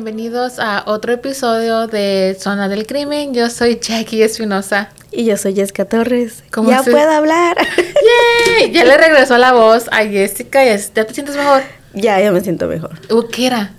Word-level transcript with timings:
Bienvenidos 0.00 0.58
a 0.58 0.82
otro 0.84 1.14
episodio 1.14 1.86
de 1.86 2.36
Zona 2.38 2.68
del 2.68 2.86
Crimen. 2.86 3.32
Yo 3.32 3.48
soy 3.48 3.78
Jackie 3.80 4.22
Espinosa. 4.22 4.90
Y 5.10 5.24
yo 5.24 5.38
soy 5.38 5.54
Jessica 5.54 5.86
Torres. 5.86 6.44
¿Cómo 6.52 6.68
ya 6.68 6.82
se- 6.82 6.90
puedo 6.90 7.10
hablar. 7.10 7.56
¡Yay! 8.60 8.72
Ya 8.72 8.84
le 8.84 8.98
regresó 8.98 9.38
la 9.38 9.54
voz 9.54 9.86
a 9.90 10.04
Jessica. 10.04 10.62
¿Ya 10.66 10.76
te 10.76 11.14
sientes 11.14 11.34
mejor? 11.34 11.62
ya, 11.94 12.20
ya 12.20 12.30
me 12.30 12.42
siento 12.42 12.66
mejor. 12.66 12.90
¿Qué 13.32 13.46
era? 13.46 13.72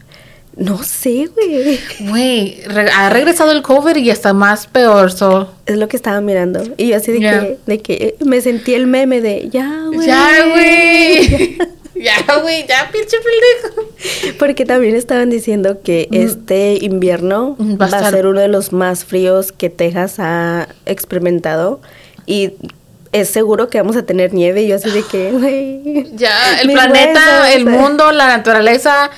No 0.56 0.82
sé, 0.82 1.30
güey. 1.36 1.80
Güey, 2.10 2.64
re- 2.66 2.90
ha 2.90 3.12
regresado 3.12 3.52
el 3.52 3.62
cover 3.62 3.96
y 3.98 4.10
está 4.10 4.34
más 4.34 4.66
peor. 4.66 5.12
So. 5.12 5.54
Es 5.68 5.78
lo 5.78 5.88
que 5.88 5.98
estaba 5.98 6.20
mirando. 6.20 6.64
Y 6.78 6.88
yo 6.88 6.98
así 6.98 7.12
de, 7.12 7.20
que, 7.20 7.58
de 7.68 7.80
que 7.84 8.16
me 8.26 8.42
sentí 8.42 8.74
el 8.74 8.88
meme 8.88 9.22
de, 9.22 9.50
ya, 9.50 9.84
güey. 9.94 10.08
Ya, 10.08 10.30
güey. 10.50 11.58
ya, 12.04 12.40
güey, 12.42 12.66
ya, 12.68 12.90
pinche 12.92 13.18
pendejo. 13.18 14.38
Porque 14.40 14.66
también 14.66 14.96
estaban 14.96 15.30
diciendo 15.30 15.82
que 15.84 16.08
este 16.12 16.78
invierno 16.82 17.56
Mm, 17.58 17.74
va, 17.74 17.78
va 17.78 17.86
a 17.86 17.88
a 17.88 18.02
estar- 18.02 18.12
ser 18.14 18.28
uno 18.28 18.40
de 18.42 18.48
los 18.48 18.72
más 18.74 19.06
fríos 19.06 19.52
que 19.52 19.70
Texas 19.70 20.16
ha 20.20 20.68
experimentado. 20.86 21.80
Y 22.26 22.54
es 23.14 23.30
seguro 23.30 23.70
que 23.70 23.80
vamos 23.80 23.96
a 23.96 24.04
tener 24.06 24.34
nieve. 24.34 24.64
Y 24.64 24.68
yo 24.68 24.76
así 24.76 24.90
de 24.92 25.04
que, 25.04 25.32
güey. 25.34 26.08
Ya, 26.16 26.60
el 26.62 26.72
planeta, 26.72 27.20
huesos. 27.44 27.56
el 27.56 27.66
mundo, 27.66 28.12
la 28.12 28.28
naturaleza, 28.28 29.10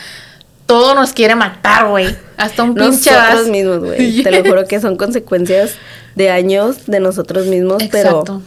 todo 0.65 0.93
nos 0.95 1.13
quiere 1.13 1.35
matar, 1.35 1.87
güey. 1.87 2.15
Hasta 2.37 2.63
un 2.63 2.75
pinche 2.75 3.11
Nosotros 3.11 3.47
mismos, 3.47 3.79
güey. 3.79 4.23
Te 4.23 4.31
lo 4.31 4.37
Yes. 4.41 4.47
juro 4.49 4.65
que 4.65 4.79
son 4.79 4.95
consecuencias 4.95 5.75
de 6.15 6.29
años 6.29 6.85
de 6.87 6.99
nosotros 6.99 7.45
mismos, 7.47 7.81
Exacto. 7.83 8.41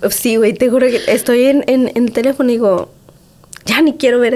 pero 0.00 0.10
sí, 0.10 0.36
güey, 0.36 0.52
te 0.54 0.68
juro 0.70 0.86
que 0.86 1.00
estoy 1.08 1.44
en, 1.44 1.64
en, 1.66 1.90
en 1.94 2.04
el 2.04 2.12
teléfono 2.12 2.48
y 2.50 2.54
digo, 2.54 2.90
ya 3.64 3.80
ni 3.80 3.94
quiero 3.96 4.18
ver, 4.18 4.34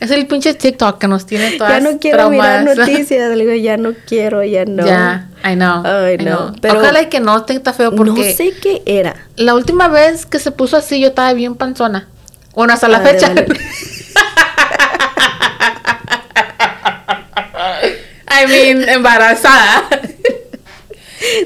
Es 0.00 0.10
el 0.10 0.26
pinche 0.26 0.54
TikTok 0.54 0.98
que 0.98 1.08
nos 1.08 1.26
tiene 1.26 1.52
todas 1.58 1.72
ya 1.72 1.80
no 1.80 1.98
quiero 1.98 2.30
mirar 2.30 2.64
traumadas. 2.64 2.88
noticias, 2.88 3.36
le 3.36 3.44
digo, 3.46 3.54
ya 3.56 3.76
no 3.76 3.92
quiero, 4.06 4.42
ya 4.44 4.64
no. 4.64 4.86
Ya, 4.86 5.28
I 5.44 5.54
know. 5.54 5.82
Ay, 5.84 6.14
I 6.14 6.24
no, 6.24 6.36
know. 6.48 6.56
pero- 6.60 6.78
Ojalá 6.80 7.02
y 7.02 7.06
que 7.06 7.20
no 7.20 7.36
esté 7.38 7.58
tan 7.60 7.74
feo 7.74 7.94
porque 7.94 8.10
No 8.10 8.36
sé 8.36 8.52
qué 8.62 8.82
era. 8.86 9.14
la 9.36 9.54
última 9.54 9.88
vez 9.88 10.24
que 10.26 10.38
se 10.38 10.50
puso 10.52 10.76
así 10.76 11.00
yo 11.00 11.08
estaba 11.08 11.32
bien 11.34 11.54
panzona. 11.54 12.08
Bueno, 12.54 12.72
hasta 12.74 12.88
la 12.88 12.98
Ah, 12.98 13.00
fecha. 13.00 13.28
vale. 13.28 13.46
I 18.28 18.46
mean, 18.46 18.88
embarazada. 18.88 19.84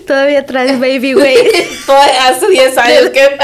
Todavía 0.06 0.46
traes 0.46 0.78
baby, 0.80 1.12
güey. 1.12 1.36
Todavía 1.86 2.28
hace 2.28 2.48
10 2.48 2.78
años 2.78 3.10
que... 3.12 3.38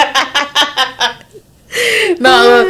no, 2.19 2.62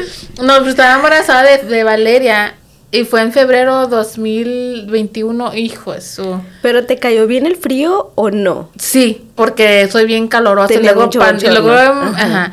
no, 0.42 0.56
pues 0.58 0.68
estaba 0.68 0.94
embarazada 0.94 1.42
de, 1.42 1.58
de 1.58 1.84
Valeria 1.84 2.54
y 2.90 3.04
fue 3.04 3.22
en 3.22 3.32
febrero 3.32 3.86
2021, 3.86 5.54
hijo 5.54 5.92
de 5.92 6.00
su... 6.00 6.40
pero 6.60 6.84
¿te 6.84 6.98
cayó 6.98 7.26
bien 7.26 7.46
el 7.46 7.56
frío 7.56 8.12
o 8.14 8.30
no? 8.30 8.70
Sí, 8.78 9.24
porque 9.34 9.88
soy 9.90 10.04
bien 10.06 10.28
calorosa 10.28 10.74
y 10.74 10.78
luego, 10.82 11.02
mucho 11.04 11.18
pan- 11.18 11.36
y 11.40 11.46
bochorno. 11.46 11.60
luego 11.68 11.92
Ajá. 12.02 12.22
ajá. 12.24 12.52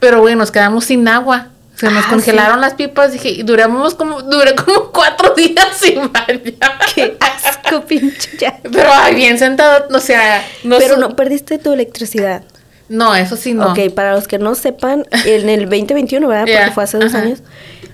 Pero 0.00 0.20
güey, 0.20 0.36
nos 0.36 0.50
quedamos 0.50 0.84
sin 0.84 1.08
agua. 1.08 1.48
Se 1.74 1.86
nos 1.90 2.04
Ah, 2.06 2.08
congelaron 2.10 2.60
las 2.60 2.74
pipas, 2.74 3.12
dije, 3.12 3.30
y 3.30 3.42
duramos 3.44 3.94
como, 3.94 4.20
duré 4.22 4.54
como 4.56 4.90
cuatro 4.92 5.32
días 5.34 5.68
sin 5.80 6.12
bañar. 6.12 6.78
Qué 6.94 7.16
asco, 7.20 7.84
pinche 7.84 8.30
ya. 8.38 8.58
Pero 8.62 8.90
ay, 8.92 9.14
bien 9.14 9.38
sentado, 9.38 9.86
o 9.96 10.00
sea, 10.00 10.44
no 10.64 10.78
Pero 10.78 10.96
no 10.96 11.14
perdiste 11.16 11.58
tu 11.58 11.72
electricidad. 11.72 12.42
No, 12.88 13.14
eso 13.14 13.36
sí 13.36 13.52
no. 13.54 13.72
Ok, 13.72 13.90
para 13.94 14.14
los 14.14 14.26
que 14.28 14.38
no 14.38 14.54
sepan, 14.54 15.04
en 15.26 15.48
el 15.48 15.62
2021, 15.68 16.26
¿verdad? 16.26 16.44
Porque 16.46 16.72
fue 16.72 16.84
hace 16.84 16.98
dos 16.98 17.14
ajá. 17.14 17.24
años. 17.24 17.40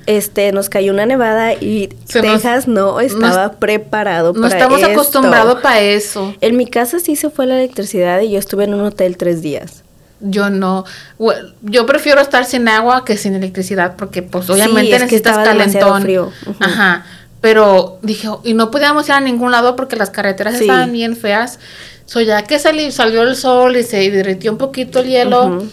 Este, 0.07 0.53
nos 0.53 0.69
cayó 0.69 0.93
una 0.93 1.07
nevada 1.07 1.55
y 1.55 1.89
Se 2.05 2.21
nos- 2.21 2.33
Texas 2.43 2.69
no 2.69 3.01
estaba 3.01 3.53
preparado 3.53 4.35
No 4.35 4.43
para 4.43 4.55
estamos 4.55 4.81
esto. 4.81 4.93
acostumbrados 4.93 5.61
para 5.63 5.81
eso. 5.81 6.35
En 6.43 6.57
mi 6.57 6.67
casa 6.67 7.01
sí 7.01 7.17
se 7.17 7.31
fue 7.31 7.47
la 7.47 7.57
electricidad 7.57 8.21
y 8.21 8.31
yo 8.33 8.39
estuve 8.39 8.65
en 8.65 8.75
un 8.75 8.83
hotel 8.83 9.17
tres 9.17 9.41
días. 9.41 9.83
Yo 10.21 10.49
no. 10.51 10.85
Yo 11.63 11.87
prefiero 11.87 12.21
estar 12.21 12.45
sin 12.45 12.69
agua 12.69 13.05
que 13.05 13.17
sin 13.17 13.35
electricidad 13.35 13.97
porque 13.97 14.23
pues 14.23 14.49
obviamente 14.51 14.91
es 14.93 14.99
que 14.99 15.05
necesitas 15.07 15.37
demasiado 15.39 15.89
calentón. 15.89 16.03
frío. 16.03 16.33
Ujú. 16.47 16.57
Ajá. 16.61 17.05
Pero 17.41 17.99
dije, 18.03 18.29
y 18.43 18.55
no 18.55 18.71
podíamos 18.71 19.07
ir 19.09 19.13
a 19.13 19.21
ningún 19.21 19.51
lado 19.53 19.75
porque 19.77 19.97
las 19.97 20.11
carreteras 20.11 20.55
Sí. 20.57 20.63
estaban 20.65 20.93
bien 20.93 21.17
feas. 21.17 21.59
So 22.07 22.21
ya 22.21 22.43
que 22.45 22.59
sali- 22.59 22.93
salió 22.93 23.23
el 23.23 23.35
sol 23.37 23.77
y 23.77 23.83
se 23.83 24.11
derritió 24.11 24.53
un 24.53 24.59
poquito 24.59 25.01
el 25.01 25.07
hielo, 25.09 25.47
Ujú. 25.47 25.69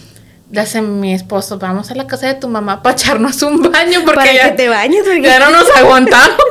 le 0.52 0.60
hace 0.62 0.82
mi 0.82 1.14
esposo, 1.14 1.60
vamos 1.60 1.92
a 1.92 1.96
la 1.96 2.08
casa 2.08 2.28
de 2.28 2.36
tu 2.36 2.48
mamá 2.48 2.82
para 2.82 2.94
echarnos 2.96 3.42
un 3.42 3.62
baño 3.72 4.00
porque 4.06 4.16
para 4.16 4.34
ya, 4.34 4.50
que 4.52 4.56
te 4.58 4.70
bañes. 4.70 5.04
porque- 5.04 5.22
ya 5.22 5.40
no 5.40 5.50
nos 5.52 5.70
aguantamos. 5.76 6.38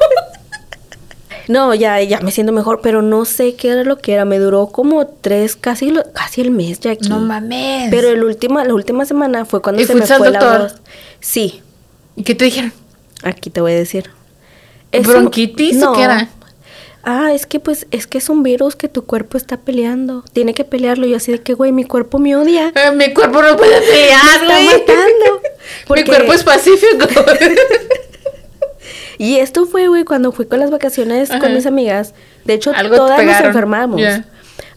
No, 1.48 1.74
ya, 1.74 2.00
ya 2.00 2.20
me 2.20 2.30
siento 2.30 2.52
mejor, 2.52 2.80
pero 2.80 3.02
no 3.02 3.24
sé 3.24 3.56
qué 3.56 3.70
era 3.70 3.82
lo 3.82 3.98
que 3.98 4.12
era. 4.12 4.24
Me 4.24 4.38
duró 4.38 4.68
como 4.68 5.08
tres, 5.08 5.56
casi, 5.56 5.90
lo- 5.90 6.04
casi 6.12 6.42
el 6.42 6.52
mes 6.52 6.78
ya 6.78 6.92
aquí. 6.92 7.08
no 7.08 7.18
mames. 7.18 7.88
Pero 7.90 8.08
el 8.10 8.22
última, 8.22 8.64
la 8.64 8.72
última 8.72 9.04
semana 9.04 9.44
fue 9.44 9.60
cuando 9.60 9.82
¿Y 9.82 9.86
se 9.86 9.94
me 9.94 10.00
fuiste 10.02 10.14
al 10.14 10.18
fue 10.20 10.30
la 10.30 10.38
doctor? 10.38 10.60
voz. 10.62 10.74
Sí, 11.18 11.60
¿Y 12.14 12.22
qué 12.22 12.36
te 12.36 12.44
dijeron? 12.44 12.72
aquí 13.24 13.50
te 13.50 13.60
voy 13.60 13.72
a 13.72 13.76
decir. 13.76 14.10
¿Bronquitis 14.92 15.82
o 15.82 15.92
qué 15.94 16.02
era? 16.02 16.28
Ah, 17.02 17.32
es 17.32 17.46
que 17.46 17.60
pues, 17.60 17.86
es 17.90 18.06
que 18.06 18.18
es 18.18 18.28
un 18.28 18.42
virus 18.42 18.76
que 18.76 18.88
tu 18.88 19.04
cuerpo 19.06 19.38
está 19.38 19.56
peleando. 19.56 20.22
Tiene 20.32 20.52
que 20.54 20.64
pelearlo. 20.64 21.06
Y 21.06 21.10
yo 21.10 21.16
así 21.16 21.32
de 21.32 21.40
que, 21.40 21.54
güey, 21.54 21.72
mi 21.72 21.84
cuerpo 21.84 22.18
me 22.18 22.36
odia. 22.36 22.72
Eh, 22.74 22.90
mi 22.92 23.12
cuerpo 23.14 23.40
no 23.42 23.56
puede 23.56 23.80
pelear, 23.80 24.46
Me 24.46 24.66
está 24.66 24.78
matando. 24.78 25.40
Mi 25.42 25.86
Porque- 25.88 26.04
cuerpo 26.04 26.32
es 26.32 26.44
pacífico. 26.44 27.06
Y 29.18 29.36
esto 29.36 29.66
fue, 29.66 29.86
güey, 29.88 30.04
cuando 30.04 30.32
fui 30.32 30.46
con 30.46 30.60
las 30.60 30.70
vacaciones 30.70 31.30
Ajá. 31.30 31.40
con 31.40 31.52
mis 31.52 31.66
amigas. 31.66 32.14
De 32.46 32.54
hecho, 32.54 32.72
Algo 32.74 32.96
todas 32.96 33.22
nos 33.22 33.38
enfermamos. 33.40 34.00
Ya. 34.00 34.24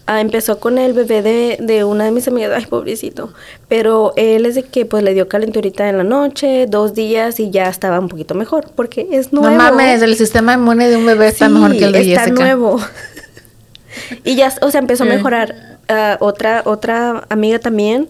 Ah, 0.05 0.19
empezó 0.19 0.59
con 0.59 0.77
el 0.77 0.91
bebé 0.91 1.21
de, 1.21 1.57
de 1.61 1.85
una 1.85 2.03
de 2.03 2.11
mis 2.11 2.27
amigas, 2.27 2.51
ay, 2.53 2.65
pobrecito. 2.65 3.31
Pero 3.69 4.11
él 4.17 4.45
es 4.45 4.55
de 4.55 4.63
que 4.63 4.85
pues 4.85 5.01
le 5.01 5.13
dio 5.13 5.29
calenturita 5.29 5.87
en 5.87 5.97
la 5.97 6.03
noche, 6.03 6.65
dos 6.67 6.93
días 6.93 7.39
y 7.39 7.51
ya 7.51 7.69
estaba 7.69 7.99
un 7.99 8.09
poquito 8.09 8.35
mejor, 8.35 8.69
porque 8.75 9.07
es 9.11 9.31
nuevo. 9.31 9.49
No 9.49 9.55
mames, 9.55 10.01
el 10.01 10.15
sistema 10.17 10.55
inmune 10.55 10.89
de 10.89 10.97
un 10.97 11.05
bebé 11.05 11.27
está 11.29 11.47
Sí, 11.47 11.53
mejor 11.53 11.71
que 11.77 11.85
el 11.85 11.93
de 11.93 12.01
está 12.01 12.23
Jessica. 12.25 12.41
nuevo. 12.43 12.79
y 14.25 14.35
ya, 14.35 14.53
o 14.61 14.71
sea, 14.71 14.79
empezó 14.79 15.03
a 15.03 15.07
mejorar. 15.07 15.77
Ah, 15.87 16.17
otra, 16.19 16.63
otra 16.65 17.23
amiga 17.29 17.59
también 17.59 18.09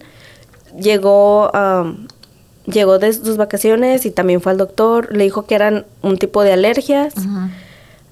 llegó, 0.78 1.54
am, 1.54 2.08
llegó 2.66 2.98
de 2.98 3.12
sus 3.12 3.36
vacaciones 3.36 4.04
y 4.06 4.10
también 4.10 4.40
fue 4.40 4.52
al 4.52 4.58
doctor. 4.58 5.14
Le 5.14 5.24
dijo 5.24 5.46
que 5.46 5.54
eran 5.54 5.84
un 6.02 6.16
tipo 6.18 6.42
de 6.42 6.52
alergias. 6.52 7.14
Ujú. 7.16 7.50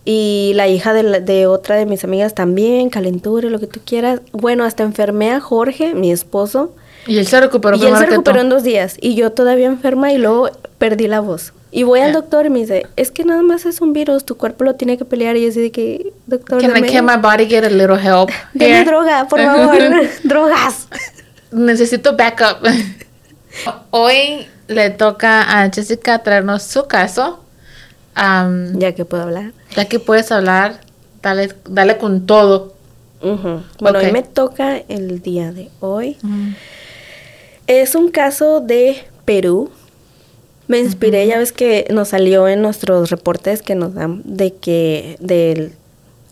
Y 0.04 0.52
la 0.56 0.66
hija 0.68 0.92
de, 0.92 1.02
la- 1.04 1.20
de 1.20 1.46
otra 1.46 1.76
de 1.76 1.86
mis 1.86 2.02
amigas 2.04 2.34
también, 2.34 2.90
calentura, 2.90 3.48
lo 3.48 3.60
que 3.60 3.66
tú 3.68 3.80
quieras. 3.84 4.20
Bueno, 4.32 4.64
hasta 4.64 4.82
enfermé 4.82 5.30
a 5.30 5.40
Jorge, 5.40 5.94
mi 5.94 6.10
esposo. 6.10 6.74
Y 7.06 7.18
él 7.18 7.26
se 7.26 7.40
recuperó 7.40 7.76
y 7.76 7.84
él 7.84 7.96
se 7.96 8.06
recuperó 8.06 8.40
en 8.40 8.48
dos 8.48 8.62
días. 8.62 8.96
Y 9.00 9.14
yo 9.14 9.30
todavía 9.32 9.66
enferma 9.66 10.12
y 10.12 10.18
luego 10.18 10.50
perdí 10.78 11.06
la 11.08 11.20
voz. 11.20 11.52
Y 11.74 11.84
voy 11.84 12.00
al 12.00 12.12
doctor 12.12 12.44
y 12.46 12.50
me 12.50 12.58
dice, 12.60 12.86
es 12.96 13.10
que 13.10 13.24
nada 13.24 13.42
más 13.42 13.64
es 13.64 13.80
un 13.80 13.92
virus, 13.94 14.24
tu 14.26 14.36
cuerpo 14.36 14.62
lo 14.64 14.74
tiene 14.74 14.98
que 14.98 15.04
pelear. 15.04 15.36
Y 15.36 15.42
yo 15.44 15.48
así 15.48 15.60
de 15.60 15.70
que, 15.72 16.12
doctor, 16.26 16.60
Can, 16.60 16.70
I, 16.70 16.74
dame, 16.74 16.92
can 16.92 17.06
my 17.06 17.16
body 17.16 17.46
get 17.46 17.64
a 17.64 17.70
little 17.70 17.96
help? 17.96 18.30
here? 18.58 18.84
droga, 18.84 19.26
por 19.28 19.40
favor, 19.40 19.78
drogas. 20.24 20.86
Necesito 21.50 22.16
backup. 22.16 22.58
Hoy 23.90 24.46
le 24.68 24.90
toca 24.90 25.62
a 25.62 25.70
Jessica 25.70 26.22
traernos 26.22 26.62
su 26.62 26.86
caso. 26.86 27.40
Am, 28.14 28.78
Ya 28.78 28.92
que 28.94 29.04
puedo 29.04 29.22
hablar. 29.22 29.52
Ya 29.76 29.84
que 29.86 29.98
puedes 29.98 30.30
hablar, 30.32 30.80
dale, 31.22 31.50
dale 31.68 31.98
con 31.98 32.26
todo. 32.26 32.74
Bueno, 33.20 33.62
Ok. 33.98 34.04
hoy 34.04 34.12
me 34.12 34.22
toca 34.22 34.78
el 34.88 35.22
día 35.22 35.52
de 35.52 35.70
hoy. 35.80 36.16
Es 37.66 37.94
un 37.94 38.10
caso 38.10 38.60
de 38.60 39.04
Perú. 39.24 39.70
Me 40.68 40.78
inspiré, 40.80 41.26
ya 41.26 41.38
ves 41.38 41.52
que 41.52 41.86
nos 41.90 42.08
salió 42.08 42.48
en 42.48 42.62
nuestros 42.62 43.10
reportes 43.10 43.62
que 43.62 43.74
nos 43.74 43.94
dan 43.94 44.22
de 44.24 44.54
que 44.54 45.16
de 45.20 45.72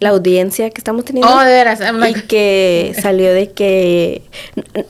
la 0.01 0.09
audiencia 0.09 0.71
que 0.71 0.79
estamos 0.79 1.05
teniendo. 1.05 1.33
Oh, 1.33 1.41
de 1.41 1.53
veras. 1.53 1.81
I'm 1.81 2.03
y 2.05 2.15
que 2.23 2.95
salió 3.01 3.33
de 3.33 3.53
que, 3.53 4.23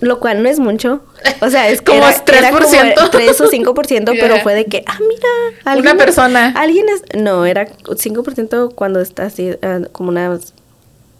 lo 0.01 0.21
cual 0.21 0.43
no 0.43 0.49
es 0.49 0.59
mucho, 0.59 1.03
o 1.41 1.51
sea, 1.51 1.69
es 1.69 1.83
Como 1.83 1.99
era, 1.99 2.11
es 2.11 2.23
era 2.27 2.51
como 2.51 2.67
3%. 2.67 3.11
3 3.11 3.41
o 3.41 3.51
5%, 3.51 4.17
pero 4.21 4.39
fue 4.39 4.55
de 4.55 4.67
que, 4.67 4.85
ah, 4.87 4.99
mira, 5.01 5.79
Una 5.79 5.97
persona. 5.97 6.55
Alguien 6.57 6.87
es, 6.89 7.21
no, 7.21 7.45
era 7.45 7.69
5% 7.69 8.75
cuando 8.75 9.01
está 9.01 9.27
así, 9.27 9.57
ah, 9.63 9.81
como 9.93 10.11
unas, 10.11 10.55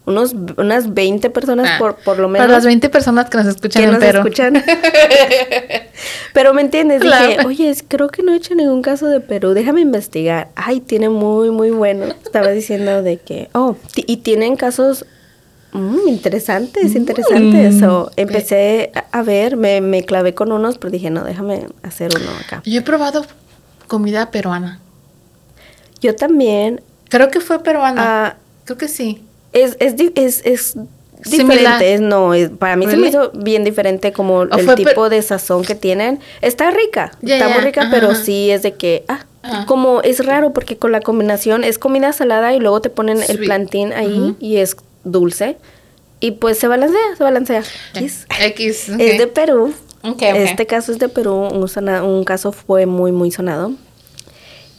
unos, 0.05 0.33
unas 0.57 0.93
20 0.93 1.29
personas 1.29 1.69
Ah, 1.71 1.75
por, 1.79 1.95
por 1.97 2.17
lo 2.17 2.27
menos. 2.27 2.45
Para 2.45 2.57
las 2.57 2.65
20 2.65 2.89
personas 2.89 3.29
que 3.29 3.37
nos 3.37 3.45
escuchan 3.47 3.81
que 3.81 3.85
en 3.87 3.91
nos 3.93 3.99
Perú. 4.03 4.19
escuchan. 4.19 4.63
Pero 6.33 6.53
me 6.53 6.61
entiendes, 6.61 7.01
Claro. 7.01 7.27
dije, 7.27 7.45
oye, 7.45 7.75
creo 7.87 8.07
que 8.09 8.23
no 8.23 8.33
he 8.33 8.37
hecho 8.37 8.55
ningún 8.55 8.81
caso 8.81 9.07
de 9.07 9.19
Perú, 9.19 9.53
déjame 9.53 9.81
investigar. 9.81 10.49
Ay, 10.55 10.79
tiene 10.79 11.09
muy, 11.09 11.51
muy 11.51 11.71
bueno. 11.71 12.05
Estaba 12.23 12.49
diciendo 12.49 13.03
de 13.03 13.17
que, 13.17 13.49
oh, 13.53 13.75
y 13.95 14.17
tienen 14.17 14.55
casos 14.55 15.05
mm, 15.73 16.07
interesantes, 16.07 16.95
interesantes. 16.95 17.79
So, 17.79 18.11
empecé 18.15 18.91
a- 18.95 19.19
a 19.19 19.23
ver, 19.23 19.55
me, 19.57 19.81
me 19.81 20.03
clavé 20.03 20.33
con 20.33 20.51
unos, 20.51 20.77
pero 20.77 20.91
dije, 20.91 21.09
no, 21.09 21.23
déjame 21.23 21.67
hacer 21.83 22.11
uno 22.15 22.29
acá. 22.43 22.61
Yo 22.65 22.79
he 22.79 22.83
probado 22.83 23.25
comida 23.87 24.31
peruana. 24.31 24.79
Yo 26.01 26.15
también, 26.15 26.81
Creo 27.09 27.29
que 27.29 27.39
fue 27.41 27.61
peruana. 27.61 28.01
ah, 28.25 28.35
Creo 28.65 28.77
que 28.77 28.87
sí. 28.87 29.21
Es, 29.53 29.75
es, 29.79 29.95
es, 30.15 30.41
es 30.45 30.75
diferente, 31.25 31.99
no, 31.99 32.33
es- 32.33 32.49
para 32.49 32.75
mí 32.75 32.87
se 32.87 32.97
me 32.97 33.07
hizo 33.09 33.31
bien 33.33 33.63
diferente 33.63 34.11
como 34.11 34.43
el 34.43 34.49
fue 34.65 34.75
tipo 34.75 35.09
de 35.09 35.21
sazón 35.21 35.63
que 35.63 35.75
tienen. 35.75 36.19
Está 36.41 36.71
rica, 36.71 37.11
está 37.21 37.49
muy 37.49 37.61
rica, 37.61 37.87
pero 37.91 38.15
sí 38.15 38.49
es 38.51 38.63
de 38.63 38.73
que, 38.73 39.03
ah, 39.07 39.25
Ajá. 39.43 39.65
como 39.65 40.01
es 40.01 40.25
raro 40.25 40.53
porque 40.53 40.77
con 40.77 40.91
la 40.91 41.01
combinación 41.01 41.63
es 41.63 41.77
comida 41.79 42.11
salada 42.13 42.53
y 42.55 42.59
luego 42.59 42.81
te 42.81 42.89
ponen 42.89 43.19
el 43.27 43.37
plantín 43.39 43.93
ahí 43.93 44.35
y 44.39 44.57
es 44.57 44.75
dulce 45.03 45.57
y 46.19 46.31
pues 46.31 46.57
se 46.59 46.67
balancea, 46.67 46.99
se 47.17 47.23
balancea. 47.23 47.63
X. 47.95 48.89
ok. 48.93 48.99
Es 48.99 49.17
de 49.17 49.27
Perú. 49.27 49.73
Ok, 50.03 50.13
ok. 50.13 50.21
Este 50.35 50.65
caso 50.65 50.91
es 50.91 50.97
de 50.99 51.09
Perú, 51.09 51.35
un, 51.51 51.67
sona- 51.67 52.03
un 52.03 52.23
caso 52.23 52.51
fue 52.51 52.85
muy, 52.87 53.11
muy 53.11 53.29
sonado. 53.31 53.71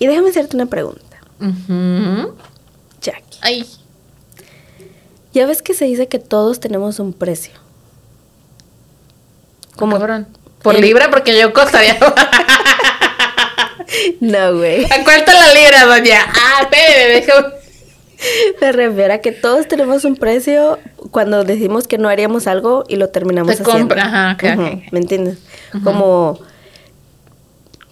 Y 0.00 0.06
déjame 0.08 0.30
hacerte 0.30 0.56
una 0.56 0.66
pregunta. 0.66 1.18
Jackie. 3.00 3.38
Ay. 3.40 3.66
Ya 5.32 5.46
ves 5.46 5.62
que 5.62 5.74
se 5.74 5.84
dice 5.86 6.08
que 6.08 6.18
todos 6.18 6.60
tenemos 6.60 6.98
un 6.98 7.12
precio. 7.12 7.52
Como 9.76 9.92
Como 9.92 9.98
cabrón. 9.98 10.26
Por 10.62 10.74
el- 10.76 10.80
libra, 10.82 11.10
porque 11.10 11.38
yo 11.38 11.52
costaría. 11.52 11.98
No, 14.20 14.56
güey. 14.56 14.84
¿A 14.86 15.04
cuánto 15.04 15.32
la 15.32 15.52
libra, 15.52 15.84
doña? 15.84 16.20
Ah, 16.26 16.62
espérame, 16.62 17.08
déjame. 17.26 17.48
Me 18.60 18.72
refiero 18.72 19.14
a 19.14 19.18
que 19.18 19.32
todos 19.32 19.68
tenemos 19.68 20.04
un 20.04 20.16
precio 20.16 20.78
cuando 21.10 21.44
decimos 21.44 21.86
que 21.88 21.98
no 21.98 22.08
haríamos 22.08 22.46
algo 22.46 22.84
y 22.88 22.96
lo 22.96 23.10
terminamos 23.10 23.56
Se 23.56 23.62
haciendo. 23.62 23.80
compra, 23.80 24.30
ajá. 24.30 24.56
¿Me 24.92 24.98
entiendes? 24.98 25.38
Como 25.84 26.38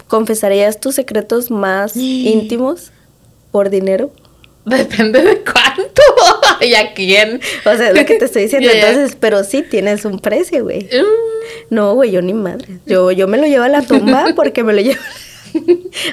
confesarías 0.06 0.80
tus 0.80 0.94
secretos 0.94 1.50
más 1.50 1.96
íntimos 1.96 2.92
por 3.50 3.68
dinero. 3.68 4.10
Depende 4.64 5.22
de 5.22 5.42
cuánto. 5.44 6.02
¿Y 6.66 6.74
a 6.74 6.92
quién? 6.94 7.40
O 7.64 7.76
sea, 7.76 7.88
es 7.90 7.94
lo 7.96 8.04
que 8.06 8.16
te 8.16 8.24
estoy 8.26 8.42
diciendo. 8.44 8.68
Entonces, 8.72 9.16
pero 9.18 9.44
sí 9.44 9.62
tienes 9.62 10.04
un 10.04 10.18
precio, 10.20 10.62
güey. 10.64 10.84
Mm. 10.84 11.74
No, 11.74 11.94
güey, 11.94 12.10
yo 12.10 12.22
ni 12.22 12.34
madre. 12.34 12.78
Yo, 12.86 13.10
yo 13.12 13.26
me 13.28 13.38
lo 13.38 13.46
llevo 13.46 13.64
a 13.64 13.68
la 13.68 13.82
tumba 13.82 14.26
porque 14.36 14.62
me 14.64 14.72
lo 14.72 14.80
llevo. 14.80 15.00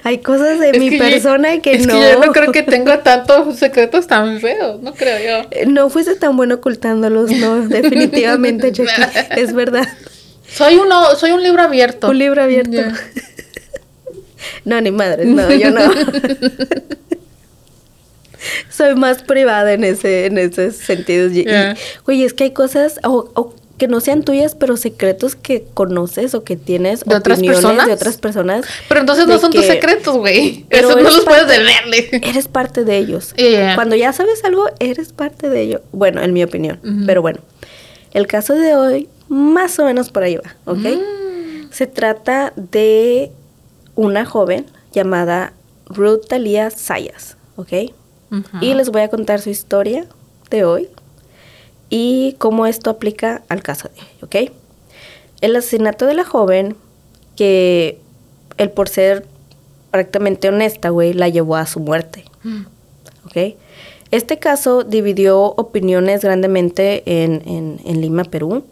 Hay 0.04 0.18
cosas 0.18 0.60
de 0.60 0.72
Es 0.72 0.80
mi 0.80 0.90
que 0.90 0.98
yo- 0.98 1.04
persona 1.04 1.60
que 1.62 1.74
es 1.74 1.86
no. 1.86 1.94
que 1.94 2.00
yo 2.14 2.26
no 2.26 2.32
creo 2.32 2.52
que 2.52 2.64
tengo 2.64 2.98
tantos 3.00 3.58
secretos 3.60 4.08
tan 4.08 4.40
feos. 4.42 4.82
No 4.82 4.94
creo 4.96 5.44
yo. 5.44 5.68
No 5.68 5.90
fuiste 5.92 6.16
tan 6.16 6.36
bueno 6.36 6.56
ocultándolos, 6.56 7.30
no, 7.32 7.68
definitivamente, 7.68 8.72
Jackie. 8.72 8.92
Es 9.40 9.54
verdad. 9.54 9.88
Soy 10.50 10.78
uno, 10.78 11.16
soy 11.16 11.32
un 11.32 11.44
libro 11.44 11.62
abierto. 11.62 12.10
Un 12.10 12.18
libro 12.18 12.42
abierto. 12.42 12.82
No, 14.66 14.82
ni 14.82 14.90
madre, 14.92 15.26
no, 15.26 15.52
yo 15.54 15.70
no. 15.72 15.82
Soy 18.70 18.96
más 18.96 19.24
privada 19.24 19.74
en 19.74 19.84
ese, 19.84 20.26
en 20.26 20.38
ese 20.38 20.72
sentido. 20.72 21.28
Y. 21.30 21.46
Güey, 22.06 22.24
es 22.24 22.34
que 22.34 22.46
hay 22.46 22.52
cosas 22.52 23.00
o, 23.04 23.32
o 23.34 23.54
que 23.78 23.88
no 23.88 24.00
sean 24.00 24.24
tuyas, 24.24 24.56
pero 24.56 24.76
secretos 24.76 25.36
que 25.36 25.66
conoces 25.74 26.34
o 26.34 26.44
que 26.44 26.56
tienes 26.56 27.04
¿De 27.04 27.16
otras 27.16 27.38
opiniones 27.38 27.62
personas? 27.62 27.88
de 27.88 27.94
otras 27.94 28.18
personas. 28.18 28.66
Pero 28.90 29.02
entonces 29.02 29.28
no 29.28 29.38
son 29.38 29.52
tus 29.52 29.66
secretos, 29.66 30.18
güey. 30.18 30.66
Eso 30.70 30.96
no 30.96 31.02
los 31.04 31.24
puedes 31.24 31.48
deberle. 31.48 32.10
Eres 32.28 32.48
parte 32.48 32.84
de 32.84 32.98
ellos. 32.98 33.34
Yeah. 33.36 33.76
Cuando 33.76 33.96
ya 33.96 34.12
sabes 34.14 34.44
algo, 34.44 34.66
eres 34.80 35.14
parte 35.14 35.50
de 35.50 35.62
ello. 35.62 35.82
Bueno, 35.92 36.22
en 36.22 36.34
mi 36.34 36.44
opinión. 36.44 36.80
Pero 37.06 37.22
bueno, 37.22 37.40
el 38.14 38.26
caso 38.26 38.56
de 38.56 38.76
hoy, 38.76 39.10
más 39.30 39.78
o 39.80 39.86
menos 39.86 40.10
por 40.10 40.24
ahí 40.24 40.38
va, 40.38 40.56
¿ok? 40.66 40.80
Mm. 40.80 41.72
Se 41.72 41.86
trata 41.86 42.54
de 42.56 43.32
una 43.96 44.26
joven 44.26 44.66
llamada 44.92 45.54
Ruth 45.86 46.28
Talia 46.28 46.72
Sayas, 46.72 47.38
¿ok? 47.56 47.92
Y 48.62 48.74
les 48.74 48.90
voy 48.90 49.02
a 49.02 49.08
contar 49.10 49.40
su 49.42 49.50
historia 49.50 50.06
de 50.50 50.66
hoy 50.66 50.90
y 51.90 52.36
cómo 52.40 52.66
esto 52.66 52.90
aplica 52.90 53.44
al 53.50 53.64
caso 53.64 53.90
de 53.90 54.02
hoy, 54.02 54.48
¿ok? 54.48 54.52
El 55.42 55.56
asesinato 55.56 56.06
de 56.06 56.14
la 56.14 56.26
joven, 56.26 56.76
que 57.36 58.00
él 58.58 58.70
por 58.72 58.90
ser 58.90 59.26
prácticamente 59.92 60.50
honesta, 60.50 60.90
güey, 60.90 61.14
la 61.14 61.30
llevó 61.30 61.56
a 61.56 61.66
su 61.66 61.80
muerte, 61.80 62.26
Mm. 62.44 62.66
¿ok? 63.26 63.56
Este 64.12 64.38
caso 64.40 64.84
dividió 64.84 65.42
opiniones 65.42 66.22
grandemente 66.24 67.04
en, 67.24 67.42
en- 67.46 67.80
en 67.86 68.02
Lima, 68.02 68.24
Perú, 68.24 68.64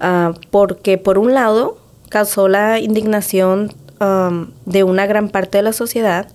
ah, 0.00 0.32
porque 0.50 0.98
por 0.98 1.18
un 1.18 1.34
lado 1.34 1.78
causó 2.08 2.48
la 2.48 2.78
indignación 2.78 3.72
de 4.66 4.84
una 4.84 5.06
gran 5.06 5.30
parte 5.30 5.56
de 5.58 5.62
la 5.62 5.72
sociedad, 5.72 6.28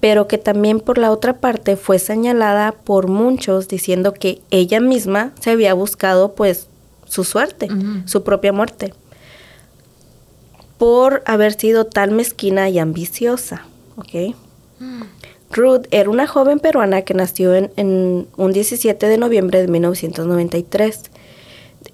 pero 0.00 0.28
que 0.28 0.38
también 0.38 0.80
por 0.80 0.98
la 0.98 1.10
otra 1.10 1.34
parte 1.34 1.76
fue 1.76 1.98
señalada 1.98 2.72
por 2.72 3.08
muchos 3.08 3.68
diciendo 3.68 4.12
que 4.12 4.40
ella 4.50 4.80
misma 4.80 5.32
se 5.40 5.50
había 5.50 5.74
buscado 5.74 6.34
pues 6.34 6.68
su 7.06 7.24
suerte, 7.24 7.68
su 8.04 8.22
propia 8.22 8.52
muerte, 8.52 8.92
por 10.78 11.22
haber 11.24 11.54
sido 11.54 11.86
tan 11.86 12.14
mezquina 12.14 12.68
y 12.68 12.78
ambiciosa, 12.78 13.66
¿ok? 13.96 14.34
Ruth 15.50 15.86
era 15.90 16.10
una 16.10 16.26
joven 16.26 16.58
peruana 16.58 17.02
que 17.02 17.14
nació 17.14 17.54
en, 17.54 17.70
en 17.76 18.26
un 18.36 18.52
17 18.52 19.06
de 19.06 19.16
noviembre 19.16 19.60
de 19.62 19.68
1993. 19.68 21.10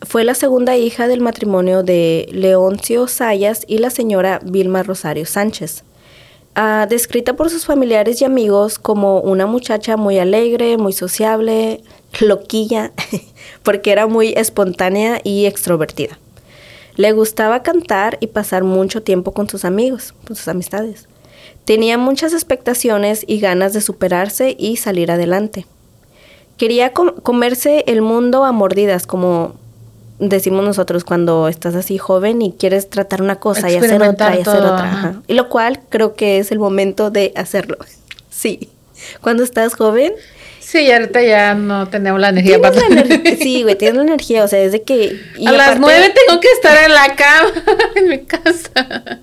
Fue 0.03 0.25
la 0.25 0.35
segunda 0.35 0.77
hija 0.77 1.07
del 1.07 1.21
matrimonio 1.21 1.83
de 1.83 2.27
Leoncio 2.33 3.07
Sayas 3.07 3.65
y 3.69 3.79
la 3.79 3.91
señora 3.91 4.41
Vilma 4.43 4.83
Rosario 4.83 5.27
Sánchez. 5.27 5.85
Ah, 6.55 6.87
descrita 6.89 7.35
por 7.35 7.49
sus 7.49 7.65
familiares 7.65 8.21
y 8.21 8.25
amigos 8.27 8.79
como 8.79 9.21
una 9.21 9.47
muchacha 9.47 9.97
muy 9.97 10.19
alegre, 10.19 10.77
muy 10.77 10.93
sociable, 10.93 11.83
loquilla, 12.21 12.93
porque 13.63 13.91
era 13.91 14.07
muy 14.07 14.35
espontánea 14.37 15.21
y 15.25 15.47
extrovertida. 15.47 16.19
Le 16.97 17.13
gustaba 17.13 17.63
cantar 17.63 18.19
y 18.21 18.27
pasar 18.27 18.65
mucho 18.65 19.03
tiempo 19.03 19.33
con 19.33 19.49
sus 19.49 19.65
amigos, 19.65 20.15
con 20.27 20.37
sus 20.37 20.47
amistades. 20.49 21.09
Tenía 21.65 21.97
muchas 21.97 22.35
expectaciones 22.35 23.25
y 23.27 23.41
ganas 23.41 23.73
de 23.73 23.81
superarse 23.81 24.55
y 24.59 24.77
salir 24.77 25.11
adelante. 25.11 25.65
Quería 26.59 26.93
com- 26.93 27.15
comerse 27.23 27.83
el 27.87 28.03
mundo 28.03 28.45
a 28.45 28.53
mordidas, 28.53 29.07
como 29.07 29.55
decimos 30.29 30.65
nosotros 30.65 31.05
cuando 31.05 31.49
estás 31.49 31.75
así 31.75 31.99
joven 31.99 32.43
y 32.43 32.53
quieres 32.53 32.89
tratar 32.89 33.23
una 33.23 33.37
cosa 33.37 33.71
y 33.71 33.77
hacer 33.77 34.03
otra 34.03 34.37
y 34.37 34.41
hacer 34.43 34.63
otra. 34.63 34.85
ajá. 34.93 35.23
Y 35.27 35.35
lo 35.35 35.49
cual 35.49 35.81
creo 35.89 36.15
que 36.15 36.39
es 36.39 36.53
el 36.53 36.59
momento 36.59 37.11
de 37.11 37.33
hacerlo. 37.37 37.77
Sí. 38.31 38.71
Cuando 39.21 39.43
estás 39.45 39.75
joven, 39.75 40.13
Sí, 40.61 40.79
y 40.79 40.91
ahorita 40.93 41.21
ya 41.23 41.55
no 41.55 41.89
tenemos 41.89 42.19
la 42.21 42.31
energía 42.31 42.59
para... 42.61 42.77
la 42.77 42.87
energía. 42.87 43.37
Sí, 43.43 43.63
güey, 43.63 43.77
tienes 43.77 43.97
la 43.97 44.03
energía. 44.05 44.43
O 44.45 44.49
sea, 44.49 44.61
es 44.63 44.73
de 44.73 44.83
que. 44.83 45.21
y 45.37 45.47
a 45.47 45.53
las 45.53 45.79
nueve 45.79 46.13
tengo 46.27 46.41
que 46.41 46.49
estar 46.49 46.77
en 46.85 46.93
la 46.95 47.15
cama, 47.15 47.51
en 47.97 48.09
mi 48.09 48.19
casa. 48.21 49.21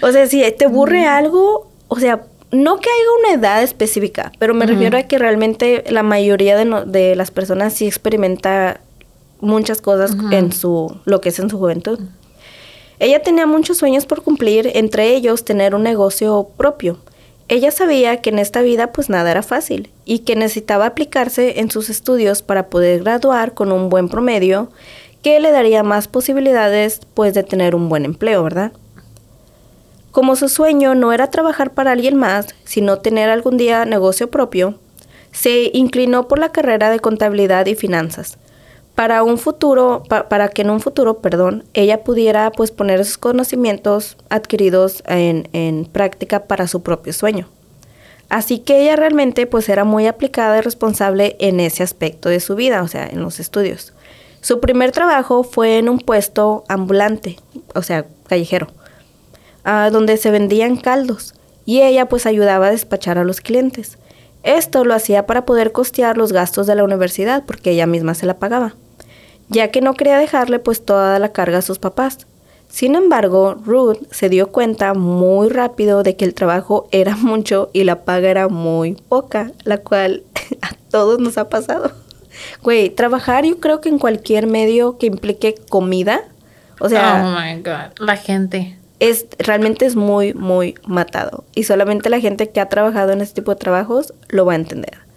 O 0.00 0.10
sea, 0.12 0.26
si 0.28 0.42
te 0.52 0.64
aburre 0.66 1.04
algo, 1.06 1.70
o 1.88 1.98
sea, 1.98 2.22
no 2.52 2.78
que 2.80 2.88
haya 2.88 3.34
una 3.34 3.40
edad 3.40 3.62
específica, 3.62 4.32
pero 4.38 4.54
me 4.54 4.64
refiero 4.66 4.96
a 4.96 5.02
que 5.02 5.18
realmente 5.18 5.84
la 5.90 6.02
mayoría 6.02 6.56
de, 6.56 6.64
no- 6.64 6.84
de 6.86 7.14
las 7.16 7.30
personas 7.32 7.74
sí 7.74 7.86
experimenta 7.86 8.80
muchas 9.40 9.80
cosas 9.80 10.16
en 10.30 10.52
su, 10.52 10.98
lo 11.04 11.20
que 11.20 11.30
es 11.30 11.38
en 11.38 11.50
su 11.50 11.58
juventud. 11.58 11.98
Ella 12.98 13.22
tenía 13.22 13.46
muchos 13.46 13.78
sueños 13.78 14.06
por 14.06 14.22
cumplir, 14.22 14.70
entre 14.74 15.14
ellos 15.14 15.44
tener 15.44 15.74
un 15.74 15.84
negocio 15.84 16.48
propio. 16.56 16.98
Ella 17.48 17.70
sabía 17.70 18.20
que 18.20 18.30
en 18.30 18.38
esta 18.38 18.60
vida 18.60 18.92
pues 18.92 19.08
nada 19.08 19.30
era 19.30 19.42
fácil 19.42 19.90
y 20.04 20.20
que 20.20 20.36
necesitaba 20.36 20.86
aplicarse 20.86 21.60
en 21.60 21.70
sus 21.70 21.88
estudios 21.88 22.42
para 22.42 22.68
poder 22.68 23.02
graduar 23.02 23.54
con 23.54 23.72
un 23.72 23.88
buen 23.88 24.08
promedio 24.08 24.68
que 25.22 25.40
le 25.40 25.50
daría 25.50 25.82
más 25.82 26.08
posibilidades 26.08 27.00
pues 27.14 27.34
de 27.34 27.44
tener 27.44 27.74
un 27.74 27.88
buen 27.88 28.04
empleo, 28.04 28.42
¿verdad? 28.42 28.72
Como 30.10 30.36
su 30.36 30.48
sueño 30.48 30.94
no 30.94 31.12
era 31.12 31.30
trabajar 31.30 31.72
para 31.72 31.92
alguien 31.92 32.16
más, 32.16 32.54
sino 32.64 32.98
tener 32.98 33.30
algún 33.30 33.56
día 33.56 33.84
negocio 33.84 34.30
propio, 34.30 34.78
se 35.32 35.70
inclinó 35.72 36.28
por 36.28 36.38
la 36.38 36.50
carrera 36.50 36.90
de 36.90 37.00
contabilidad 37.00 37.66
y 37.66 37.74
finanzas. 37.74 38.38
Para 38.98 39.22
un 39.22 39.38
futuro, 39.38 40.02
pa- 40.08 40.28
para 40.28 40.48
que 40.48 40.62
en 40.62 40.70
un 40.70 40.80
futuro, 40.80 41.18
perdón, 41.18 41.62
ella 41.72 42.02
pudiera 42.02 42.50
pues 42.50 42.72
poner 42.72 42.98
esos 42.98 43.16
conocimientos 43.16 44.16
adquiridos 44.28 45.04
en, 45.06 45.48
en 45.52 45.84
práctica 45.84 46.46
para 46.48 46.66
su 46.66 46.82
propio 46.82 47.12
sueño. 47.12 47.46
Así 48.28 48.58
que 48.58 48.82
ella 48.82 48.96
realmente 48.96 49.46
pues 49.46 49.68
era 49.68 49.84
muy 49.84 50.08
aplicada 50.08 50.58
y 50.58 50.62
responsable 50.62 51.36
en 51.38 51.60
ese 51.60 51.84
aspecto 51.84 52.28
de 52.28 52.40
su 52.40 52.56
vida, 52.56 52.82
o 52.82 52.88
sea, 52.88 53.06
en 53.06 53.22
los 53.22 53.38
estudios. 53.38 53.92
Su 54.40 54.58
primer 54.58 54.90
trabajo 54.90 55.44
fue 55.44 55.78
en 55.78 55.88
un 55.88 56.00
puesto 56.00 56.64
ambulante, 56.66 57.36
o 57.76 57.82
sea, 57.82 58.04
callejero 58.28 58.66
ah, 59.62 59.90
donde 59.92 60.16
se 60.16 60.32
vendían 60.32 60.76
caldos 60.76 61.34
y 61.64 61.82
ella 61.82 62.08
pues 62.08 62.26
ayudaba 62.26 62.66
a 62.66 62.70
despachar 62.72 63.16
a 63.18 63.22
los 63.24 63.40
clientes. 63.40 63.96
Esto 64.42 64.84
lo 64.84 64.94
hacía 64.94 65.24
para 65.24 65.46
poder 65.46 65.70
costear 65.70 66.16
los 66.18 66.32
gastos 66.32 66.66
de 66.66 66.74
la 66.74 66.82
universidad 66.82 67.44
porque 67.46 67.70
ella 67.70 67.86
misma 67.86 68.14
se 68.14 68.26
la 68.26 68.38
pagaba, 68.38 68.74
ya 69.48 69.68
que 69.68 69.80
no 69.80 69.94
quería 69.94 70.18
dejarle 70.18 70.58
pues 70.58 70.84
toda 70.84 71.18
la 71.18 71.32
carga 71.32 71.58
a 71.58 71.62
sus 71.62 71.78
papás. 71.78 72.26
Sin 72.68 72.94
embargo, 72.94 73.54
Ruth 73.64 73.96
se 74.10 74.28
dio 74.28 74.48
cuenta 74.48 74.92
muy 74.92 75.48
rápido 75.48 76.02
de 76.02 76.16
que 76.16 76.24
el 76.24 76.34
trabajo 76.34 76.88
era 76.92 77.16
mucho 77.20 77.70
y 77.72 77.84
la 77.84 78.04
paga 78.04 78.28
era 78.28 78.48
muy 78.48 78.94
poca, 78.94 79.52
la 79.64 79.78
cual 79.78 80.22
a 80.62 80.70
todos 80.90 81.18
nos 81.18 81.38
ha 81.38 81.48
pasado. 81.48 81.92
Güey, 82.62 82.90
trabajar 82.90 83.44
yo 83.44 83.58
creo 83.58 83.80
que 83.80 83.88
en 83.88 83.98
cualquier 83.98 84.46
medio 84.46 84.96
que 84.98 85.06
implique 85.06 85.56
comida, 85.68 86.22
o 86.78 86.88
sea, 86.88 87.24
oh 87.24 87.40
my 87.40 87.60
God. 87.62 87.98
La 87.98 88.16
gente. 88.16 88.78
es 89.00 89.26
realmente 89.38 89.86
es 89.86 89.96
muy, 89.96 90.34
muy 90.34 90.76
matado. 90.86 91.44
Y 91.54 91.64
solamente 91.64 92.10
la 92.10 92.20
gente 92.20 92.50
que 92.50 92.60
ha 92.60 92.68
trabajado 92.68 93.12
en 93.12 93.22
este 93.22 93.40
tipo 93.40 93.52
de 93.52 93.58
trabajos 93.58 94.14
lo 94.28 94.46
va 94.46 94.52
a 94.52 94.56
entender. 94.56 95.07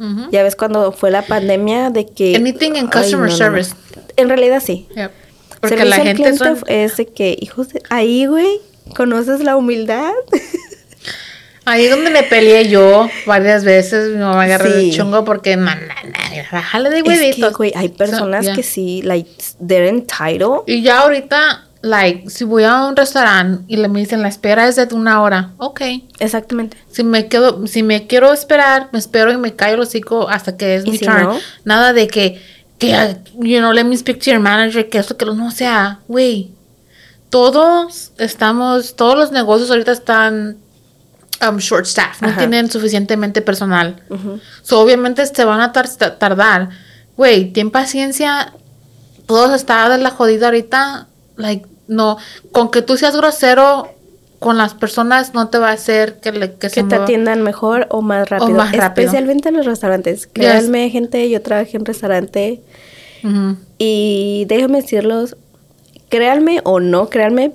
Ujú. 0.00 0.30
Ya 0.32 0.42
ves 0.42 0.56
cuando 0.56 0.90
fue 0.92 1.10
la 1.10 1.22
pandemia 1.22 1.90
de 1.90 2.06
que... 2.06 2.34
Anything 2.34 2.70
in 2.70 2.76
Ay, 2.76 3.00
customer 3.02 3.12
no, 3.12 3.26
no, 3.26 3.30
no. 3.32 3.36
service. 3.36 3.74
En 4.16 4.28
realidad 4.28 4.62
sí. 4.64 4.88
Yep. 4.96 5.10
Porque 5.60 5.76
Servicio 5.76 5.98
la 5.98 6.04
gente 6.04 6.36
son... 6.36 6.58
es 6.68 6.96
de 6.96 7.06
que, 7.06 7.36
hijos 7.38 7.68
de... 7.68 7.82
Ahí, 7.90 8.24
güey, 8.26 8.60
¿conoces 8.96 9.40
la 9.40 9.56
humildad? 9.56 10.10
Ahí 11.66 11.84
es 11.84 11.90
donde 11.90 12.10
me 12.10 12.22
peleé 12.22 12.68
yo 12.68 13.08
varias 13.26 13.64
veces. 13.64 14.12
Mi 14.12 14.18
mamá 14.18 14.44
agarró 14.44 14.66
el 14.66 14.90
Sí. 14.90 14.96
chungo 14.96 15.24
porque... 15.24 15.56
Na, 15.56 15.78
bájale 16.50 16.88
de 16.90 16.96
es 16.98 17.02
que, 17.02 17.08
huevitos. 17.10 17.52
güey, 17.56 17.72
hay 17.76 17.90
personas 17.90 18.44
So, 18.46 18.52
yeah. 18.52 18.56
que 18.56 18.62
sí, 18.62 19.02
like, 19.02 19.30
they're 19.64 19.86
entitled. 19.88 20.62
Y 20.66 20.82
ya 20.82 21.00
ahorita, 21.00 21.66
like, 21.82 22.28
si 22.30 22.44
voy 22.44 22.64
a 22.64 22.86
un 22.86 22.94
restaurante 22.96 23.64
y 23.68 23.76
le 23.76 23.88
me 23.88 24.00
dicen 24.00 24.22
la 24.22 24.28
espera 24.28 24.68
es 24.68 24.76
de 24.76 24.86
una 24.94 25.22
hora, 25.22 25.52
ok. 25.58 25.80
Exactamente. 26.18 26.76
Si 26.90 27.02
me 27.04 27.28
quedo, 27.28 27.66
si 27.66 27.82
me 27.82 28.06
quiero 28.06 28.32
esperar, 28.32 28.88
me 28.92 28.98
espero 28.98 29.32
y 29.32 29.36
me 29.38 29.54
callo 29.56 29.74
el 29.76 29.80
hocico 29.80 30.28
hasta 30.28 30.56
que 30.56 30.76
es 30.76 30.84
¿Y 30.86 30.90
mi 30.90 30.98
si 30.98 31.04
turn. 31.06 31.22
no? 31.22 31.38
Nada 31.64 31.92
de 31.92 32.06
que, 32.08 32.40
que, 32.78 33.16
you 33.38 33.58
know, 33.58 33.72
let 33.72 33.84
me 33.84 33.96
speak 33.96 34.18
to 34.20 34.30
your 34.30 34.40
manager, 34.40 34.88
que 34.88 34.98
esto, 34.98 35.16
que 35.16 35.24
lo 35.24 35.34
no 35.34 35.48
o 35.48 35.50
sea, 35.50 36.00
güey. 36.08 36.50
Todos 37.30 38.10
estamos, 38.18 38.96
todos 38.96 39.16
los 39.16 39.30
negocios 39.30 39.70
ahorita 39.70 39.92
están 39.92 40.56
um, 41.48 41.58
short 41.58 41.86
staff, 41.86 42.20
no 42.22 42.28
Ajá. 42.28 42.38
tienen 42.38 42.68
suficientemente 42.70 43.40
personal. 43.40 44.02
So, 44.62 44.80
obviamente 44.80 45.24
se 45.24 45.44
van 45.44 45.60
a 45.60 45.72
tar- 45.72 45.88
tardar. 46.18 46.70
Güey, 47.16 47.52
ten 47.52 47.70
paciencia. 47.70 48.52
Todos 49.26 49.54
están 49.54 49.90
de 49.92 49.98
la 49.98 50.10
jodida 50.10 50.46
ahorita. 50.46 51.06
Like, 51.40 51.66
no, 51.88 52.18
con 52.52 52.70
que 52.70 52.82
tú 52.82 52.96
seas 52.96 53.16
grosero 53.16 53.88
con 54.38 54.56
las 54.56 54.74
personas 54.74 55.34
no 55.34 55.48
te 55.48 55.58
va 55.58 55.68
a 55.68 55.72
hacer 55.72 56.18
que, 56.20 56.32
le, 56.32 56.54
que, 56.54 56.70
se 56.70 56.76
Que 56.76 56.80
te 56.80 56.86
mueva. 56.88 57.04
atiendan 57.04 57.42
mejor 57.42 57.86
o 57.90 58.00
más 58.00 58.28
rápido. 58.28 58.56
más 58.56 58.72
rápido. 58.72 59.06
Especialmente 59.06 59.50
en 59.50 59.56
los 59.58 59.66
restaurantes. 59.66 60.26
Créanme, 60.26 60.88
gente, 60.88 61.28
yo 61.28 61.42
trabajé 61.42 61.76
en 61.76 61.84
restaurante. 61.84 62.60
Y 63.76 64.46
déjenme 64.48 64.80
decirlos, 64.80 65.36
créanme 66.08 66.60
o 66.64 66.80
no 66.80 67.10
créanme, 67.10 67.52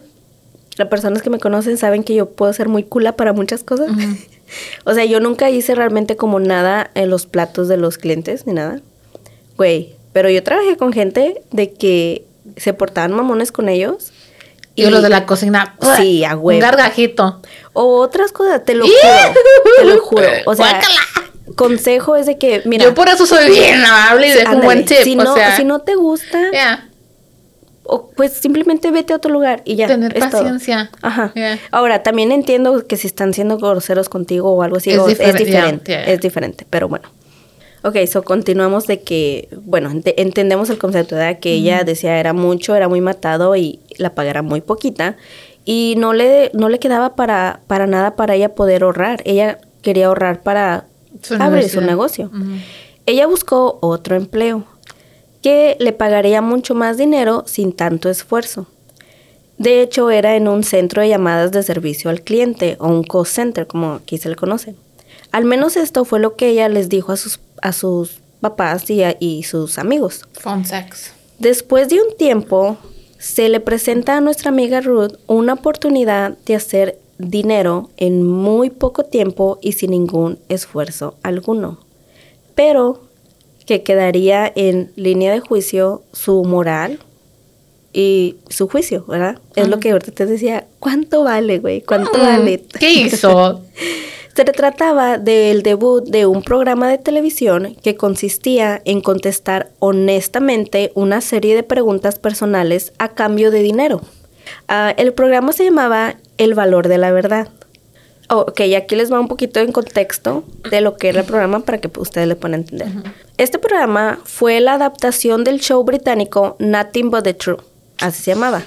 las 0.78 0.88
personas 0.90 1.22
que 1.22 1.30
me 1.32 1.40
conocen 1.40 1.78
saben 1.78 2.04
que 2.04 2.14
yo 2.14 2.30
puedo 2.30 2.52
ser 2.54 2.70
muy 2.70 2.84
cula 2.84 3.16
para 3.16 3.34
muchas 3.34 3.64
cosas. 3.64 3.90
o 4.86 4.94
sea, 4.94 5.06
yo 5.06 5.20
nunca 5.20 5.50
hice 5.50 5.74
realmente 5.74 6.16
como 6.16 6.40
nada 6.40 6.92
en 6.94 7.10
los 7.10 7.26
platos 7.26 7.68
de 7.68 7.78
los 7.78 7.98
clientes 7.98 8.46
ni 8.46 8.54
nada. 8.54 8.82
Güey, 9.58 9.96
pero 10.14 10.30
yo 10.30 10.44
trabajé 10.44 10.78
con 10.78 10.94
gente 10.94 11.42
de 11.52 11.72
que 11.74 12.26
se 12.58 12.74
portaban 12.74 13.14
mamones 13.14 13.52
con 13.52 13.70
ellos. 13.70 14.12
Y, 14.78 14.86
los 14.88 15.02
de 15.02 15.08
la 15.10 15.26
cocina. 15.26 15.76
Sí, 15.96 16.26
a 16.26 16.36
Un 16.36 16.44
huevo. 16.46 16.62
gargajito. 16.62 17.42
O 17.72 18.00
otras 18.02 18.34
cosas, 18.34 18.64
te 18.66 18.74
lo 18.76 18.84
juro, 18.86 19.34
te 19.78 19.86
lo 19.86 20.02
juro. 20.02 20.28
O 20.46 20.54
sea, 20.54 20.82
consejo 21.56 22.16
es 22.18 22.26
de 22.26 22.38
que, 22.38 22.62
mira, 22.66 22.84
Yo 22.84 22.94
por 22.94 23.08
eso 23.08 23.26
soy 23.26 23.50
bien 23.52 23.84
amable 23.86 24.28
y 24.28 24.32
dejo 24.32 24.56
un 24.56 24.62
buen 24.62 24.84
tip. 24.86 24.98
si, 25.04 25.14
o 25.18 25.24
no, 25.24 25.34
sea, 25.34 25.56
si 25.56 25.64
no 25.64 25.80
te 25.80 25.96
gusta, 25.96 26.52
yeah, 26.52 26.90
o 27.84 28.10
pues 28.10 28.34
simplemente 28.34 28.90
vete 28.92 29.14
a 29.14 29.18
otro 29.18 29.32
lugar 29.32 29.62
y 29.64 29.76
ya. 29.76 29.88
tener 29.88 30.12
es 30.18 30.20
todo. 30.30 30.42
paciencia. 30.42 30.90
Ajá. 31.02 31.32
Yeah. 31.36 31.60
Ahora, 31.72 32.02
también 32.04 32.32
entiendo 32.32 32.86
que 32.88 32.98
si 32.98 33.06
están 33.08 33.34
siendo 33.34 33.58
groseros 33.58 34.10
contigo 34.10 34.52
o 34.52 34.62
algo 34.64 34.78
así, 34.78 34.90
Es 34.92 34.98
o- 35.00 35.08
es, 35.08 35.18
diferente, 35.36 35.92
yeah. 35.92 36.04
Es 36.06 36.20
diferente, 36.20 36.66
pero 36.70 36.90
bueno. 36.90 37.08
Ok, 37.88 37.98
so 38.08 38.24
continuamos 38.24 38.88
de 38.88 39.02
que, 39.02 39.48
bueno, 39.64 39.90
ente- 39.92 40.16
entendemos 40.18 40.70
el 40.72 40.78
concepto 40.80 41.16
de 41.16 41.38
que 41.40 41.54
ella 41.54 41.84
decía 41.84 42.20
era 42.20 42.34
mucho, 42.34 42.76
era 42.76 42.88
muy 42.90 43.00
matado 43.00 43.56
y 43.56 43.80
la 43.98 44.16
paga 44.16 44.32
era 44.32 44.42
muy 44.42 44.62
poquita 44.62 45.18
y 45.66 45.94
no 45.98 46.14
le, 46.14 46.50
no 46.54 46.70
le 46.70 46.80
quedaba 46.80 47.16
para, 47.16 47.60
para 47.68 47.86
nada 47.86 48.16
para 48.16 48.34
ella 48.36 48.56
poder 48.56 48.84
ahorrar. 48.84 49.22
Ella 49.26 49.60
quería 49.84 50.08
ahorrar 50.08 50.42
para 50.42 50.86
Su 51.22 51.36
abrir 51.36 51.70
su 51.70 51.80
negocio. 51.82 52.32
Ella 53.06 53.28
buscó 53.28 53.78
otro 53.82 54.16
empleo 54.16 54.64
que 55.44 55.78
le 55.80 55.94
pagaría 55.94 56.42
mucho 56.42 56.74
más 56.74 56.98
dinero 56.98 57.44
sin 57.46 57.72
tanto 57.72 58.10
esfuerzo. 58.10 58.66
De 59.60 59.82
hecho, 59.82 60.10
era 60.10 60.36
en 60.36 60.48
un 60.48 60.64
centro 60.64 61.04
de 61.04 61.10
llamadas 61.10 61.52
de 61.52 61.62
servicio 61.62 62.10
al 62.10 62.22
cliente 62.22 62.78
o 62.80 62.88
un 62.88 63.04
call 63.04 63.28
center, 63.28 63.68
como 63.68 63.94
aquí 63.94 64.18
se 64.18 64.28
le 64.30 64.36
conoce. 64.36 64.74
Al 65.32 65.46
menos 65.46 65.78
esto 65.78 66.04
fue 66.04 66.20
lo 66.20 66.36
que 66.36 66.50
ella 66.50 66.68
les 66.68 66.90
dijo 66.90 67.12
a 67.12 67.18
sus, 67.18 67.40
a 67.68 67.74
sus 67.74 68.20
papás 68.42 68.90
y, 68.90 69.04
a- 69.04 69.18
y 69.20 69.44
sus 69.44 69.78
amigos. 69.80 70.22
Phone 70.34 70.66
sex. 70.66 71.12
Después 71.40 71.90
de 71.90 72.02
un 72.02 72.16
tiempo, 72.18 72.78
se 73.18 73.50
le 73.50 73.60
presenta 73.60 74.18
a 74.18 74.22
nuestra 74.22 74.50
amiga 74.50 74.82
Ruth 74.82 75.14
una 75.28 75.54
oportunidad 75.54 76.38
de 76.46 76.56
hacer 76.56 77.00
dinero 77.18 77.90
en 77.98 78.24
muy 78.24 78.70
poco 78.70 79.04
tiempo 79.04 79.58
y 79.62 79.72
sin 79.72 79.92
ningún 79.92 80.38
esfuerzo 80.50 81.16
alguno. 81.24 81.80
Pero 82.56 83.02
que 83.66 83.82
quedaría 83.84 84.52
en 84.56 84.92
línea 84.96 85.32
de 85.34 85.40
juicio 85.40 86.04
su 86.14 86.44
moral 86.44 87.00
y 87.94 88.36
su 88.50 88.68
juicio, 88.68 89.06
¿verdad? 89.08 89.40
Es 89.56 89.68
lo 89.70 89.80
que 89.80 89.92
ahorita 89.92 90.12
te 90.12 90.26
decía, 90.26 90.68
¿cuánto 90.80 91.24
vale, 91.24 91.60
güey? 91.60 91.82
¿Cuánto 91.82 92.12
vale? 92.20 92.58
Mm, 92.60 92.78
¿Qué 92.80 92.94
hizo? 92.94 93.62
Se 94.36 94.44
trataba 94.44 95.18
del 95.18 95.64
debut 95.64 96.04
de 96.04 96.26
un 96.26 96.44
programa 96.44 96.90
de 96.90 96.98
televisión 96.98 97.74
que 97.82 97.96
consistía 97.96 98.82
en 98.84 99.00
contestar 99.00 99.72
honestamente 99.80 100.92
una 100.94 101.22
serie 101.22 101.56
de 101.56 101.64
preguntas 101.64 102.20
personales 102.20 102.92
a 102.98 103.10
cambio 103.10 103.50
de 103.50 103.62
dinero. 103.62 104.02
Ah, 104.68 104.94
el 104.98 105.14
programa 105.14 105.54
se 105.54 105.64
llamaba 105.64 106.18
El 106.38 106.54
valor 106.54 106.90
de 106.90 106.98
la 106.98 107.14
verdad. 107.14 107.48
Oh, 108.28 108.42
ok, 108.42 108.60
aquí 108.76 108.98
les 108.98 109.10
va 109.10 109.22
un 109.22 109.30
poquito 109.30 109.62
en 109.62 109.72
contexto 109.72 110.44
de 110.70 110.82
lo 110.82 110.98
que 110.98 111.08
era 111.08 111.22
el 111.22 111.26
programa 111.26 111.62
para 111.62 111.78
que 111.78 111.90
ustedes 111.98 112.28
le 112.28 112.36
puedan 112.36 112.60
entender. 112.60 112.90
Este 113.38 113.58
programa 113.58 114.20
fue 114.26 114.60
la 114.60 114.74
adaptación 114.74 115.46
del 115.46 115.62
show 115.62 115.82
británico 115.86 116.58
Nothing 116.60 117.10
But 117.10 117.24
the 117.24 117.36
Truth, 117.36 117.62
así 118.00 118.24
se 118.24 118.32
llamaba, 118.32 118.64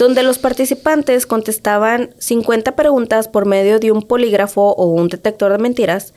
donde 0.00 0.22
los 0.22 0.38
participantes 0.38 1.26
contestaban 1.26 2.14
50 2.18 2.74
preguntas 2.74 3.28
por 3.28 3.44
medio 3.44 3.78
de 3.78 3.92
un 3.92 4.00
polígrafo 4.00 4.70
o 4.72 4.86
un 4.86 5.08
detector 5.08 5.52
de 5.52 5.58
mentiras, 5.58 6.14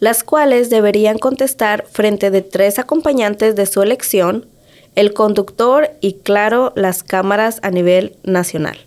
las 0.00 0.24
cuales 0.24 0.70
deberían 0.70 1.18
contestar 1.18 1.84
frente 1.86 2.30
de 2.30 2.40
tres 2.40 2.78
acompañantes 2.78 3.54
de 3.54 3.66
su 3.66 3.82
elección, 3.82 4.46
el 4.94 5.12
conductor 5.12 5.90
y, 6.00 6.14
claro, 6.14 6.72
las 6.76 7.02
cámaras 7.02 7.60
a 7.62 7.70
nivel 7.70 8.16
nacional. 8.22 8.78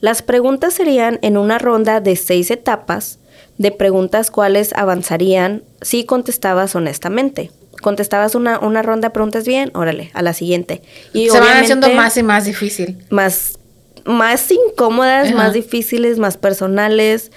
Las 0.00 0.22
preguntas 0.22 0.72
serían 0.72 1.18
en 1.20 1.36
una 1.36 1.58
ronda 1.58 2.00
de 2.00 2.16
seis 2.16 2.50
etapas 2.50 3.18
de 3.58 3.70
preguntas 3.70 4.30
cuáles 4.30 4.72
avanzarían 4.72 5.62
si 5.82 6.04
contestabas 6.04 6.74
honestamente. 6.74 7.50
Contestabas 7.82 8.34
una, 8.34 8.60
una 8.60 8.80
ronda 8.80 9.08
de 9.08 9.12
preguntas 9.12 9.44
bien, 9.44 9.70
órale, 9.74 10.10
a 10.14 10.22
la 10.22 10.32
siguiente. 10.32 10.80
Y 11.12 11.28
Se 11.28 11.38
van 11.38 11.58
haciendo 11.58 11.90
más 11.90 12.16
y 12.16 12.22
más 12.22 12.46
difícil. 12.46 12.96
más, 13.10 13.58
más 14.04 14.50
incómodas, 14.50 15.28
Ajá. 15.28 15.36
más 15.36 15.52
difíciles, 15.52 16.18
más 16.18 16.36
personales, 16.36 17.30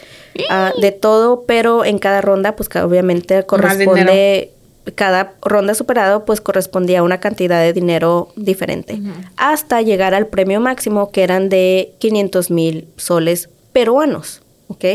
ah, 0.49 0.71
de 0.79 0.91
todo, 0.91 1.43
pero 1.45 1.85
en 1.85 1.99
cada 1.99 2.21
ronda, 2.21 2.55
pues 2.55 2.69
que 2.69 2.79
obviamente 2.79 3.45
corresponde, 3.45 4.51
cada 4.95 5.35
ronda 5.41 5.73
superado, 5.75 6.25
pues 6.25 6.41
correspondía 6.41 6.99
a 6.99 7.03
una 7.03 7.19
cantidad 7.19 7.61
de 7.61 7.73
dinero 7.73 8.29
diferente, 8.35 8.99
hasta 9.37 9.81
llegar 9.81 10.13
al 10.13 10.27
premio 10.27 10.59
máximo 10.59 11.11
que 11.11 11.23
eran 11.23 11.49
de 11.49 11.93
500 11.99 12.51
mil 12.51 12.87
soles 12.97 13.49
peruanos, 13.71 14.41
¿ok? 14.67 14.85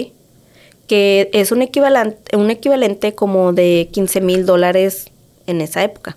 Que 0.86 1.30
es 1.32 1.52
un 1.52 1.62
equivalente, 1.62 2.36
un 2.36 2.50
equivalente 2.50 3.14
como 3.14 3.52
de 3.52 3.88
15 3.92 4.20
mil 4.20 4.46
dólares 4.46 5.10
en 5.46 5.60
esa 5.60 5.82
época. 5.82 6.16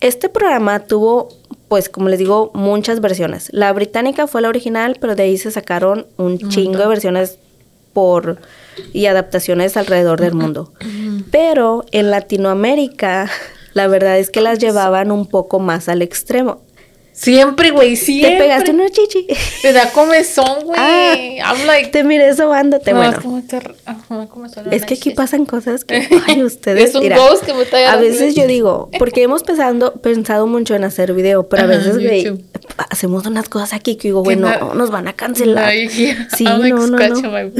Este 0.00 0.28
programa 0.28 0.80
tuvo, 0.80 1.28
pues 1.70 1.88
como 1.88 2.08
les 2.08 2.18
digo, 2.18 2.50
muchas 2.52 3.00
versiones. 3.00 3.48
La 3.52 3.72
británica 3.72 4.26
fue 4.26 4.42
la 4.42 4.48
original, 4.48 4.96
pero 5.00 5.14
de 5.14 5.22
ahí 5.22 5.38
se 5.38 5.52
sacaron 5.52 6.04
un 6.16 6.36
chingo 6.36 6.80
de 6.80 6.88
versiones 6.88 7.38
por 7.92 8.38
y 8.92 9.06
adaptaciones 9.06 9.76
alrededor 9.76 10.20
del 10.20 10.34
mundo. 10.34 10.72
Pero 11.30 11.84
en 11.92 12.10
Latinoamérica, 12.10 13.30
la 13.72 13.86
verdad 13.86 14.18
es 14.18 14.30
que 14.30 14.40
las 14.40 14.58
llevaban 14.58 15.12
un 15.12 15.28
poco 15.28 15.60
más 15.60 15.88
al 15.88 16.02
extremo. 16.02 16.60
Siempre, 17.20 17.70
güey, 17.70 17.96
siempre. 17.96 18.30
Te 18.38 18.42
pegaste 18.44 18.70
una 18.70 18.88
chichi. 18.88 19.26
Me 19.62 19.72
da 19.74 19.90
comezón, 19.92 20.64
güey. 20.64 20.78
Ah. 20.80 21.14
I'm 21.54 21.66
like... 21.66 21.90
Te 21.90 22.02
miré 22.02 22.34
sobándote, 22.34 22.92
No, 22.92 22.96
bueno. 22.98 23.12
es 23.12 23.18
como 23.18 23.42
te- 23.42 24.80
que 24.86 24.94
aquí 24.94 25.10
pasan 25.10 25.44
cosas 25.44 25.84
que, 25.84 26.08
ay, 26.26 26.42
ustedes. 26.42 26.88
Es 26.90 26.94
un 26.94 27.02
mira, 27.02 27.18
ghost 27.18 27.44
que 27.44 27.52
me 27.52 27.62
está 27.64 27.92
A 27.92 27.96
veces 27.96 28.34
yo 28.34 28.46
digo, 28.46 28.88
porque 28.98 29.22
hemos 29.22 29.42
pensado, 29.42 29.92
pensado 30.00 30.46
mucho 30.46 30.74
en 30.74 30.84
hacer 30.84 31.12
video, 31.12 31.46
pero 31.46 31.64
a 31.64 31.66
veces, 31.66 31.98
güey, 31.98 32.42
hacemos 32.88 33.26
unas 33.26 33.50
cosas 33.50 33.74
aquí 33.74 33.96
que 33.96 34.08
digo, 34.08 34.22
Que 34.22 34.36
bueno, 34.36 34.50
no- 34.58 34.74
nos 34.74 34.90
van 34.90 35.06
a 35.06 35.12
cancelar. 35.12 35.64
Ay, 35.66 35.88
yeah. 35.88 36.26
Sí, 36.34 36.44
no, 36.44 36.58
no, 36.58 36.86
no. 36.86 37.20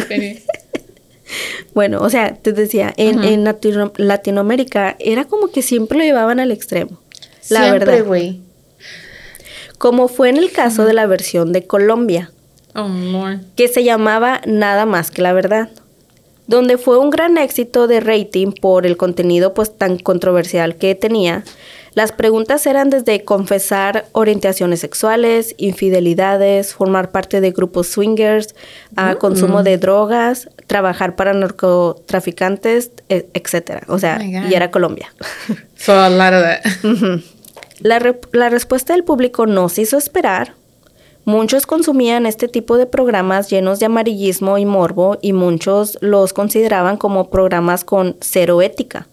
Bueno, 1.75 2.01
o 2.01 2.11
sea, 2.11 2.35
te 2.35 2.53
decía, 2.53 2.93
en, 2.97 3.23
en 3.23 3.45
Latino- 3.45 3.93
Latinoamérica 3.97 4.97
era 4.99 5.27
como 5.27 5.49
que 5.53 5.63
siempre 5.63 5.99
lo 5.99 6.05
llevaban 6.05 6.41
al 6.41 6.51
extremo. 6.51 6.99
La 7.51 7.65
Siempre, 7.65 7.85
verdad. 7.85 8.05
güey. 8.07 8.41
Como 9.81 10.09
fue 10.09 10.29
en 10.29 10.37
el 10.37 10.53
caso 10.53 10.85
de 10.85 10.93
la 10.93 11.07
versión 11.07 11.55
de 11.55 11.67
Colombia, 11.67 12.31
Oh, 12.75 12.87
que 13.57 13.67
se 13.69 13.83
llamaba 13.83 14.43
Nada 14.45 14.85
más 14.85 15.11
que 15.11 15.23
la 15.23 15.33
verdad, 15.33 15.71
donde 16.47 16.77
fue 16.77 16.99
un 16.99 17.09
gran 17.09 17.39
éxito 17.39 17.87
de 17.87 18.01
rating 18.01 18.53
por 18.53 18.85
el 18.85 18.99
contenido 18.99 19.55
pues 19.55 19.75
tan 19.75 19.99
controversial 19.99 20.77
que 20.77 20.95
tenía. 20.95 21.45
Las 21.95 22.13
preguntas 22.13 22.67
eran 22.67 22.91
desde 22.91 23.25
confesar 23.25 24.05
orientaciones 24.13 24.81
sexuales, 24.81 25.55
infidelidades, 25.57 26.75
formar 26.75 27.11
parte 27.11 27.41
de 27.41 27.51
grupos 27.51 27.87
swingers, 27.87 28.55
a 28.97 29.15
consumo 29.15 29.63
de 29.63 29.79
drogas, 29.79 30.51
trabajar 30.67 31.17
para 31.17 31.33
narcotraficantes, 31.33 32.91
e- 33.09 33.29
etcétera. 33.33 33.85
O 33.89 33.99
sea, 33.99 34.19
Oh 34.21 34.49
y 34.49 34.53
era 34.53 34.71
Colombia. 34.71 35.11
So 35.75 35.99
a 35.99 36.11
lot 36.11 36.35
of 36.35 36.43
that. 36.43 37.21
La, 37.81 37.99
re- 37.99 38.21
la 38.33 38.49
respuesta 38.49 38.93
del 38.93 39.05
público 39.05 39.47
no 39.47 39.69
se 39.69 39.83
hizo 39.83 39.97
esperar. 39.99 40.55
Muchos 41.25 41.67
consumían 41.67 42.27
este 42.27 42.49
tipo 42.49 42.79
de 42.79 42.87
programas 42.87 43.51
llenos 43.51 43.79
de 43.79 43.87
amarillismo 43.87 44.59
y 44.59 44.65
morbo 44.65 45.19
y 45.21 45.33
muchos 45.33 45.99
los 46.01 46.33
consideraban 46.33 46.97
como 46.97 47.31
programas 47.31 47.85
con 47.85 48.17
cero 48.21 48.63
ética. 48.63 49.07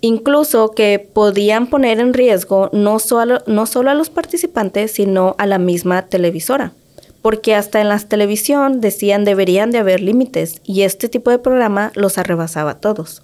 Incluso 0.00 0.70
que 0.70 0.98
podían 1.12 1.66
poner 1.66 1.98
en 1.98 2.14
riesgo 2.14 2.70
no 2.72 2.98
solo, 2.98 3.40
a 3.44 3.94
los 3.94 4.10
participantes, 4.10 4.92
sino 4.92 5.34
a 5.38 5.46
la 5.46 5.58
misma 5.58 6.02
televisora. 6.02 6.72
Porque 7.20 7.54
hasta 7.54 7.80
en 7.80 7.88
la 7.88 7.98
televisión 7.98 8.80
decían 8.80 9.24
deberían 9.24 9.72
de 9.72 9.78
haber 9.78 10.00
límites 10.00 10.60
y 10.64 10.82
este 10.82 11.08
tipo 11.08 11.30
de 11.30 11.38
programa 11.38 11.90
los 11.96 12.16
arrebasaba 12.16 12.72
a 12.72 12.80
todos. 12.80 13.22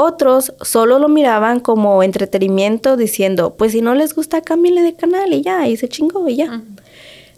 Otros 0.00 0.52
solo 0.60 1.00
lo 1.00 1.08
miraban 1.08 1.58
como 1.58 2.04
entretenimiento 2.04 2.96
diciendo, 2.96 3.56
pues 3.58 3.72
si 3.72 3.80
no 3.80 3.96
les 3.96 4.14
gusta, 4.14 4.42
cámbienle 4.42 4.82
de 4.82 4.94
canal 4.94 5.32
y 5.32 5.42
ya, 5.42 5.66
y 5.66 5.76
se 5.76 5.88
chingó 5.88 6.28
y 6.28 6.36
ya. 6.36 6.62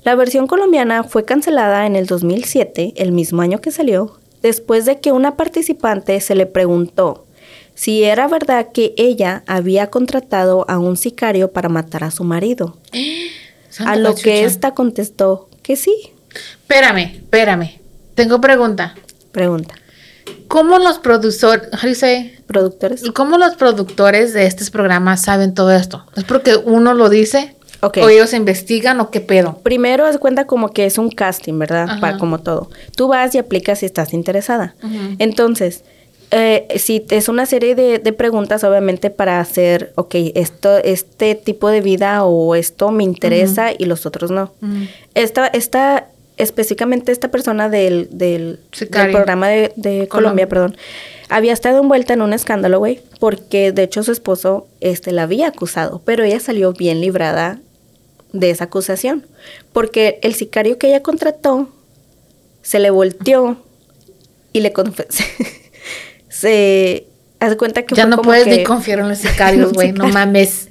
La 0.05 0.15
versión 0.15 0.47
colombiana 0.47 1.03
fue 1.03 1.25
cancelada 1.25 1.87
en 1.87 1.97
el 1.97 2.05
2007, 2.05 2.93
el 2.97 3.13
mismo 3.13 3.41
año 3.41 3.63
que 3.63 3.71
salió, 3.71 4.19
después 4.43 4.85
de 4.85 5.01
que 5.01 5.11
una 5.11 5.39
participante 5.39 6.21
se 6.21 6.35
le 6.35 6.45
preguntó 6.45 7.25
si 7.75 8.05
era 8.05 8.29
verdad 8.29 8.69
que 8.75 8.93
ella 8.99 9.43
había 9.47 9.87
contratado 9.87 10.67
a 10.69 10.79
un 10.79 10.99
sicario 10.99 11.53
para 11.53 11.71
matar 11.71 12.05
a 12.05 12.11
su 12.11 12.25
marido. 12.25 12.77
A 13.79 13.97
lo 13.97 14.15
que 14.17 14.45
ésta 14.45 14.75
contestó 14.75 15.49
que 15.63 15.77
sí. 15.77 16.13
Espérame, 16.35 17.15
espérame. 17.15 17.81
Tengo 18.15 18.39
pregunta. 18.39 18.97
Pregunta. 19.33 19.80
¿Cómo 20.49 20.79
los 20.79 20.99
productores? 20.99 21.69
¿Productores? 22.47 23.05
¿Cómo 23.13 23.39
los 23.39 23.55
productores 23.55 24.33
de 24.33 24.47
estos 24.47 24.71
programas 24.71 25.23
saben 25.23 25.55
todo 25.55 25.71
esto? 25.73 26.05
¿Es 26.17 26.25
porque 26.25 26.57
uno 26.57 26.95
lo 26.95 27.09
dice? 27.09 27.57
¿O 27.81 28.09
ellos 28.09 28.35
investigan 28.35 29.01
o 29.01 29.11
qué 29.11 29.21
pedo? 29.21 29.59
Primero 29.63 30.05
haz 30.05 30.19
cuenta 30.19 30.47
como 30.47 30.71
que 30.71 30.85
es 30.85 30.99
un 30.99 31.11
casting, 31.11 31.59
¿verdad? 31.59 31.85
Ajá. 31.89 32.01
Para 32.01 32.19
como 32.19 32.41
todo. 32.41 32.69
Tú 32.95 33.09
vas 33.09 33.35
y 33.35 33.39
aplicas 33.39 33.79
si 33.79 33.87
estás 33.87 34.13
interesada. 34.13 34.75
Entonces, 35.19 35.83
eh, 36.31 36.67
si 36.77 37.07
es 37.09 37.29
una 37.29 37.47
serie 37.47 37.75
de, 37.75 37.99
de 37.99 38.13
preguntas, 38.13 38.63
obviamente 38.65 39.11
para 39.11 39.41
hacer, 39.41 39.93
ok, 39.97 40.15
esto, 40.35 40.77
este 40.79 41.35
tipo 41.35 41.69
de 41.69 41.81
vida 41.81 42.25
o 42.25 42.55
esto 42.55 42.91
me 42.93 43.03
interesa 43.03 43.71
y 43.77 43.87
los 43.87 44.05
otros 44.07 44.31
no. 44.31 44.53
Esta, 45.15 45.47
esta, 45.47 46.09
específicamente 46.43 47.13
esta 47.13 47.31
persona 47.31 47.69
del, 47.69 48.09
del, 48.13 48.59
programa 48.91 49.49
de, 49.49 49.73
de 49.77 50.09
Colombia, 50.09 50.09
Colombia. 50.09 50.49
perdón, 50.49 50.77
había 51.29 51.53
estado 51.53 51.81
envuelta 51.81 52.15
en 52.15 52.23
un 52.23 52.33
escándalo, 52.33 52.79
güey, 52.79 53.01
porque 53.21 53.73
de 53.73 53.83
hecho 53.85 54.03
su 54.03 54.13
esposo 54.13 54.67
este, 54.81 55.13
la 55.13 55.23
había 55.25 55.49
acusado, 55.49 56.03
pero 56.05 56.25
ella 56.25 56.41
salió 56.41 56.73
bien 56.73 57.01
librada 57.01 57.61
de 58.33 58.51
esa 58.51 58.65
acusación, 58.65 59.27
porque 59.73 60.19
el 60.23 60.35
sicario 60.35 60.79
que 60.79 60.89
ella 60.89 61.03
contrató 61.03 61.69
se 62.63 62.79
le 62.79 62.91
volteó 62.91 63.57
y 64.53 64.61
le 64.61 64.73
confesó. 64.73 65.25
se 66.29 67.07
hace 67.41 67.57
cuenta 67.57 67.83
que 67.85 67.95
Ya 67.95 68.03
fue 68.05 68.11
no 68.11 68.17
como 68.17 68.29
puedes 68.31 68.45
que- 68.45 68.59
ni 68.59 68.65
confiar 68.65 68.99
en 69.01 69.09
los 69.09 69.19
sicarios, 69.27 69.73
güey. 69.73 69.93
no 69.93 70.09
mames. 70.09 70.69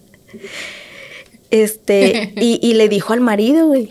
Este, 1.52 2.34
y, 2.36 2.60
y 2.62 2.74
le 2.76 2.90
dijo 2.90 3.14
al 3.14 3.22
marido, 3.22 3.68
güey. 3.68 3.90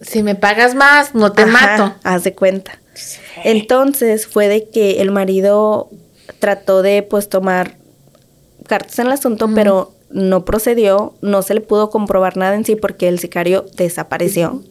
Si 0.00 0.22
me 0.22 0.34
pagas 0.34 0.74
más, 0.74 1.14
no 1.14 1.32
te 1.32 1.42
Ajá, 1.42 1.76
mato. 1.76 1.98
Haz 2.04 2.24
de 2.24 2.34
cuenta. 2.34 2.78
Entonces 3.44 4.26
fue 4.26 4.48
de 4.48 4.68
que 4.68 5.00
el 5.00 5.10
marido 5.10 5.90
trató 6.38 6.82
de 6.82 7.02
pues 7.02 7.28
tomar 7.28 7.76
cartas 8.66 8.98
en 8.98 9.06
el 9.06 9.12
asunto, 9.12 9.50
pero 9.54 9.94
no 10.10 10.44
procedió, 10.44 11.14
no 11.20 11.42
se 11.42 11.54
le 11.54 11.60
pudo 11.60 11.90
comprobar 11.90 12.36
nada 12.36 12.54
en 12.54 12.64
sí 12.64 12.76
porque 12.76 13.08
el 13.08 13.18
sicario 13.18 13.66
desapareció, 13.76 14.62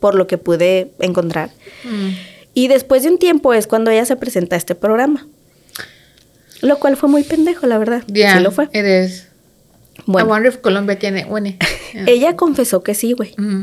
por 0.00 0.14
lo 0.14 0.26
que 0.26 0.38
pude 0.38 0.92
encontrar. 0.98 1.50
Mm. 1.84 2.10
Y 2.54 2.68
después 2.68 3.02
de 3.02 3.10
un 3.10 3.18
tiempo 3.18 3.52
es 3.52 3.66
cuando 3.66 3.90
ella 3.90 4.04
se 4.04 4.16
presenta 4.16 4.56
a 4.56 4.58
este 4.58 4.74
programa. 4.74 5.26
Lo 6.62 6.78
cual 6.78 6.96
fue 6.96 7.08
muy 7.08 7.22
pendejo, 7.22 7.66
la 7.66 7.78
verdad. 7.78 8.02
Yeah, 8.06 8.38
Sí 8.38 8.42
lo 8.42 8.50
fue. 8.50 8.64
it 8.72 8.84
is. 8.84 9.28
I 9.98 10.02
Bueno, 10.06 10.28
wonder 10.28 10.52
if 10.52 10.58
Colombia 10.58 10.98
tiene. 10.98 11.24
Bueno. 11.24 11.54
ella 12.06 12.36
confesó 12.36 12.82
que 12.82 12.94
sí, 12.94 13.12
güey. 13.12 13.34
Mm. 13.36 13.62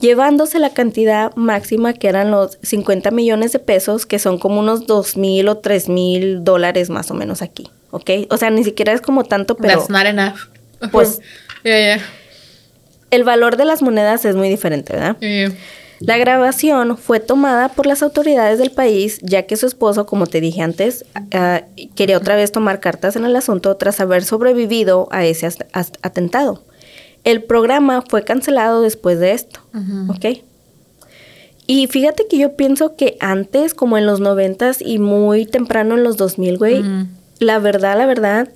Llevándose 0.00 0.58
la 0.58 0.70
cantidad 0.70 1.34
máxima 1.36 1.92
que 1.92 2.08
eran 2.08 2.30
los 2.30 2.58
50 2.62 3.10
millones 3.10 3.52
de 3.52 3.58
pesos, 3.58 4.06
que 4.06 4.18
son 4.18 4.38
como 4.38 4.60
unos 4.60 4.86
2 4.86 5.16
mil 5.16 5.48
o 5.48 5.58
3 5.58 5.88
mil 5.88 6.44
dólares 6.44 6.90
más 6.90 7.10
o 7.10 7.14
menos 7.14 7.42
aquí, 7.42 7.70
¿ok? 7.90 8.10
O 8.30 8.36
sea, 8.36 8.50
ni 8.50 8.64
siquiera 8.64 8.92
es 8.92 9.00
como 9.00 9.24
tanto, 9.24 9.56
pero 9.56 9.78
That's 9.78 9.90
not 9.90 10.06
enough. 10.06 10.38
Pues- 10.92 11.20
yeah, 11.64 11.96
yeah. 11.96 12.04
el 13.10 13.24
valor 13.24 13.56
de 13.56 13.64
las 13.64 13.82
monedas 13.82 14.24
es 14.24 14.36
muy 14.36 14.48
diferente, 14.48 14.92
¿verdad? 14.92 15.16
Yeah. 15.20 15.52
La 16.00 16.18
grabación 16.18 16.98
fue 16.98 17.20
tomada 17.20 17.70
por 17.70 17.86
las 17.86 18.02
autoridades 18.02 18.58
del 18.58 18.70
país, 18.70 19.18
ya 19.22 19.44
que 19.44 19.56
su 19.56 19.66
esposo, 19.66 20.04
como 20.04 20.26
te 20.26 20.42
dije 20.42 20.60
antes, 20.60 21.06
ah, 21.32 21.62
quería 21.94 22.18
otra 22.18 22.36
vez 22.36 22.52
tomar 22.52 22.80
cartas 22.80 23.16
en 23.16 23.24
el 23.24 23.34
asunto 23.34 23.74
tras 23.76 23.98
haber 24.00 24.22
sobrevivido 24.24 25.08
a 25.10 25.24
ese 25.24 25.48
atentado. 26.02 26.62
El 27.26 27.42
programa 27.42 28.02
fue 28.08 28.22
cancelado 28.24 28.80
después 28.80 29.18
de 29.18 29.32
esto, 29.32 29.60
Ujú. 29.74 30.12
¿ok? 30.12 30.38
Y 31.66 31.88
fíjate 31.88 32.26
que 32.28 32.38
yo 32.38 32.54
pienso 32.56 32.94
que 32.96 33.16
antes, 33.20 33.74
como 33.74 33.98
en 33.98 34.06
los 34.06 34.20
noventas 34.20 34.78
y 34.80 34.98
muy 34.98 35.46
temprano 35.46 35.96
en 35.96 36.04
los 36.04 36.16
2000, 36.16 36.58
güey, 36.58 36.84
la 37.40 37.58
verdad, 37.58 37.98
la 37.98 38.06
verdad, 38.06 38.48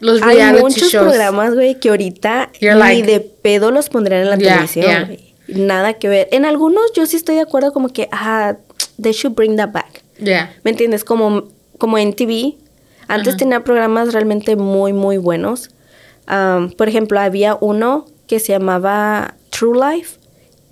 Los 0.00 0.20
hay 0.22 0.52
muchos 0.60 0.90
shows. 0.92 1.06
programas, 1.08 1.54
güey, 1.54 1.80
que 1.80 1.88
ahorita 1.88 2.50
You're 2.60 2.74
ni 2.74 2.80
like- 2.80 3.10
de 3.10 3.20
pedo 3.20 3.70
los 3.70 3.88
pondrían 3.88 4.22
en 4.22 4.30
la 4.30 4.36
Yeah, 4.36 4.48
televisión, 4.66 4.86
yeah. 4.86 5.16
Nada 5.56 5.94
que 5.94 6.08
ver. 6.08 6.28
En 6.30 6.44
algunos 6.44 6.92
yo 6.94 7.06
sí 7.06 7.16
estoy 7.16 7.36
de 7.36 7.40
acuerdo 7.40 7.72
como 7.72 7.88
que, 7.88 8.08
ah, 8.12 8.56
they 9.00 9.12
should 9.12 9.34
bring 9.34 9.56
that 9.56 9.72
back. 9.72 10.02
Yeah. 10.22 10.54
¿Me 10.62 10.70
entiendes? 10.72 11.02
Como, 11.02 11.48
como 11.78 11.96
en 11.98 12.12
TV. 12.12 12.56
Antes 13.08 13.36
tenía 13.38 13.64
programas 13.64 14.12
realmente 14.12 14.54
muy, 14.54 14.92
muy 14.92 15.16
buenos. 15.16 15.70
Um, 16.30 16.70
por 16.70 16.88
ejemplo, 16.88 17.18
había 17.18 17.56
uno 17.60 18.06
que 18.26 18.38
se 18.38 18.52
llamaba 18.52 19.34
True 19.50 19.78
Life 19.96 20.18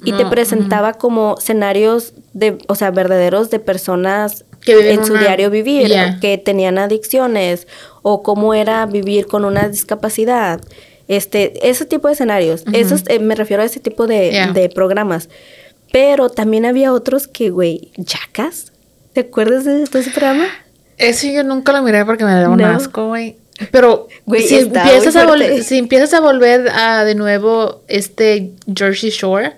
y 0.04 0.12
te 0.12 0.22
No, 0.24 0.30
presentaba 0.30 0.92
como 0.94 1.34
escenarios 1.38 2.12
de, 2.32 2.58
o 2.68 2.74
sea, 2.76 2.90
verdaderos 2.92 3.50
de 3.50 3.58
personas 3.58 4.44
Que 4.60 4.92
en 4.92 5.04
su 5.04 5.12
una- 5.14 5.22
diario 5.22 5.50
vivir, 5.50 5.88
Yeah. 5.88 6.20
que 6.20 6.38
tenían 6.38 6.78
adicciones 6.78 7.66
o 8.02 8.22
cómo 8.22 8.54
era 8.54 8.86
vivir 8.86 9.26
con 9.26 9.44
una 9.44 9.68
discapacidad. 9.68 10.60
Este, 11.08 11.68
ese 11.68 11.84
tipo 11.86 12.06
de 12.06 12.14
escenarios. 12.14 12.62
Esos, 12.72 13.02
eh, 13.08 13.18
me 13.18 13.34
refiero 13.34 13.62
a 13.62 13.66
ese 13.66 13.80
tipo 13.80 14.06
de, 14.06 14.30
Yeah. 14.30 14.52
de 14.52 14.68
programas. 14.68 15.28
Pero 15.90 16.28
también 16.28 16.66
había 16.66 16.92
otros 16.92 17.26
que, 17.26 17.50
güey, 17.50 17.90
Jackass. 17.96 18.72
¿Te 19.14 19.22
acuerdas 19.22 19.64
de, 19.64 19.72
de 19.78 19.82
ese 19.98 20.10
programa? 20.10 20.46
Eso 20.98 21.26
yo 21.28 21.42
nunca 21.44 21.72
lo 21.72 21.82
miré 21.82 22.04
porque 22.04 22.24
me 22.24 22.32
daba 22.32 22.50
un 22.50 22.60
asco, 22.62 23.08
güey. 23.08 23.36
Pero 23.70 24.08
Güey, 24.24 24.42
si, 24.46 24.56
empiezas 24.56 25.16
a 25.16 25.62
si 25.62 25.78
empiezas 25.78 26.14
a 26.14 26.20
volver 26.20 26.68
a 26.68 27.04
de 27.04 27.14
nuevo 27.14 27.82
este 27.88 28.52
Jersey 28.74 29.10
Shore, 29.10 29.52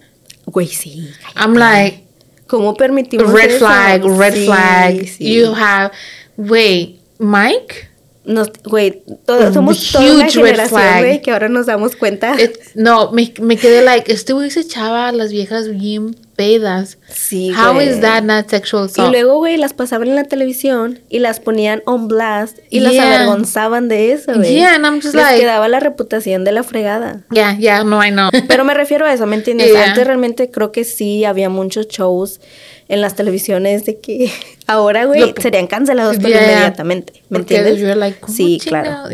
Güey, 0.47 0.67
sí. 0.67 1.09
I'm 1.37 1.55
like, 1.55 2.05
¿Cómo 2.47 2.75
permitimos 2.75 3.33
red 3.33 3.51
eso? 3.51 3.59
flag, 3.67 4.03
red 4.05 4.35
Sí, 4.35 4.45
flag. 4.47 5.07
sí. 5.07 5.35
You 5.35 5.53
have, 5.55 5.93
wait, 6.37 6.97
Mike? 7.19 7.89
Nos- 8.25 8.51
güey, 8.65 9.03
todos 9.25 9.45
A 9.45 9.53
somos 9.53 9.93
toda 9.93 10.05
una 10.15 10.29
generación, 10.29 10.69
flag. 10.81 10.99
güey, 11.05 11.23
que 11.23 11.31
ahora 11.31 11.49
nos 11.49 11.67
damos 11.67 11.95
cuenta. 11.97 12.35
It- 12.41 12.59
no, 12.75 13.13
me, 13.13 13.33
me 13.41 13.57
quedé 13.57 13.83
like, 13.83 14.13
este 14.13 14.33
güey 14.33 14.51
se 14.51 14.61
echaba 14.61 15.09
a 15.09 15.13
las 15.13 15.31
viejas 15.33 15.69
bien 15.69 16.17
pedas. 16.41 16.97
Sí, 17.13 17.51
How 17.53 17.75
güey. 17.75 17.89
is 17.91 18.01
that 18.01 18.23
not 18.23 18.49
sexual 18.49 18.85
Y 18.85 18.87
assault? 18.87 19.11
luego, 19.13 19.37
güey, 19.39 19.59
las 19.59 19.75
pasaban 19.75 20.09
en 20.09 20.17
la 20.17 20.25
televisión 20.25 21.01
y 21.11 21.19
las 21.19 21.39
ponían 21.39 21.83
on 21.85 22.09
blast 22.09 22.59
y 22.71 22.81
las 22.81 22.93
Yeah. 22.95 23.15
avergonzaban 23.17 23.89
de 23.89 24.13
eso, 24.13 24.33
güey. 24.35 24.55
Yeah, 24.55 24.75
and 24.77 24.85
I'm 24.87 25.01
just 25.03 25.15
Les 25.15 25.25
like- 25.25 25.41
quedaba 25.41 25.69
la 25.69 25.81
reputación 25.81 26.45
de 26.45 26.53
la 26.53 26.63
fregada. 26.63 27.25
yeah, 27.31 27.59
yeah, 27.59 27.85
no, 27.85 28.03
I 28.05 28.11
know. 28.11 28.31
Pero 28.49 28.65
me 28.65 28.73
refiero 28.73 29.05
a 29.05 29.13
eso, 29.13 29.27
¿me 29.27 29.37
entiendes? 29.37 29.71
Yeah. 29.71 29.91
Antes 29.91 30.07
realmente 30.07 30.51
creo 30.51 30.73
que 30.73 30.85
sí 30.85 31.25
había 31.27 31.51
muchos 31.51 31.89
shows 31.89 32.41
en 32.89 33.01
las 33.03 33.15
televisiones 33.15 33.85
de 33.85 34.01
que 34.01 34.31
ahora, 34.67 35.05
güey, 35.05 35.21
Lo- 35.21 35.35
serían 35.43 35.67
cancelados 35.67 36.17
pero 36.17 36.31
Yeah. 36.31 36.43
inmediatamente, 36.53 37.13
¿me 37.29 37.39
Porque 37.41 37.57
entiendes? 37.59 37.81
you're 37.83 37.97
like, 37.97 38.19
¿cómo 38.21 38.35
sí, 38.35 38.59
claro. 38.65 39.09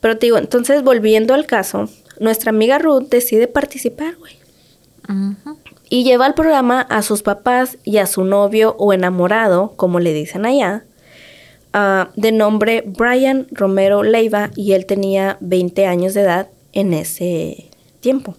Pero 0.00 0.16
te 0.18 0.26
digo, 0.26 0.38
entonces 0.38 0.82
volviendo 0.82 1.34
al 1.34 1.44
caso, 1.46 1.88
nuestra 2.20 2.50
amiga 2.50 2.78
Ruth 2.78 3.08
decide 3.10 3.46
participar, 3.48 4.14
güey. 4.16 4.34
Ujú. 5.08 5.58
Y 5.88 6.04
lleva 6.04 6.26
al 6.26 6.34
programa 6.34 6.80
a 6.80 7.02
sus 7.02 7.22
papás 7.22 7.78
y 7.84 7.98
a 7.98 8.06
su 8.06 8.24
novio 8.24 8.74
o 8.78 8.92
enamorado, 8.92 9.74
como 9.76 10.00
le 10.00 10.12
dicen 10.12 10.44
allá, 10.44 10.84
ah, 11.72 12.10
de 12.16 12.32
nombre 12.32 12.82
Brian 12.86 13.46
Romero 13.52 14.02
Leiva, 14.02 14.50
y 14.56 14.72
él 14.72 14.86
tenía 14.86 15.36
20 15.40 15.86
años 15.86 16.14
de 16.14 16.22
edad 16.22 16.48
en 16.72 16.92
ese 16.92 17.70
tiempo. 18.00 18.34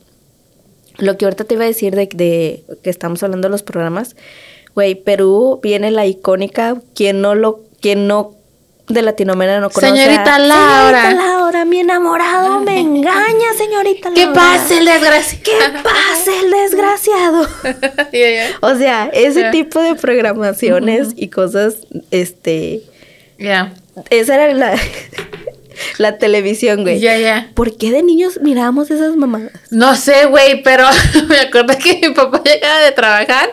Lo 0.97 1.17
que 1.17 1.25
ahorita 1.25 1.45
te 1.45 1.53
iba 1.53 1.63
a 1.63 1.67
decir 1.67 1.95
de, 1.95 2.09
de 2.13 2.63
que 2.83 2.89
estamos 2.89 3.23
hablando 3.23 3.47
de 3.47 3.51
los 3.51 3.63
programas, 3.63 4.15
güey, 4.75 4.95
Perú 4.95 5.59
viene 5.63 5.91
la 5.91 6.05
icónica, 6.05 6.81
quien 6.93 7.21
no 7.21 7.33
lo, 7.33 7.61
quien 7.79 8.07
no 8.07 8.36
de 8.87 9.01
Latinoamérica 9.01 9.59
no 9.59 9.69
conoce. 9.69 9.93
a- 9.93 9.95
Señorita 10.05 10.39
Laura. 10.39 11.01
Señorita 11.01 11.25
Laura, 11.27 11.65
mi 11.65 11.79
enamorado 11.81 12.59
me 12.61 12.79
engaña, 12.79 13.53
señorita 13.57 14.11
¿Qué 14.13 14.25
Laura. 14.25 14.33
pasa 14.41 14.73
el 14.77 14.85
desgraciado? 14.85 15.43
¿Qué 15.43 15.79
pasa 15.83 16.31
el 16.43 16.51
desgraciado? 16.51 17.47
Yeah, 18.11 18.29
yeah. 18.31 18.47
O 18.61 18.75
sea, 18.75 19.09
ese 19.13 19.39
Yeah. 19.41 19.51
tipo 19.51 19.81
de 19.81 19.95
programaciones 19.95 21.09
y 21.15 21.27
cosas, 21.29 21.75
este, 22.11 22.81
Yeah. 23.37 23.73
esa 24.09 24.35
era 24.35 24.53
la, 24.53 24.75
la 25.97 26.17
televisión, 26.17 26.83
güey. 26.83 26.99
Yeah, 26.99 27.17
yeah. 27.17 27.51
¿Por 27.53 27.75
qué 27.77 27.91
de 27.91 28.03
niños 28.03 28.39
mirábamos 28.41 28.89
esas 28.89 29.15
mamadas? 29.15 29.51
No 29.69 29.95
sé, 29.95 30.25
güey, 30.27 30.63
pero 30.63 30.85
me 31.27 31.39
acuerdo 31.39 31.77
que 31.77 31.99
mi 32.07 32.13
papá 32.13 32.41
llegaba 32.43 32.79
de 32.79 32.91
trabajar. 32.93 33.49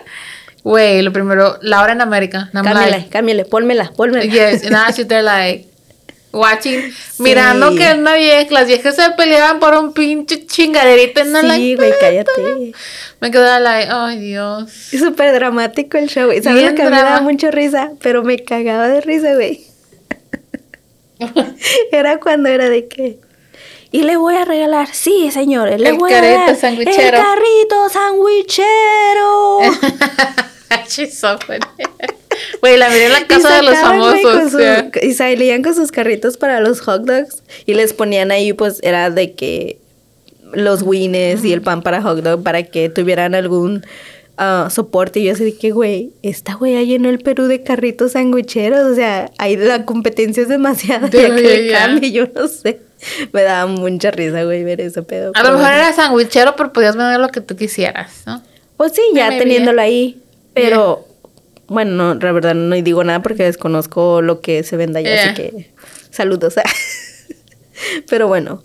Güey, 0.65 1.03
lo 1.03 1.13
primero, 1.13 1.59
Laura 1.63 1.93
en 1.93 2.01
América. 2.01 2.49
Cámbiala, 2.53 2.87
like, 2.89 3.09
cámbiala, 3.11 3.45
pónmela, 3.45 3.93
pónmela. 3.97 4.25
yes, 4.25 4.65
and 4.65 4.95
she's 4.97 5.07
there 5.07 5.23
like 5.23 5.69
watching, 6.33 6.93
mirando 7.19 7.77
que 7.77 7.93
una 7.93 8.15
vieja, 8.17 8.47
las 8.51 8.67
viejas 8.67 8.97
se 8.97 9.09
peleaban 9.11 9.61
por 9.61 9.75
un 9.75 9.93
pinche 9.93 10.47
chingaderito 10.47 11.21
en 11.21 11.33
la 11.33 11.43
Sí, 11.55 11.77
güey, 11.77 11.93
cállate. 12.01 12.73
Me 13.21 13.31
quedaba 13.31 13.61
like, 13.61 13.89
ay 13.93 14.19
Dios. 14.19 14.65
Es 14.93 15.01
súper 15.01 15.33
dramático 15.35 15.97
el 15.99 16.09
show, 16.09 16.25
güey. 16.27 16.43
¿Sabes 16.43 16.59
Bien 16.61 16.71
lo 16.73 16.77
que 16.77 16.83
a 16.83 16.87
mí 16.87 16.91
me 16.91 16.97
daba 16.97 17.11
drama. 17.11 17.31
mucha 17.31 17.51
risa? 17.53 17.93
Pero 18.03 18.25
me 18.25 18.39
cagaba 18.43 18.89
de 18.89 19.01
risa, 19.03 19.35
güey. 19.35 19.65
Era 21.93 22.19
cuando 22.19 22.49
era 22.49 22.69
de 22.69 22.89
que... 22.89 23.19
Y 23.93 24.03
le 24.03 24.17
voy 24.17 24.35
a 24.35 24.45
regalar, 24.45 24.89
sí, 24.93 25.31
señores, 25.31 25.81
le 25.81 25.91
El 25.91 25.95
voy 25.99 26.13
a 26.13 26.55
sandwichero. 26.57 27.17
el 27.17 27.23
carrito 27.23 27.89
sandwichero. 27.89 29.59
Funny. 30.95 31.61
Güey, 32.61 32.77
la 32.79 32.89
miré 32.89 33.07
en 33.07 33.13
la 33.13 33.27
casa 33.27 33.57
de 33.57 33.63
los 33.63 33.79
famosos. 33.79 34.51
su- 34.53 34.59
yeah. 34.59 34.91
Y 35.03 35.13
salían 35.15 35.63
con 35.63 35.75
sus 35.75 35.93
carritos 35.93 36.37
para 36.37 36.61
los 36.61 36.81
hot 36.81 37.03
dogs. 37.05 37.43
Y 37.65 37.75
les 37.75 37.93
ponían 37.93 38.31
ahí, 38.33 38.53
pues, 38.53 38.81
era 38.83 39.11
de 39.11 39.35
que 39.35 39.79
los 40.53 40.83
wines 40.83 41.45
y 41.45 41.53
el 41.53 41.63
pan 41.63 41.83
para 41.83 42.03
hot 42.03 42.19
dog 42.23 42.43
para 42.43 42.63
que 42.65 42.89
tuvieran 42.89 43.35
algún 43.35 43.85
ah, 44.37 44.69
soporte. 44.71 45.21
Y 45.21 45.25
yo 45.25 45.33
así 45.33 45.45
de 45.45 45.55
que, 45.57 45.71
güey, 45.71 46.11
esta 46.23 46.55
güey 46.55 46.95
en 46.95 47.05
el 47.05 47.19
Perú 47.21 47.45
de 47.47 47.63
carritos 47.63 48.13
sandwicheros. 48.13 48.93
O 48.93 48.95
sea, 48.95 49.31
ahí 49.39 49.57
la 49.57 49.85
competencia 49.85 50.43
es 50.43 50.49
demasiada. 50.49 51.09
De- 51.09 51.23
ya 51.23 51.35
que 51.35 51.41
le 51.43 51.71
ya. 51.71 51.79
cambie, 51.79 52.11
yo 52.13 52.27
no 52.35 52.49
sé. 52.49 52.81
Me 53.33 53.43
daba 53.43 53.67
mucha 53.71 54.11
risa, 54.11 54.43
güey, 54.45 54.65
ver 54.65 54.81
ese 54.81 55.03
pedo. 55.03 55.33
A 55.35 55.43
lo 55.43 55.53
mejor 55.59 55.73
era 55.73 55.93
sandwichero, 55.93 56.57
pero 56.57 56.73
podías 56.73 56.97
vender 56.97 57.21
lo 57.21 57.29
que 57.29 57.41
tú 57.41 57.55
quisieras, 57.55 58.23
¿no? 58.27 58.43
Pues 58.77 58.93
sí, 58.93 59.03
ya 59.15 59.29
Maybe, 59.29 59.39
teniéndolo 59.45 59.81
ahí. 59.81 60.21
Pero, 60.55 61.07
bueno, 61.67 61.93
no, 61.93 62.15
la 62.15 62.33
verdad 62.33 62.55
no 62.55 62.75
digo 62.77 63.05
nada 63.05 63.23
porque 63.23 63.45
desconozco 63.45 64.23
lo 64.23 64.41
que 64.41 64.63
se 64.63 64.77
vende 64.77 65.01
allá, 65.01 65.11
Yeah. 65.11 65.25
así 65.33 65.35
que 65.35 65.71
saludos. 66.11 66.55
pero 68.09 68.29
bueno, 68.29 68.63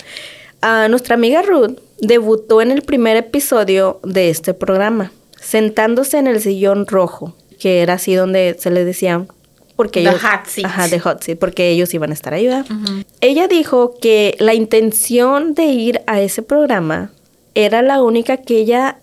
ah, 0.62 0.88
nuestra 0.90 1.16
amiga 1.16 1.42
Ruth 1.42 1.78
debutó 2.00 2.62
en 2.62 2.72
el 2.72 2.82
primer 2.82 3.18
episodio 3.18 4.00
de 4.04 4.30
este 4.30 4.54
programa, 4.54 5.12
sentándose 5.40 6.18
en 6.18 6.28
el 6.28 6.42
sillón 6.42 6.86
rojo, 6.88 7.36
que 7.60 7.82
era 7.82 7.94
así 7.94 8.14
donde 8.16 8.56
se 8.60 8.70
les 8.72 8.86
decía... 8.86 9.26
Porque 9.76 10.04
The 10.04 10.10
ellos, 10.10 10.22
hot 10.22 10.46
seat. 10.46 10.66
Ajá, 10.66 10.88
de 10.90 11.00
hot 11.00 11.24
seat, 11.24 11.40
porque 11.40 11.70
ellos 11.70 11.94
iban 11.94 12.10
a 12.12 12.14
estar 12.14 12.34
ahí, 12.34 12.48
¿verdad? 12.48 12.66
Ella 13.22 13.48
dijo 13.48 13.96
que 14.02 14.36
la 14.40 14.54
intención 14.54 15.54
de 15.54 15.66
ir 15.68 16.02
a 16.06 16.20
ese 16.20 16.42
programa 16.42 17.12
era 17.56 17.82
la 17.82 18.02
única 18.02 18.36
que 18.36 18.58
ella 18.58 19.00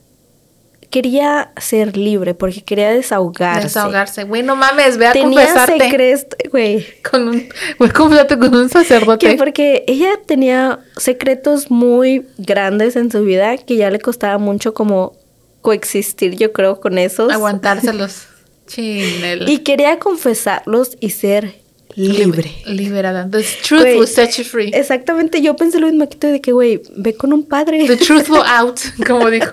quería 0.91 1.53
ser 1.59 1.97
libre 1.97 2.35
porque 2.35 2.63
quería 2.63 2.91
desahogarse. 2.91 3.65
Desahogarse. 3.65 4.25
Güey, 4.25 4.43
no 4.43 4.57
mames, 4.57 4.97
ve 4.99 5.07
a 5.07 5.13
Tenía 5.13 5.47
confesarte. 5.47 5.79
secretos, 5.79 6.51
güey. 6.51 6.87
Con 7.09 7.29
un, 7.29 7.49
güey, 7.79 7.91
confesarte 7.91 8.39
con 8.39 8.55
un 8.55 8.69
sacerdote. 8.69 9.27
Que 9.29 9.37
porque 9.37 9.85
ella 9.87 10.11
tenía 10.27 10.81
secretos 10.97 11.71
muy 11.71 12.27
grandes 12.39 12.97
en 12.97 13.11
su 13.11 13.23
vida 13.23 13.57
que 13.59 13.77
ya 13.77 13.91
le 13.91 13.99
costaba 14.01 14.39
mucho 14.39 14.75
como 14.75 15.15
coexistir, 15.63 16.37
yo 16.37 16.53
creo, 16.53 16.81
con 16.81 16.99
esos. 16.99 17.33
Aguantárselos. 17.33 18.29
Chinel. 18.67 19.49
Y 19.49 19.59
quería 19.59 19.99
confesarlos 19.99 20.97
y 21.01 21.11
ser 21.11 21.66
libre. 21.95 22.55
Liberada. 22.67 23.29
The 23.31 23.43
truth 23.63 23.83
Güey, 23.83 23.99
will 23.99 24.07
set 24.09 24.33
you 24.37 24.45
free. 24.45 24.71
Exactamente, 24.75 25.41
yo 25.41 25.57
pensé 25.57 25.79
lo 25.81 25.87
mismo 25.87 26.09
tú 26.09 26.27
de 26.27 26.41
que, 26.41 26.53
güey, 26.53 26.83
ve 26.97 27.15
con 27.15 27.33
un 27.33 27.45
padre. 27.45 27.87
The 27.87 27.97
truth 27.97 28.29
will 28.29 28.43
out, 28.47 28.79
como 29.07 29.31
dijo. 29.31 29.53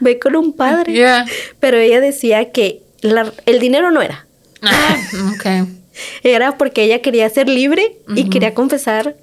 ve 0.00 0.18
con 0.18 0.36
un 0.36 0.52
padre. 0.52 0.92
Yeah. 0.92 1.26
Pero 1.60 1.78
ella 1.78 2.00
decía 2.00 2.52
que 2.52 2.82
la- 3.00 3.32
el 3.46 3.58
dinero 3.58 3.90
no 3.90 4.02
era. 4.02 4.26
Ah, 4.62 4.96
ok. 5.34 5.68
Era 6.22 6.56
porque 6.58 6.82
ella 6.84 7.00
quería 7.02 7.28
ser 7.30 7.48
libre 7.48 7.96
y 8.14 8.28
quería 8.30 8.54
confesar 8.54 9.16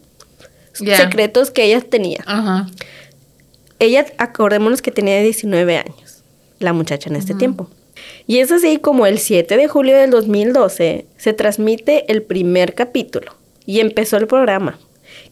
Yeah. 0.79 0.97
secretos 0.97 1.51
que 1.51 1.65
ella 1.65 1.81
tenía. 1.81 2.23
Ajá. 2.25 2.67
Ella, 3.79 4.05
acordémonos 4.17 4.81
que 4.81 4.91
tenía 4.91 5.21
19 5.21 5.77
años, 5.77 6.23
la 6.59 6.71
muchacha 6.71 7.09
en 7.09 7.15
este 7.17 7.33
tiempo. 7.33 7.69
Y 8.27 8.39
es 8.39 8.51
así 8.51 8.77
como 8.77 9.05
el 9.05 9.19
7 9.19 9.57
de 9.57 9.67
julio 9.67 9.97
del 9.97 10.11
2012 10.11 11.05
se 11.17 11.33
transmite 11.33 12.11
el 12.11 12.23
primer 12.23 12.73
capítulo 12.73 13.33
y 13.65 13.79
empezó 13.79 14.17
el 14.17 14.27
programa, 14.27 14.79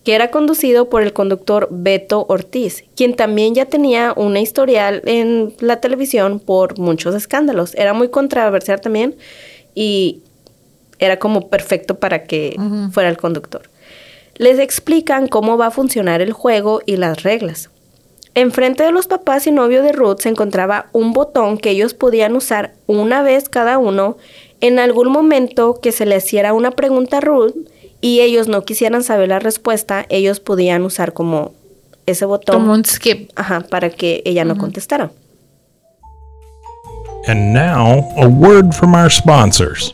que 0.03 0.15
era 0.15 0.31
conducido 0.31 0.89
por 0.89 1.03
el 1.03 1.13
conductor 1.13 1.67
Beto 1.71 2.25
Ortiz, 2.27 2.83
quien 2.95 3.15
también 3.15 3.55
ya 3.55 3.65
tenía 3.65 4.13
una 4.15 4.39
historial 4.39 5.01
en 5.05 5.53
la 5.59 5.79
televisión 5.79 6.39
por 6.39 6.77
muchos 6.79 7.15
escándalos. 7.15 7.75
Era 7.75 7.93
muy 7.93 8.09
controversial 8.09 8.81
también 8.81 9.15
y 9.75 10.21
era 10.99 11.17
como 11.17 11.49
perfecto 11.49 11.99
para 11.99 12.23
que 12.23 12.55
fuera 12.91 13.09
el 13.09 13.17
conductor. 13.17 13.69
Les 14.35 14.59
explican 14.59 15.27
cómo 15.27 15.57
va 15.57 15.67
a 15.67 15.71
funcionar 15.71 16.21
el 16.21 16.33
juego 16.33 16.81
y 16.85 16.97
las 16.97 17.23
reglas. 17.23 17.69
Enfrente 18.35 18.83
de 18.83 18.91
los 18.91 19.07
papás 19.07 19.47
y 19.47 19.51
novio 19.51 19.81
de 19.83 19.91
Ruth 19.91 20.19
se 20.19 20.29
encontraba 20.29 20.85
un 20.93 21.13
botón 21.13 21.57
que 21.57 21.71
ellos 21.71 21.93
podían 21.93 22.35
usar 22.35 22.73
una 22.87 23.21
vez 23.21 23.49
cada 23.49 23.77
uno 23.77 24.17
en 24.61 24.79
algún 24.79 25.11
momento 25.11 25.79
que 25.81 25.91
se 25.91 26.05
le 26.05 26.17
hiciera 26.17 26.53
una 26.53 26.71
pregunta 26.71 27.17
a 27.17 27.21
Ruth 27.21 27.55
y 28.01 28.21
ellos 28.21 28.47
no 28.47 28.63
quisieran 28.63 29.03
saber 29.03 29.29
la 29.29 29.39
respuesta, 29.39 30.05
ellos 30.09 30.39
podían 30.39 30.83
usar 30.83 31.11
como 31.13 31.51
ese 32.05 32.25
botón 32.25 32.55
Como 32.61 32.73
un 32.73 32.85
skip. 32.85 33.29
ajá, 33.35 33.61
para 33.61 33.89
que 33.89 34.21
ella 34.25 34.45
no 34.45 34.57
contestara. 34.57 35.11
And 37.27 37.53
now, 37.53 38.07
a 38.17 38.27
word 38.27 38.73
from 38.73 38.95
our 38.95 39.11
sponsors. 39.11 39.93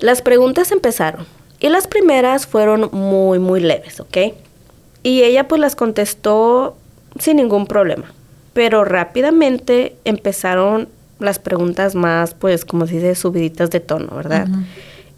Las 0.00 0.22
preguntas 0.22 0.72
empezaron 0.72 1.26
y 1.60 1.68
las 1.68 1.86
primeras 1.86 2.46
fueron 2.46 2.88
muy, 2.92 3.38
muy 3.38 3.60
leves, 3.60 4.00
¿ok? 4.00 4.16
Y 5.02 5.22
ella 5.22 5.46
pues 5.46 5.60
las 5.60 5.76
contestó 5.76 6.76
sin 7.18 7.36
ningún 7.36 7.66
problema. 7.66 8.12
Pero 8.54 8.84
rápidamente 8.84 9.96
empezaron 10.04 10.88
las 11.18 11.38
preguntas 11.38 11.94
más, 11.94 12.34
pues, 12.34 12.64
como 12.64 12.86
se 12.86 12.94
dice, 12.94 13.14
subiditas 13.14 13.70
de 13.70 13.80
tono, 13.80 14.16
¿verdad? 14.16 14.48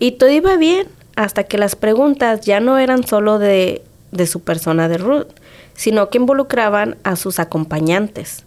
Y 0.01 0.13
todo 0.13 0.31
iba 0.31 0.57
bien 0.57 0.89
hasta 1.15 1.45
que 1.45 1.59
las 1.59 1.77
preguntas 1.77 2.41
ya 2.41 2.59
no 2.59 2.77
eran 2.79 3.07
solo 3.07 3.39
de, 3.39 3.83
de 4.11 4.27
su 4.27 4.41
persona 4.41 4.89
de 4.89 4.99
Ruth, 4.99 5.29
sino 5.75 6.11
que 6.11 6.19
involucraban 6.19 6.97
a 7.05 7.15
sus 7.15 7.39
acompañantes. 7.39 8.45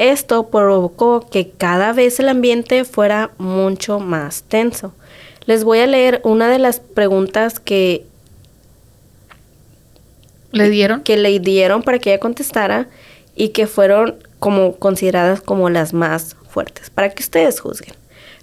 Esto 0.00 0.48
provocó 0.48 1.28
que 1.28 1.50
cada 1.50 1.92
vez 1.92 2.20
el 2.20 2.30
ambiente 2.30 2.84
fuera 2.84 3.32
mucho 3.36 4.00
más 4.00 4.44
tenso. 4.44 4.94
Les 5.44 5.62
voy 5.62 5.80
a 5.80 5.86
leer 5.86 6.22
una 6.24 6.48
de 6.48 6.58
las 6.58 6.80
preguntas 6.80 7.60
que, 7.60 8.06
¿Le 10.52 10.70
dieron? 10.70 11.02
que 11.02 11.18
le 11.18 11.38
dieron 11.38 11.82
para 11.82 11.98
que 11.98 12.14
ella 12.14 12.18
contestara 12.18 12.88
y 13.36 13.50
que 13.50 13.66
fueron 13.66 14.16
como 14.38 14.76
consideradas 14.76 15.42
como 15.42 15.68
las 15.68 15.92
más 15.92 16.34
fuertes, 16.48 16.88
para 16.88 17.10
que 17.10 17.22
ustedes 17.22 17.60
juzguen. 17.60 17.92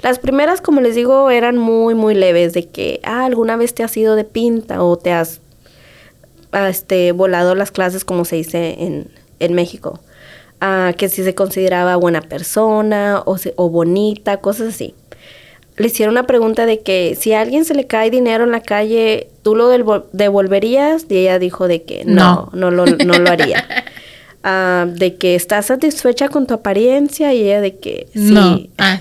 Las 0.03 0.19
primeras, 0.19 0.61
como 0.61 0.79
les 0.79 0.93
digo, 0.93 1.31
eran 1.31 1.57
muy, 1.57 1.95
muy 1.95 2.13
leves, 2.13 2.53
de 2.53 2.67
que, 2.67 2.99
ah, 3.01 3.25
alguna 3.25 3.57
vez 3.57 3.73
te 3.73 3.81
has 3.81 3.97
ido 3.97 4.15
de 4.15 4.25
pinta 4.25 4.83
o 4.83 4.95
te 4.95 5.11
has 5.11 5.41
ah, 6.51 6.69
este, 6.69 7.13
volado 7.13 7.55
las 7.55 7.71
clases, 7.71 8.05
como 8.05 8.25
se 8.25 8.35
dice 8.35 8.75
en, 8.77 9.09
en 9.39 9.53
México. 9.53 9.99
Ah, 10.59 10.93
que 10.97 11.07
si 11.09 11.23
se 11.23 11.35
consideraba 11.35 11.95
buena 11.97 12.21
persona 12.21 13.21
o, 13.25 13.37
se- 13.37 13.53
o 13.57 13.69
bonita, 13.69 14.37
cosas 14.37 14.69
así. 14.73 14.95
Le 15.75 15.87
hicieron 15.87 16.13
una 16.13 16.25
pregunta 16.25 16.65
de 16.65 16.79
que 16.79 17.15
si 17.19 17.33
a 17.33 17.41
alguien 17.41 17.63
se 17.63 17.75
le 17.75 17.85
cae 17.85 18.09
dinero 18.09 18.43
en 18.43 18.51
la 18.51 18.61
calle, 18.61 19.29
¿tú 19.43 19.55
lo 19.55 19.71
devol- 19.71 20.05
devolverías? 20.13 21.05
Y 21.09 21.17
ella 21.17 21.37
dijo 21.37 21.67
de 21.67 21.83
que 21.83 22.03
no, 22.05 22.49
no, 22.53 22.71
lo, 22.71 22.85
no 22.87 23.13
lo 23.19 23.29
haría. 23.29 23.65
Ah, 24.49 24.85
de 24.87 25.15
que 25.17 25.35
estás 25.35 25.65
satisfecha 25.65 26.29
con 26.29 26.47
tu 26.47 26.53
apariencia 26.53 27.33
y 27.33 27.41
ella 27.43 27.59
de 27.59 27.75
que 27.77 28.07
sí. 28.13 28.31
No. 28.31 28.61
Ah. 28.77 28.97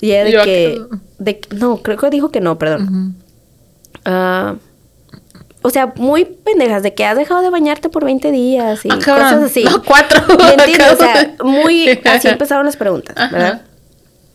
Y 0.00 0.12
ella 0.12 0.24
de 0.24 0.30
que, 0.44 0.80
de 1.18 1.38
que- 1.40 1.56
no, 1.56 1.78
creo 1.82 1.96
que 1.96 2.10
dijo 2.10 2.30
que 2.30 2.40
no, 2.40 2.56
perdón. 2.56 3.16
O 5.66 5.70
sea, 5.70 5.92
muy 5.96 6.24
pendejas, 6.24 6.84
de 6.84 6.94
que 6.94 7.04
has 7.04 7.16
dejado 7.16 7.42
de 7.42 7.50
bañarte 7.50 7.88
por 7.88 8.04
20 8.04 8.30
días 8.30 8.84
y 8.84 8.88
cabrón. 8.88 9.02
cosas 9.04 9.42
así. 9.42 9.64
No, 9.64 9.82
cuatro. 9.82 10.22
¿Me? 10.38 10.90
O 10.92 10.96
sea, 10.96 11.34
muy, 11.44 11.88
así 12.04 12.28
empezaron 12.28 12.66
las 12.66 12.76
preguntas, 12.76 13.16
Ajá. 13.18 13.36
¿verdad? 13.36 13.62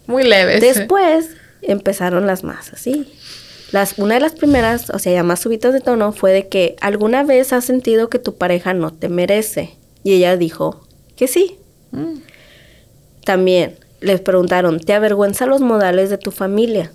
Muy 0.08 0.24
leves. 0.24 0.60
Después 0.60 1.30
empezaron 1.62 2.28
las 2.28 2.44
más 2.44 2.74
así. 2.74 3.10
Las, 3.72 3.98
una 3.98 4.16
de 4.16 4.20
las 4.20 4.34
primeras, 4.34 4.90
o 4.90 5.00
sea, 5.00 5.14
ya 5.14 5.24
más 5.24 5.40
subitas 5.40 5.72
de 5.72 5.80
tono, 5.80 6.12
fue 6.12 6.34
de 6.34 6.50
que 6.50 6.76
alguna 6.82 7.24
vez 7.24 7.54
has 7.54 7.64
sentido 7.64 8.10
que 8.10 8.20
tu 8.20 8.36
pareja 8.36 8.74
no 8.74 8.92
te 8.92 9.08
merece. 9.08 9.78
Y 10.04 10.16
ella 10.16 10.36
dijo 10.36 10.86
que 11.16 11.30
sí. 11.30 11.60
Mm. 11.92 12.16
También 13.24 13.78
les 14.02 14.20
preguntaron, 14.20 14.82
¿te 14.82 14.92
avergüenza 14.92 15.46
los 15.46 15.62
modales 15.62 16.10
de 16.10 16.18
tu 16.18 16.32
familia? 16.32 16.92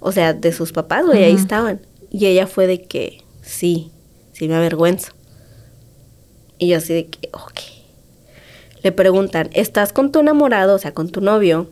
O 0.00 0.12
sea, 0.12 0.32
de 0.32 0.50
sus 0.50 0.72
papás, 0.72 1.04
güey, 1.04 1.24
ahí 1.24 1.34
estaban. 1.34 1.80
Y 2.14 2.26
ella 2.26 2.46
fue 2.46 2.68
de 2.68 2.80
que 2.80 3.24
sí, 3.42 3.90
sí 4.32 4.46
me 4.46 4.54
avergüenza. 4.54 5.12
Y 6.58 6.68
yo 6.68 6.76
así 6.76 6.94
de 6.94 7.06
que, 7.06 7.28
ok. 7.32 7.60
Le 8.84 8.92
preguntan, 8.92 9.50
¿estás 9.52 9.92
con 9.92 10.12
tu 10.12 10.20
enamorado, 10.20 10.76
o 10.76 10.78
sea, 10.78 10.94
con 10.94 11.10
tu 11.10 11.20
novio, 11.20 11.68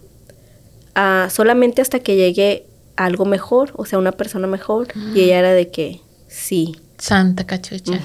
ah, 0.97 1.29
solamente 1.31 1.81
hasta 1.81 2.01
que 2.01 2.17
llegue 2.17 2.67
algo 2.97 3.25
mejor, 3.25 3.71
o 3.77 3.85
sea, 3.85 4.01
una 4.01 4.11
persona 4.11 4.49
mejor? 4.49 4.89
Y 5.15 5.21
ella 5.21 5.39
era 5.39 5.53
de 5.53 5.71
que 5.71 6.01
sí. 6.27 6.75
Santa 6.99 7.47
cachucha. 7.47 8.01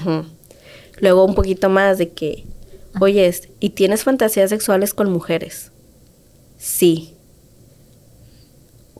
Luego 1.00 1.24
un 1.24 1.34
poquito 1.34 1.68
más 1.68 1.98
de 1.98 2.10
que, 2.10 2.44
oyes, 3.00 3.48
¿y 3.58 3.70
tienes 3.70 4.04
fantasías 4.04 4.50
sexuales 4.50 4.94
con 4.94 5.10
mujeres? 5.10 5.72
Sí. 6.56 7.16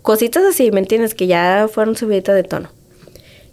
Cositas 0.03 0.43
así, 0.43 0.73
¿me 0.73 0.81
entiendes? 0.81 1.15
Que 1.15 1.29
ya 1.29 1.69
fueron 1.73 1.95
subiditas 1.95 2.35
de 2.35 2.43
tono. 2.43 2.78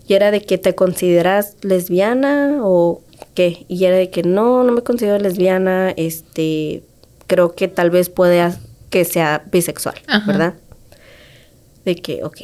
Y 0.08 0.14
era 0.14 0.32
de 0.32 0.42
que 0.42 0.58
te 0.58 0.76
consideras 0.76 1.56
lesbiana 1.62 2.60
o 2.62 3.02
qué. 3.34 3.66
Y 3.68 3.86
era 3.86 3.98
de 3.98 4.10
que 4.10 4.24
no, 4.24 4.64
no 4.64 4.72
me 4.72 4.82
considero 4.82 5.18
lesbiana, 5.18 5.92
este, 5.98 6.84
creo 7.28 7.56
que 7.56 7.68
tal 7.68 7.90
vez 7.90 8.10
pueda 8.10 8.58
que 8.90 9.04
sea 9.06 9.44
bisexual, 9.52 9.96
Ajá. 10.08 10.32
¿verdad? 10.32 10.54
De 11.84 11.96
que, 11.96 12.24
ok. 12.24 12.38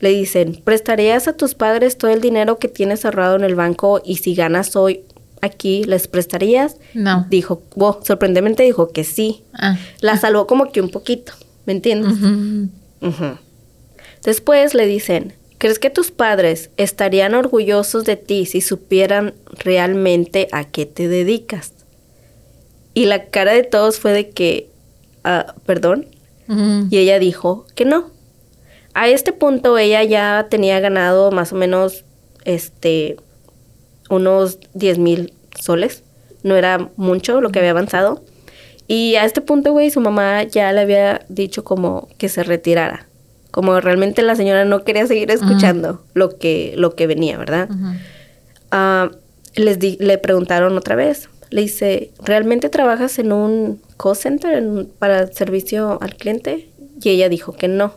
Le 0.00 0.10
dicen, 0.10 0.60
¿prestarías 0.64 1.26
a 1.26 1.36
tus 1.36 1.54
padres 1.54 1.98
todo 1.98 2.10
el 2.10 2.20
dinero 2.20 2.58
que 2.58 2.68
tienes 2.68 3.04
ahorrado 3.04 3.36
en 3.36 3.42
el 3.42 3.54
banco 3.54 4.00
y 4.04 4.16
si 4.16 4.34
ganas 4.34 4.76
hoy 4.76 5.02
aquí, 5.40 5.84
les 5.84 6.06
prestarías? 6.06 6.76
No. 6.94 7.26
Dijo, 7.30 7.62
wow, 7.74 7.98
sorprendentemente 8.04 8.62
dijo 8.62 8.90
que 8.90 9.02
sí. 9.04 9.42
Ah. 9.54 9.76
La 10.00 10.16
salvó 10.16 10.46
como 10.46 10.70
que 10.70 10.80
un 10.80 10.90
poquito, 10.90 11.32
¿me 11.66 11.72
entiendes? 11.72 12.14
Después 14.24 14.74
le 14.74 14.86
dicen, 14.86 15.34
¿crees 15.58 15.78
que 15.78 15.90
tus 15.90 16.10
padres 16.10 16.70
estarían 16.76 17.34
orgullosos 17.34 18.04
de 18.04 18.16
ti 18.16 18.46
si 18.46 18.60
supieran 18.60 19.34
realmente 19.58 20.48
a 20.52 20.64
qué 20.64 20.86
te 20.86 21.08
dedicas? 21.08 21.72
Y 22.94 23.06
la 23.06 23.26
cara 23.26 23.52
de 23.52 23.64
todos 23.64 23.98
fue 23.98 24.12
de 24.12 24.30
que, 24.30 24.68
ah, 25.24 25.54
perdón, 25.66 26.06
y 26.90 26.96
ella 26.96 27.18
dijo 27.18 27.66
que 27.74 27.84
no. 27.84 28.10
A 28.94 29.08
este 29.08 29.32
punto 29.32 29.76
ella 29.76 30.02
ya 30.02 30.46
tenía 30.48 30.80
ganado 30.80 31.30
más 31.30 31.52
o 31.52 31.56
menos 31.56 32.04
este 32.44 33.16
unos 34.08 34.58
10 34.72 34.98
mil 34.98 35.34
soles. 35.60 36.02
No 36.42 36.56
era 36.56 36.90
mucho 36.96 37.42
lo 37.42 37.50
que 37.50 37.58
había 37.58 37.72
avanzado. 37.72 38.22
Y 38.86 39.16
a 39.16 39.26
este 39.26 39.42
punto, 39.42 39.72
güey, 39.72 39.90
su 39.90 40.00
mamá 40.00 40.44
ya 40.44 40.72
le 40.72 40.80
había 40.80 41.20
dicho 41.28 41.62
como 41.62 42.08
que 42.16 42.30
se 42.30 42.42
retirara. 42.42 43.07
Como 43.58 43.80
realmente 43.80 44.22
la 44.22 44.36
señora 44.36 44.64
no 44.64 44.84
quería 44.84 45.04
seguir 45.08 45.32
escuchando 45.32 46.04
lo, 46.14 46.38
que, 46.38 46.74
lo 46.76 46.94
que 46.94 47.08
venía, 47.08 47.36
¿verdad? 47.38 47.68
Ah, 48.70 49.10
les 49.56 49.80
di- 49.80 49.96
le 49.98 50.16
preguntaron 50.18 50.76
otra 50.78 50.94
vez. 50.94 51.28
Le 51.50 51.62
dice, 51.62 52.12
¿realmente 52.22 52.68
trabajas 52.68 53.18
en 53.18 53.32
un 53.32 53.80
call 54.00 54.14
center 54.14 54.54
en 54.58 54.86
para 55.00 55.26
servicio 55.32 55.98
al 56.00 56.14
cliente? 56.14 56.68
Y 57.02 57.08
ella 57.08 57.28
dijo 57.28 57.52
que 57.52 57.66
no. 57.66 57.94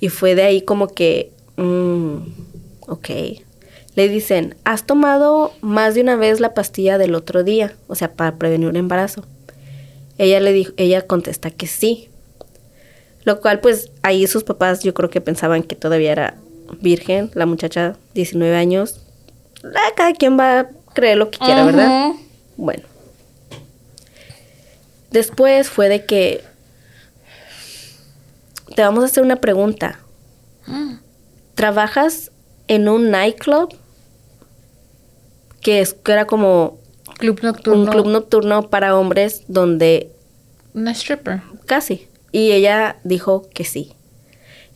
Y 0.00 0.10
fue 0.10 0.34
de 0.34 0.42
ahí 0.42 0.60
como 0.60 0.88
que, 0.88 1.30
mm, 1.56 2.16
ok. 2.88 3.08
Le 3.94 4.08
dicen, 4.10 4.54
¿has 4.64 4.84
tomado 4.84 5.52
más 5.62 5.94
de 5.94 6.02
una 6.02 6.16
vez 6.16 6.40
la 6.40 6.52
pastilla 6.52 6.98
del 6.98 7.14
otro 7.14 7.42
día? 7.42 7.72
O 7.86 7.94
sea, 7.94 8.12
para 8.12 8.36
prevenir 8.36 8.68
un 8.68 8.76
embarazo. 8.76 9.24
Ella 10.18 10.40
le 10.40 10.52
dijo, 10.52 10.72
ella 10.76 11.06
contesta 11.06 11.50
que 11.50 11.66
sí. 11.66 12.09
Lo 13.24 13.40
cual, 13.40 13.60
pues, 13.60 13.90
ahí 14.02 14.26
sus 14.26 14.44
papás 14.44 14.82
yo 14.82 14.94
creo 14.94 15.10
que 15.10 15.20
pensaban 15.20 15.62
que 15.62 15.76
todavía 15.76 16.12
era 16.12 16.36
virgen, 16.80 17.30
la 17.34 17.46
muchacha, 17.46 17.96
19 18.14 18.56
años. 18.56 19.00
Ah, 19.64 19.92
Cada 19.96 20.12
quien 20.14 20.38
va 20.38 20.60
a 20.60 20.68
creer 20.94 21.18
lo 21.18 21.30
que 21.30 21.38
quiera, 21.38 21.64
¿verdad? 21.64 22.12
Bueno. 22.56 22.84
Después 25.10 25.68
fue 25.68 25.88
de 25.88 26.04
que 26.06 26.42
te 28.76 28.82
vamos 28.82 29.02
a 29.02 29.06
hacer 29.06 29.22
una 29.24 29.36
pregunta. 29.36 30.00
¿Trabajas 31.54 32.30
en 32.68 32.88
un 32.88 33.10
nightclub? 33.10 33.74
Que, 35.60 35.80
es, 35.80 35.92
que 35.92 36.12
era 36.12 36.26
como 36.26 36.78
Club 37.18 37.40
nocturno. 37.42 37.80
un 37.82 37.86
club 37.88 38.06
nocturno 38.06 38.70
para 38.70 38.96
hombres 38.96 39.42
donde 39.48 40.10
Una 40.72 40.92
stripper. 40.92 41.42
casi. 41.66 42.06
Y 42.32 42.52
ella 42.52 42.96
dijo 43.04 43.48
que 43.52 43.64
sí. 43.64 43.94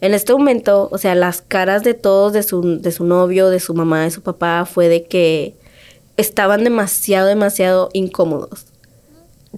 En 0.00 0.12
este 0.12 0.32
momento, 0.32 0.88
o 0.90 0.98
sea, 0.98 1.14
las 1.14 1.40
caras 1.40 1.82
de 1.82 1.94
todos, 1.94 2.32
de 2.32 2.42
su, 2.42 2.80
de 2.80 2.92
su 2.92 3.04
novio, 3.04 3.48
de 3.48 3.60
su 3.60 3.74
mamá, 3.74 4.02
de 4.02 4.10
su 4.10 4.22
papá, 4.22 4.66
fue 4.66 4.88
de 4.88 5.04
que 5.04 5.54
estaban 6.16 6.64
demasiado, 6.64 7.26
demasiado 7.26 7.88
incómodos. 7.92 8.66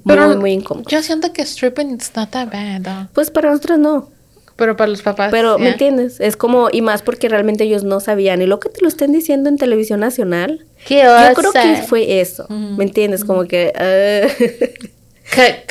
muy, 0.04 0.37
muy 0.37 0.52
incómodos. 0.52 0.92
Yo 0.92 1.02
siento 1.02 1.32
que 1.32 1.44
stripping 1.44 1.90
it's 1.90 2.12
not 2.14 2.30
that 2.30 2.48
bad, 2.52 2.82
though. 2.82 3.09
Pues 3.12 3.30
para 3.30 3.50
nosotros 3.50 3.78
no. 3.78 4.11
Pero 4.56 4.76
para 4.76 4.88
los 4.88 5.02
papás. 5.02 5.30
Pero, 5.30 5.59
¿me 5.59 5.70
entiendes? 5.70 6.18
Es 6.18 6.37
como, 6.37 6.68
y 6.72 6.80
más 6.80 7.02
porque 7.02 7.28
realmente 7.28 7.64
ellos 7.64 7.85
no 7.85 8.00
sabían. 8.00 8.40
Y 8.40 8.46
lo 8.46 8.59
que 8.59 8.70
te 8.70 8.80
lo 8.80 8.88
estén 8.88 9.12
diciendo 9.12 9.50
en 9.50 9.59
televisión 9.59 10.00
nacional, 10.00 10.64
¿Qué 10.87 11.02
yo 11.02 11.35
creo 11.35 11.52
que 11.52 11.82
fue 11.82 12.20
eso. 12.20 12.46
¿Me 12.48 12.85
entiendes? 12.85 13.24
Como 13.24 13.44
que... 13.44 13.72
ah. 13.74 14.87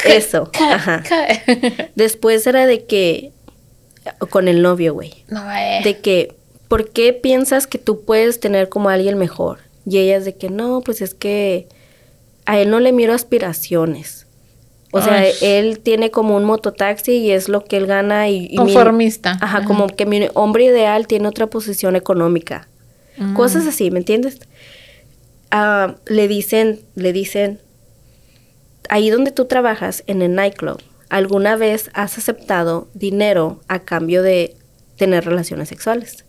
Eso, 0.06 0.50
ajá. 0.54 1.04
Después 1.96 2.46
era 2.48 2.66
de 2.68 2.86
que... 2.86 3.32
Con 4.30 4.48
el 4.48 4.62
novio, 4.62 4.94
güey. 4.94 5.14
no, 5.30 5.52
eh. 5.52 5.82
de 5.84 5.98
que, 5.98 6.36
¿por 6.68 6.92
qué 6.92 7.12
piensas 7.12 7.66
que 7.66 7.80
tú 7.80 8.02
puedes 8.06 8.40
tener 8.40 8.70
como 8.70 8.90
a 8.90 8.94
alguien 8.94 9.18
mejor? 9.18 9.60
Y 9.88 9.98
ella 9.98 10.18
es 10.18 10.26
de 10.26 10.36
que, 10.36 10.50
no, 10.52 10.82
pues 10.82 11.02
es 11.02 11.16
que 11.16 11.68
a 12.46 12.60
él 12.60 12.70
no 12.70 12.80
le 12.80 12.92
miro 12.92 13.14
aspiraciones. 13.14 14.28
O 14.92 15.02
sea, 15.02 15.16
Ay. 15.22 15.32
él 15.42 15.80
tiene 15.80 16.12
como 16.12 16.36
un 16.38 16.44
mototaxi 16.44 17.14
y 17.14 17.32
es 17.32 17.50
lo 17.50 17.64
que 17.66 17.78
él 17.78 17.88
gana 17.88 18.30
y... 18.30 18.46
y 18.46 18.50
mi- 18.52 18.56
Conformista. 18.58 19.40
ajá, 19.42 19.66
como 19.66 19.88
que 19.88 20.06
mi 20.06 20.28
hombre 20.36 20.66
ideal 20.66 21.08
tiene 21.08 21.28
otra 21.28 21.48
posición 21.48 21.96
económica. 21.96 22.68
Mm. 23.18 23.34
Cosas 23.34 23.66
así, 23.66 23.90
¿me 23.90 24.00
entiendes? 24.00 24.38
Ah, 25.50 25.96
le 26.06 26.28
dicen, 26.28 26.82
le 26.94 27.12
dicen, 27.12 27.60
ahí 28.90 29.10
donde 29.10 29.32
tú 29.32 29.46
trabajas, 29.46 30.04
en 30.08 30.22
el 30.22 30.36
nightclub, 30.36 30.82
¿alguna 31.10 31.56
vez 31.56 31.90
has 31.94 32.18
aceptado 32.18 32.88
dinero 32.94 33.62
a 33.68 33.80
cambio 33.80 34.24
de 34.24 34.56
tener 34.98 35.26
relaciones 35.26 35.70
sexuales? 35.70 36.26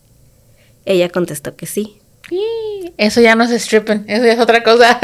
Ella 0.85 1.09
contestó 1.09 1.57
que 1.57 1.67
sí. 1.67 1.99
Y 2.31 2.93
Eso 2.97 3.21
ya 3.21 3.35
no 3.35 3.45
es 3.45 3.51
stripping, 3.51 4.05
eso 4.09 4.25
ya 4.25 4.33
es 4.33 4.41
otra 4.41 4.63
cosa. 4.63 4.99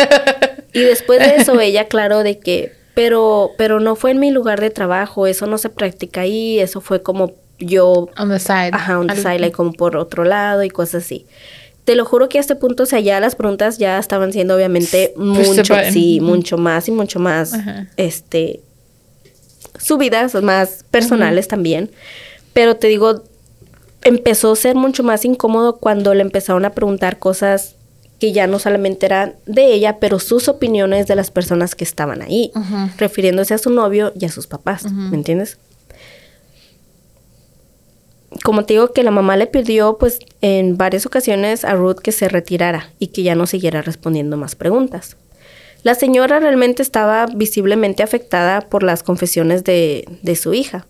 Y 0.73 0.81
después 0.81 1.21
de 1.21 1.37
eso 1.37 1.61
ella 1.61 1.83
aclaró 1.83 2.23
de 2.23 2.39
que, 2.39 2.73
pero, 2.95 3.51
pero 3.59 3.81
no 3.81 3.95
fue 3.97 4.11
en 4.11 4.21
mi 4.21 4.31
lugar 4.31 4.61
de 4.61 4.71
trabajo, 4.71 5.27
eso 5.27 5.47
no 5.47 5.59
se 5.59 5.69
practica 5.69 6.23
ahí, 6.23 6.59
eso 6.59 6.81
fue 6.81 7.03
como 7.03 7.35
yo, 7.59 8.09
On 8.19 8.29
the 8.29 8.39
side. 8.39 8.71
ajá, 8.73 8.99
on 8.99 9.07
the 9.07 9.17
side, 9.17 9.39
like, 9.39 9.53
como 9.53 9.73
por 9.73 9.97
otro 9.97 10.25
lado 10.25 10.65
y 10.65 10.71
cosas 10.71 11.05
así. 11.05 11.27
Te 11.85 11.97
lo 11.97 12.05
juro 12.05 12.29
que 12.29 12.39
a 12.39 12.41
este 12.41 12.55
punto, 12.55 12.85
o 12.85 12.87
sea, 12.87 13.01
ya 13.01 13.19
las 13.19 13.35
preguntas 13.35 13.79
ya 13.79 13.99
estaban 13.99 14.33
siendo 14.33 14.55
obviamente 14.55 15.13
the 15.17 15.21
mucho, 15.21 15.75
sí, 15.91 16.21
mucho 16.21 16.57
más 16.57 16.89
y 16.89 16.93
mucho 16.93 17.19
más, 17.19 17.55
este, 17.97 18.61
subidas, 19.79 20.41
más 20.43 20.85
personales 20.91 21.49
también. 21.49 21.91
Pero 22.53 22.77
te 22.77 22.87
digo, 22.87 23.25
empezó 24.03 24.53
a 24.53 24.57
ser 24.57 24.77
mucho 24.77 25.03
más 25.03 25.25
incómodo 25.25 25.77
cuando 25.77 26.15
le 26.15 26.23
empezaron 26.23 26.65
a 26.65 26.71
preguntar 26.71 27.19
cosas 27.19 27.77
que 28.21 28.33
ya 28.33 28.47
no 28.47 28.61
solamente 28.61 29.07
eran 29.07 29.35
de 29.47 29.73
ella, 29.73 29.99
pero 29.99 30.21
sus 30.21 30.47
opiniones 30.47 31.09
de 31.09 31.17
las 31.17 31.33
personas 31.33 31.75
que 31.75 31.83
estaban 31.83 32.23
ahí, 32.23 32.53
refiriéndose 32.97 33.55
a 33.55 33.59
su 33.59 33.71
novio 33.71 34.13
y 34.19 34.25
a 34.25 34.29
sus 34.29 34.47
papás, 34.47 34.85
¿me 34.85 35.17
entiendes? 35.17 35.59
Como 38.43 38.65
te 38.65 38.75
digo 38.75 38.93
que 38.93 39.03
la 39.03 39.11
mamá 39.11 39.37
le 39.37 39.47
pidió 39.47 39.99
pues 39.99 40.19
en 40.41 40.77
varias 40.77 41.07
ocasiones 41.07 41.65
a 41.65 41.75
Ruth 41.75 41.99
que 41.99 42.13
se 42.13 42.29
retirara 42.29 42.91
y 42.99 43.09
que 43.09 43.23
ya 43.23 43.35
no 43.35 43.47
siguiera 43.47 43.83
respondiendo 43.83 44.37
más 44.37 44.55
preguntas. 44.55 45.17
La 45.83 45.95
señora 45.95 46.41
realmente 46.41 46.83
estaba 46.83 47.27
visiblemente 47.27 48.03
afectada 48.03 48.61
por 48.61 48.83
las 48.83 49.03
confesiones 49.03 49.65
de, 49.65 50.09
de 50.23 50.37
su 50.37 50.55
hija. 50.55 50.87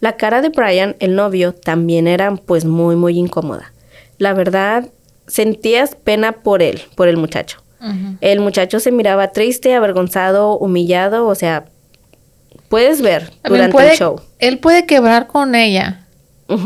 La 0.00 0.16
cara 0.16 0.42
de 0.42 0.48
Brian, 0.48 0.96
el 0.98 1.14
novio, 1.14 1.54
también 1.54 2.08
era 2.08 2.34
pues 2.34 2.64
muy 2.64 2.96
muy 2.96 3.18
incómoda. 3.18 3.72
La 4.18 4.34
verdad, 4.34 4.88
sentías 5.26 5.94
pena 5.94 6.32
por 6.32 6.62
él, 6.62 6.82
por 6.96 7.08
el 7.08 7.16
muchacho. 7.16 7.58
El 8.20 8.38
muchacho 8.38 8.78
se 8.78 8.92
miraba 8.92 9.32
triste, 9.32 9.74
avergonzado, 9.74 10.56
humillado, 10.56 11.26
o 11.26 11.34
sea, 11.34 11.64
puedes 12.68 13.02
ver 13.02 13.30
También 13.42 13.42
durante 13.48 13.72
puede, 13.72 13.90
el 13.90 13.96
show. 13.96 14.20
Él 14.38 14.60
puede 14.60 14.86
quebrar 14.86 15.26
con 15.26 15.56
ella, 15.56 16.01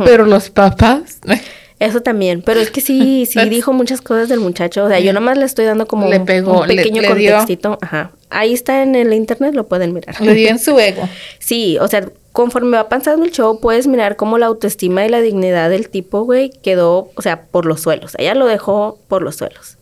Pero 0.05 0.25
los 0.27 0.51
papás. 0.51 1.21
Eso 1.79 2.01
también, 2.01 2.41
pero 2.41 2.59
es 2.59 2.71
que 2.71 2.81
sí, 2.81 3.27
sí 3.27 3.39
dijo 3.51 3.71
muchas 3.75 4.01
cosas 4.01 4.31
del 4.31 4.41
muchacho, 4.41 4.85
o 4.85 4.89
sea, 4.89 4.99
yo 4.99 5.13
nomás 5.13 5.37
le 5.37 5.45
estoy 5.45 5.67
dando 5.67 5.87
como 5.87 6.09
Le 6.09 6.21
un- 6.21 6.25
pegó, 6.25 6.63
un 6.63 6.69
le- 6.69 6.75
pequeño 6.77 7.03
le 7.03 7.09
contextito, 7.09 7.77
ajá. 7.83 8.13
Ahí 8.31 8.55
está 8.55 8.83
en 8.83 8.95
el 8.95 9.13
internet, 9.13 9.55
lo 9.55 9.67
pueden 9.67 9.93
mirar. 9.93 10.19
Le 10.23 10.33
dio 10.33 10.49
en 10.49 10.59
su 10.59 10.79
ego. 10.81 11.07
Sí, 11.39 11.77
o 11.79 11.87
sea, 11.87 12.09
conforme 12.33 12.79
va 12.79 12.89
pasando 12.89 13.27
el 13.27 13.31
show, 13.31 13.61
puedes 13.61 13.87
mirar 13.89 14.17
cómo 14.17 14.39
la 14.39 14.47
autoestima 14.47 15.05
y 15.05 15.11
la 15.11 15.21
dignidad 15.21 15.69
del 15.69 15.91
tipo, 15.91 16.23
güey, 16.23 16.49
quedó, 16.63 17.11
o 17.15 17.21
sea, 17.21 17.43
por 17.43 17.67
los 17.67 17.83
suelos. 17.83 18.15
Ella 18.17 18.35
lo 18.35 18.47
dejó 18.47 18.99
por 19.07 19.21
los 19.21 19.37
suelos. 19.37 19.77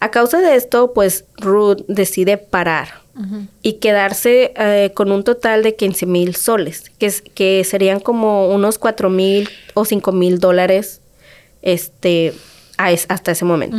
A 0.00 0.10
causa 0.10 0.40
de 0.40 0.56
esto, 0.56 0.92
pues 0.92 1.24
Ruth 1.36 1.82
decide 1.86 2.36
parar 2.36 2.97
y 3.62 3.74
quedarse 3.74 4.52
eh, 4.56 4.92
con 4.94 5.10
un 5.10 5.24
total 5.24 5.62
de 5.62 5.74
15 5.74 6.06
mil 6.06 6.36
soles, 6.36 6.90
que, 6.98 7.06
es- 7.06 7.22
que 7.34 7.64
serían 7.64 7.98
como 8.00 8.48
unos 8.48 8.78
4 8.78 9.10
mil 9.10 9.48
o 9.74 9.84
5 9.84 10.12
mil 10.12 10.38
dólares 10.38 11.00
este, 11.62 12.32
a 12.76 12.92
es- 12.92 13.06
hasta 13.08 13.32
ese 13.32 13.44
momento. 13.44 13.76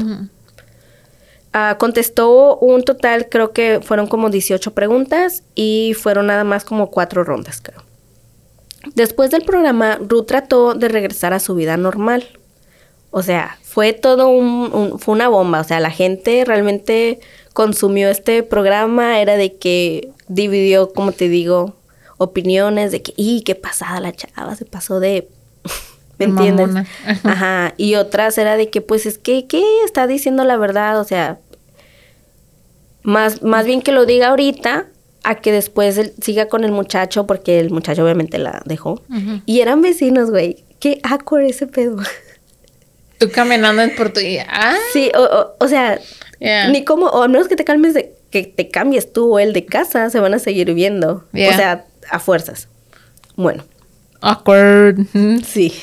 Ah, 1.52 1.78
contestó 1.80 2.58
un 2.58 2.84
total, 2.84 3.28
creo 3.30 3.54
que 3.54 3.80
fueron 3.82 4.06
como 4.08 4.30
18 4.30 4.71
preguntas 4.75 5.41
y 5.56 5.95
fueron 5.99 6.28
nada 6.28 6.43
más 6.43 6.63
como 6.63 6.91
cuatro 6.91 7.23
rondas, 7.23 7.60
creo. 7.62 7.82
Después 8.93 9.32
del 9.32 9.43
programa, 9.43 9.97
Ruth 10.08 10.28
trató 10.28 10.73
de 10.75 10.88
regresar 10.89 11.34
a 11.34 11.39
su 11.39 11.56
vida 11.56 11.75
normal. 11.75 12.23
O 13.12 13.23
sea, 13.23 13.58
fue 13.63 13.93
todo 13.93 14.28
un, 14.30 14.69
un- 14.71 14.99
fue 14.99 15.15
una 15.15 15.28
bomba. 15.28 15.62
O 15.62 15.63
sea, 15.63 15.80
la 15.80 15.89
gente 15.89 16.43
realmente 16.45 17.19
consumió 17.53 18.09
este 18.09 18.43
programa. 18.43 19.19
Era 19.21 19.35
de 19.38 19.55
que 19.55 20.09
dividió, 20.27 20.93
como 20.93 21.12
te 21.12 21.29
digo, 21.29 21.75
opiniones 22.17 22.91
de 22.91 23.01
que, 23.01 23.13
y 23.15 23.41
qué 23.41 23.55
pasada 23.55 23.99
la 23.99 24.12
chava, 24.13 24.55
se 24.55 24.65
pasó 24.65 24.99
de... 24.99 25.27
¿Me 26.19 26.25
De 26.25 26.31
entiendes? 26.31 26.67
mamona. 26.67 26.88
Ajá. 27.23 27.73
Y 27.77 27.95
otras 27.95 28.38
era 28.38 28.57
de 28.57 28.69
que, 28.69 28.81
pues 28.81 29.05
es 29.05 29.17
que, 29.17 29.47
¿qué? 29.47 29.63
Está 29.85 30.05
diciendo 30.05 30.43
la 30.43 30.57
verdad. 30.57 30.99
O 30.99 31.03
sea, 31.05 31.39
más, 33.03 33.41
más 33.41 33.65
bien 33.65 33.81
que 33.81 33.91
lo 33.93 34.05
diga 34.05 34.27
ahorita 34.27 34.88
a 35.23 35.35
que 35.35 35.51
después 35.51 35.97
él 35.97 36.13
siga 36.21 36.47
con 36.47 36.63
el 36.63 36.71
muchacho, 36.71 37.25
porque 37.25 37.59
el 37.59 37.71
muchacho 37.71 38.03
obviamente 38.03 38.38
la 38.38 38.62
dejó. 38.65 39.01
Y 39.45 39.62
eran 39.62 39.81
vecinos, 39.81 40.29
güey. 40.29 40.63
Qué 40.79 40.99
awkward 41.03 41.43
ese 41.45 41.67
pedo. 41.67 41.97
Tú 43.19 43.29
caminando 43.32 43.82
en 43.84 43.95
por 43.95 44.12
tu... 44.12 44.21
Ah, 44.47 44.75
Sí, 44.93 45.12
o, 45.15 45.21
o, 45.21 45.55
o 45.60 45.67
sea, 45.67 45.99
Yeah. 46.39 46.69
ni 46.69 46.86
como, 46.86 47.08
o 47.08 47.21
a 47.21 47.27
menos 47.27 47.49
que 47.49 47.58
te 47.58 47.65
calmes 47.65 47.93
de, 47.93 48.13
que 48.32 48.43
te 48.43 48.69
cambies 48.69 49.12
tú 49.12 49.34
o 49.34 49.39
él 49.39 49.51
de 49.51 49.65
casa, 49.65 50.10
se 50.10 50.19
van 50.21 50.34
a 50.34 50.39
seguir 50.39 50.73
viendo. 50.73 51.25
Yeah. 51.34 51.49
O 51.49 51.53
sea, 51.58 51.86
a 52.10 52.19
fuerzas. 52.19 52.69
Bueno, 53.36 53.65
awkward. 54.21 54.99
Sí. 55.45 55.73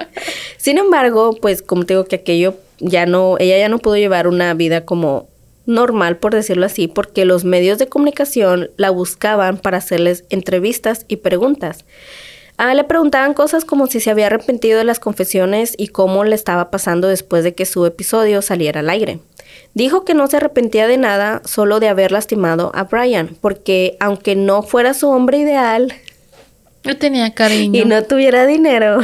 Sin 0.58 0.78
embargo, 0.78 1.36
pues 1.40 1.60
como 1.62 1.84
te 1.84 1.94
digo 1.94 2.04
que 2.04 2.16
aquello 2.16 2.54
ya 2.78 3.04
no, 3.06 3.36
ella 3.40 3.58
ya 3.58 3.68
no 3.68 3.78
pudo 3.78 3.96
llevar 3.96 4.28
una 4.28 4.54
vida 4.54 4.84
como 4.84 5.28
normal, 5.64 6.18
por 6.18 6.32
decirlo 6.34 6.66
así, 6.66 6.86
porque 6.86 7.24
los 7.24 7.44
medios 7.44 7.78
de 7.78 7.88
comunicación 7.88 8.70
la 8.76 8.90
buscaban 8.90 9.58
para 9.58 9.78
hacerles 9.78 10.24
entrevistas 10.30 11.04
y 11.08 11.16
preguntas. 11.16 11.84
Ah, 12.58 12.74
le 12.74 12.84
preguntaban 12.84 13.34
cosas 13.34 13.64
como 13.64 13.86
si 13.86 14.00
se 14.00 14.10
había 14.10 14.26
arrepentido 14.26 14.78
de 14.78 14.84
las 14.84 14.98
confesiones 14.98 15.74
y 15.76 15.88
cómo 15.88 16.24
le 16.24 16.34
estaba 16.34 16.70
pasando 16.70 17.08
después 17.08 17.44
de 17.44 17.54
que 17.54 17.66
su 17.66 17.84
episodio 17.84 18.40
saliera 18.40 18.80
al 18.80 18.88
aire. 18.88 19.18
Dijo 19.74 20.04
que 20.04 20.14
no 20.14 20.26
se 20.26 20.38
arrepentía 20.38 20.86
de 20.86 20.96
nada, 20.96 21.42
solo 21.44 21.80
de 21.80 21.88
haber 21.88 22.12
lastimado 22.12 22.72
a 22.74 22.84
Brian, 22.84 23.36
porque 23.40 23.96
aunque 24.00 24.36
no 24.36 24.62
fuera 24.62 24.94
su 24.94 25.08
hombre 25.10 25.38
ideal 25.38 25.92
Yo 26.82 26.96
tenía 26.96 27.34
cariño. 27.34 27.82
y 27.82 27.84
no 27.84 28.02
tuviera 28.04 28.46
dinero, 28.46 29.00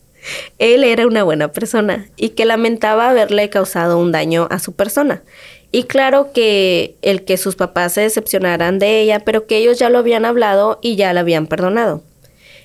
él 0.58 0.82
era 0.82 1.06
una 1.06 1.22
buena 1.22 1.48
persona 1.52 2.08
y 2.16 2.30
que 2.30 2.46
lamentaba 2.46 3.10
haberle 3.10 3.48
causado 3.48 3.98
un 3.98 4.10
daño 4.10 4.48
a 4.50 4.58
su 4.58 4.72
persona. 4.72 5.22
Y 5.70 5.84
claro 5.84 6.32
que 6.32 6.96
el 7.02 7.24
que 7.24 7.36
sus 7.36 7.54
papás 7.54 7.92
se 7.92 8.00
decepcionaran 8.00 8.78
de 8.78 9.02
ella, 9.02 9.20
pero 9.20 9.46
que 9.46 9.58
ellos 9.58 9.78
ya 9.78 9.90
lo 9.90 9.98
habían 9.98 10.24
hablado 10.24 10.78
y 10.82 10.96
ya 10.96 11.12
la 11.12 11.20
habían 11.20 11.46
perdonado. 11.46 12.02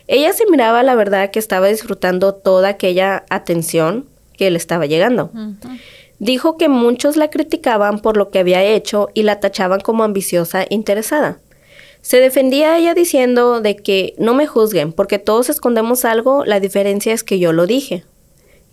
Ella 0.07 0.33
se 0.33 0.45
miraba, 0.49 0.83
la 0.83 0.95
verdad, 0.95 1.31
que 1.31 1.39
estaba 1.39 1.67
disfrutando 1.67 2.33
toda 2.33 2.69
aquella 2.69 3.25
atención 3.29 4.05
que 4.37 4.51
le 4.51 4.57
estaba 4.57 4.85
llegando. 4.85 5.31
Dijo 6.19 6.57
que 6.57 6.69
muchos 6.69 7.15
la 7.15 7.29
criticaban 7.29 7.99
por 7.99 8.17
lo 8.17 8.29
que 8.29 8.39
había 8.39 8.63
hecho 8.63 9.09
y 9.13 9.23
la 9.23 9.39
tachaban 9.39 9.81
como 9.81 10.03
ambiciosa 10.03 10.63
e 10.63 10.67
interesada. 10.69 11.39
Se 12.01 12.17
defendía 12.17 12.77
ella 12.77 12.93
diciendo 12.93 13.61
de 13.61 13.77
que 13.77 14.13
no 14.17 14.33
me 14.33 14.45
juzguen, 14.45 14.91
porque 14.91 15.19
todos 15.19 15.49
escondemos 15.49 16.03
algo, 16.03 16.43
la 16.43 16.59
diferencia 16.59 17.13
es 17.13 17.23
que 17.23 17.39
yo 17.39 17.53
lo 17.53 17.65
dije. 17.65 18.03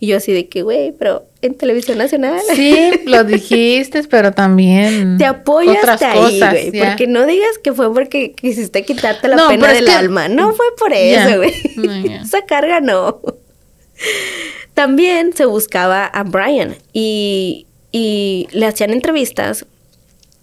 Y 0.03 0.07
yo 0.07 0.17
así 0.17 0.33
de 0.33 0.49
que, 0.49 0.63
güey, 0.63 0.93
pero 0.93 1.27
en 1.43 1.53
televisión 1.53 1.99
nacional. 1.99 2.39
Sí, 2.55 2.89
lo 3.05 3.23
dijiste, 3.25 4.01
pero 4.09 4.31
también. 4.31 5.19
Te 5.19 5.25
apoyo 5.25 5.71
otras 5.73 6.01
ahí, 6.01 6.17
cosas, 6.39 6.53
güey. 6.53 6.71
Porque 6.71 7.05
no 7.07 7.25
digas 7.27 7.59
que 7.63 7.71
fue 7.71 7.93
porque 7.93 8.33
quisiste 8.33 8.83
quitarte 8.83 9.27
la 9.27 9.35
No, 9.35 9.47
pena 9.49 9.71
del 9.71 9.85
que- 9.85 9.91
alma. 9.91 10.27
No 10.27 10.53
fue 10.53 10.65
por 10.77 10.91
eso, 10.91 11.37
güey. 11.37 11.53
No. 11.75 11.93
Esa 12.23 12.41
carga 12.47 12.81
no. 12.81 13.21
También 14.73 15.33
se 15.35 15.45
buscaba 15.45 16.05
a 16.05 16.23
Brian 16.23 16.75
y, 16.93 17.67
y 17.91 18.47
le 18.51 18.65
hacían 18.65 18.91
entrevistas 18.91 19.65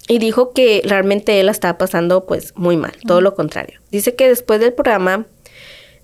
y 0.07 0.19
dijo 0.19 0.53
que 0.53 0.83
realmente 0.85 1.41
él 1.41 1.47
la 1.47 1.53
estaba 1.53 1.79
pasando 1.79 2.27
pues 2.27 2.53
muy 2.55 2.77
mal, 2.77 2.93
todo 3.07 3.21
lo 3.21 3.35
contrario. 3.35 3.81
Dice 3.91 4.15
que 4.15 4.29
después 4.29 4.61
del 4.61 4.73
programa 4.73 5.27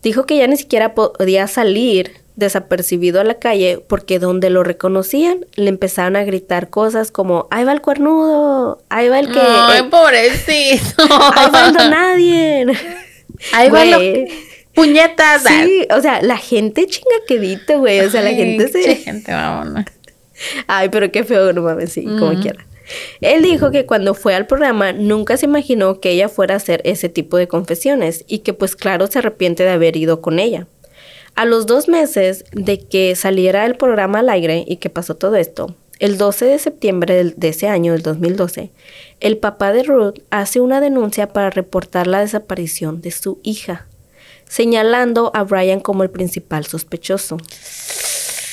dijo 0.02 0.26
que 0.26 0.36
ya 0.38 0.46
ni 0.46 0.56
siquiera 0.56 0.94
podía 0.94 1.46
salir 1.46 2.23
desapercibido 2.36 3.20
a 3.20 3.24
la 3.24 3.34
calle 3.34 3.82
porque 3.86 4.18
donde 4.18 4.50
lo 4.50 4.64
reconocían 4.64 5.46
le 5.54 5.68
empezaron 5.68 6.16
a 6.16 6.24
gritar 6.24 6.68
cosas 6.68 7.12
como 7.12 7.46
ahí 7.50 7.64
va 7.64 7.72
el 7.72 7.80
cuernudo, 7.80 8.82
ahí 8.88 9.08
va 9.08 9.20
el 9.20 9.30
que 9.30 9.40
Ay, 9.40 9.80
eh, 9.80 9.88
pobrecito. 9.90 11.02
ahí 11.36 11.50
va 11.50 11.68
el 11.68 11.90
nadie. 11.90 12.66
Ahí 13.52 13.68
va 13.68 13.84
lo-. 13.84 13.98
Puñetas. 14.74 15.42
Sí, 15.42 15.86
o 15.90 16.00
sea, 16.00 16.22
la 16.22 16.36
gente 16.36 16.86
chingaquedito, 16.86 17.78
güey. 17.78 18.00
O 18.00 18.10
sea, 18.10 18.22
la 18.22 18.30
gente 18.30 18.68
se. 18.68 18.96
gente, 18.96 19.32
vámonos. 19.32 19.84
Ay, 20.66 20.88
pero 20.88 21.10
qué 21.12 21.24
feo, 21.24 21.52
no 21.52 21.62
mames, 21.62 21.92
sí, 21.92 22.04
como 22.04 22.40
quiera. 22.40 22.66
Él 23.20 23.42
dijo 23.42 23.70
que 23.70 23.86
cuando 23.86 24.14
fue 24.14 24.34
al 24.34 24.46
programa 24.46 24.92
nunca 24.92 25.36
se 25.36 25.46
imaginó 25.46 26.00
que 26.00 26.10
ella 26.10 26.28
fuera 26.28 26.54
a 26.54 26.56
hacer 26.58 26.82
ese 26.84 27.08
tipo 27.08 27.38
de 27.38 27.48
confesiones 27.48 28.24
y 28.26 28.40
que 28.40 28.52
pues 28.52 28.76
claro 28.76 29.06
se 29.06 29.20
arrepiente 29.20 29.62
de 29.62 29.70
haber 29.70 29.96
ido 29.96 30.20
con 30.20 30.38
ella. 30.38 30.66
A 31.34 31.44
los 31.44 31.66
dos 31.66 31.88
meses 31.88 32.44
de 32.52 32.78
que 32.78 33.16
saliera 33.16 33.66
el 33.66 33.76
programa 33.76 34.20
al 34.20 34.28
aire 34.28 34.64
y 34.66 34.76
que 34.76 34.90
pasó 34.90 35.16
todo 35.16 35.36
esto, 35.36 35.74
el 35.98 36.18
12 36.18 36.44
de 36.44 36.58
septiembre 36.58 37.24
de 37.36 37.48
ese 37.48 37.68
año, 37.68 37.92
del 37.92 38.02
2012, 38.02 38.70
el 39.20 39.38
papá 39.38 39.72
de 39.72 39.82
Ruth 39.84 40.18
hace 40.30 40.60
una 40.60 40.80
denuncia 40.80 41.28
para 41.28 41.50
reportar 41.50 42.06
la 42.06 42.20
desaparición 42.20 43.00
de 43.00 43.10
su 43.10 43.40
hija, 43.42 43.86
señalando 44.48 45.30
a 45.34 45.44
Brian 45.44 45.80
como 45.80 46.02
el 46.02 46.10
principal 46.10 46.66
sospechoso 46.66 47.38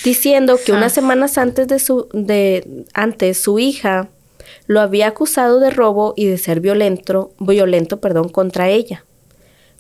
diciendo 0.04 0.60
que 0.64 0.72
unas 0.72 0.94
semanas 0.94 1.38
antes 1.38 1.68
de 1.68 1.80
su 1.80 2.08
de 2.14 2.86
antes 2.94 3.42
su 3.42 3.60
hija 3.60 4.10
lo 4.68 4.80
había 4.80 5.08
acusado 5.08 5.60
de 5.60 5.70
robo 5.70 6.14
y 6.16 6.28
de 6.28 6.38
ser 6.38 6.62
violento, 6.62 7.34
violento, 7.40 8.00
perdón, 8.00 8.30
contra 8.30 8.70
ella. 8.70 9.06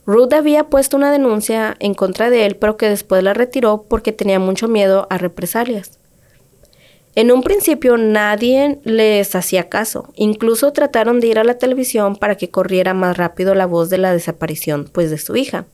Ruth 0.05 0.33
había 0.33 0.65
puesto 0.65 0.97
una 0.97 1.11
denuncia 1.11 1.75
en 1.79 1.93
contra 1.93 2.29
de 2.29 2.45
él, 2.45 2.55
pero 2.55 2.77
que 2.77 2.89
después 2.89 3.23
la 3.23 3.33
retiró 3.33 3.85
porque 3.87 4.11
tenía 4.11 4.39
mucho 4.39 4.67
miedo 4.67 5.07
a 5.09 5.17
represalias. 5.17 5.99
En 7.13 7.31
un 7.31 7.43
principio 7.43 7.97
nadie 7.97 8.79
les 8.85 9.35
hacía 9.35 9.67
caso, 9.67 10.13
incluso 10.15 10.71
trataron 10.71 11.19
de 11.19 11.27
ir 11.27 11.39
a 11.39 11.43
la 11.43 11.57
televisión 11.57 12.15
para 12.15 12.35
que 12.35 12.49
corriera 12.49 12.93
más 12.93 13.17
rápido 13.17 13.53
la 13.53 13.65
voz 13.65 13.89
de 13.89 13.97
la 13.97 14.13
desaparición 14.13 14.89
pues 14.91 15.11
de 15.11 15.17
su 15.17 15.35
hija, 15.35 15.65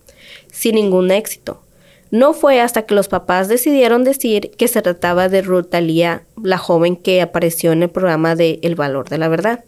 sin 0.52 0.76
ningún 0.76 1.12
éxito. 1.12 1.62
No 2.10 2.34
fue 2.34 2.60
hasta 2.60 2.84
que 2.84 2.96
los 2.96 3.08
papás 3.08 3.50
decidieron 3.50 4.04
decir 4.04 4.52
que 4.52 4.68
se 4.68 4.82
trataba 4.82 5.30
de 5.30 5.42
Ruth 5.42 5.70
Talía, 5.70 6.24
la 6.42 6.58
joven 6.58 6.96
que 6.96 7.22
apareció 7.22 7.72
en 7.72 7.84
el 7.84 7.90
programa 7.90 8.36
de 8.36 8.60
El 8.64 8.76
Valor 8.76 9.10
de 9.10 9.18
la 9.18 9.28
Verdad. 9.28 9.64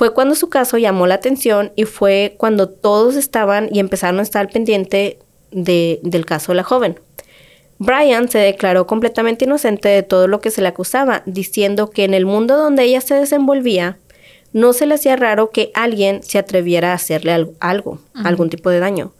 Fue 0.00 0.14
cuando 0.14 0.34
su 0.34 0.48
caso 0.48 0.78
llamó 0.78 1.06
la 1.06 1.16
atención 1.16 1.72
y 1.76 1.84
fue 1.84 2.34
cuando 2.38 2.70
todos 2.70 3.16
estaban 3.16 3.68
y 3.70 3.80
empezaron 3.80 4.18
a 4.18 4.22
estar 4.22 4.48
pendiente 4.48 5.18
de- 5.50 6.00
del 6.02 6.24
caso 6.24 6.52
de 6.52 6.56
la 6.56 6.62
joven. 6.62 6.98
Brian 7.76 8.30
se 8.30 8.38
declaró 8.38 8.86
completamente 8.86 9.44
inocente 9.44 9.90
de 9.90 10.02
todo 10.02 10.26
lo 10.26 10.40
que 10.40 10.50
se 10.50 10.62
le 10.62 10.68
acusaba, 10.68 11.22
diciendo 11.26 11.90
que 11.90 12.04
en 12.04 12.14
el 12.14 12.24
mundo 12.24 12.56
donde 12.56 12.84
ella 12.84 13.02
se 13.02 13.12
desenvolvía, 13.14 13.98
no 14.54 14.72
se 14.72 14.86
le 14.86 14.94
hacía 14.94 15.16
raro 15.16 15.50
que 15.50 15.70
alguien 15.74 16.22
se 16.22 16.38
atreviera 16.38 16.92
a 16.92 16.94
hacerle 16.94 17.32
al- 17.32 17.50
algo, 17.60 17.98
algún 18.14 18.48
tipo 18.48 18.70
de 18.70 18.78
daño. 18.80 19.12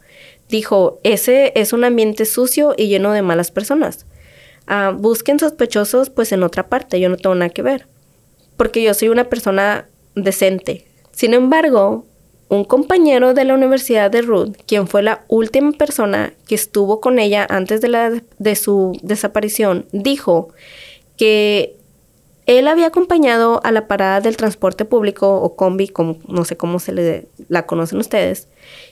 Dijo, 0.49 0.99
ese 1.03 1.51
es 1.53 1.73
un 1.73 1.83
ambiente 1.83 2.25
sucio 2.25 2.73
y 2.75 2.87
lleno 2.87 3.11
de 3.11 3.21
malas 3.21 3.51
personas. 3.51 4.07
Ah, 4.65 4.91
busquen 4.97 5.37
sospechosos 5.37 6.09
pues 6.09 6.31
en 6.31 6.41
otra 6.41 6.69
parte, 6.69 6.99
yo 6.99 7.07
no 7.07 7.17
tengo 7.17 7.35
nada 7.35 7.49
que 7.49 7.61
ver. 7.61 7.85
Porque 8.57 8.81
yo 8.81 8.95
soy 8.95 9.09
una 9.09 9.25
persona 9.25 9.85
decente. 10.15 10.85
Sin 11.11 11.33
embargo, 11.33 12.05
un 12.49 12.65
compañero 12.65 13.33
de 13.33 13.45
la 13.45 13.53
Universidad 13.53 14.11
de 14.11 14.21
Ruth, 14.21 14.57
quien 14.65 14.87
fue 14.87 15.03
la 15.03 15.23
última 15.29 15.71
persona 15.71 16.33
que 16.47 16.55
estuvo 16.55 16.99
con 16.99 17.17
ella 17.17 17.47
antes 17.49 17.79
de, 17.79 17.87
la, 17.87 18.21
de 18.39 18.55
su 18.55 18.97
desaparición, 19.01 19.85
dijo 19.93 20.49
que 21.15 21.75
él 22.47 22.67
había 22.67 22.87
acompañado 22.87 23.61
a 23.63 23.71
la 23.71 23.87
parada 23.87 24.19
del 24.19 24.35
transporte 24.35 24.83
público 24.83 25.33
o 25.35 25.55
combi, 25.55 25.87
como, 25.87 26.17
no 26.27 26.43
sé 26.43 26.57
cómo 26.57 26.79
se 26.79 26.91
le 26.91 27.27
la 27.47 27.65
conocen 27.65 27.99
ustedes, 27.99 28.49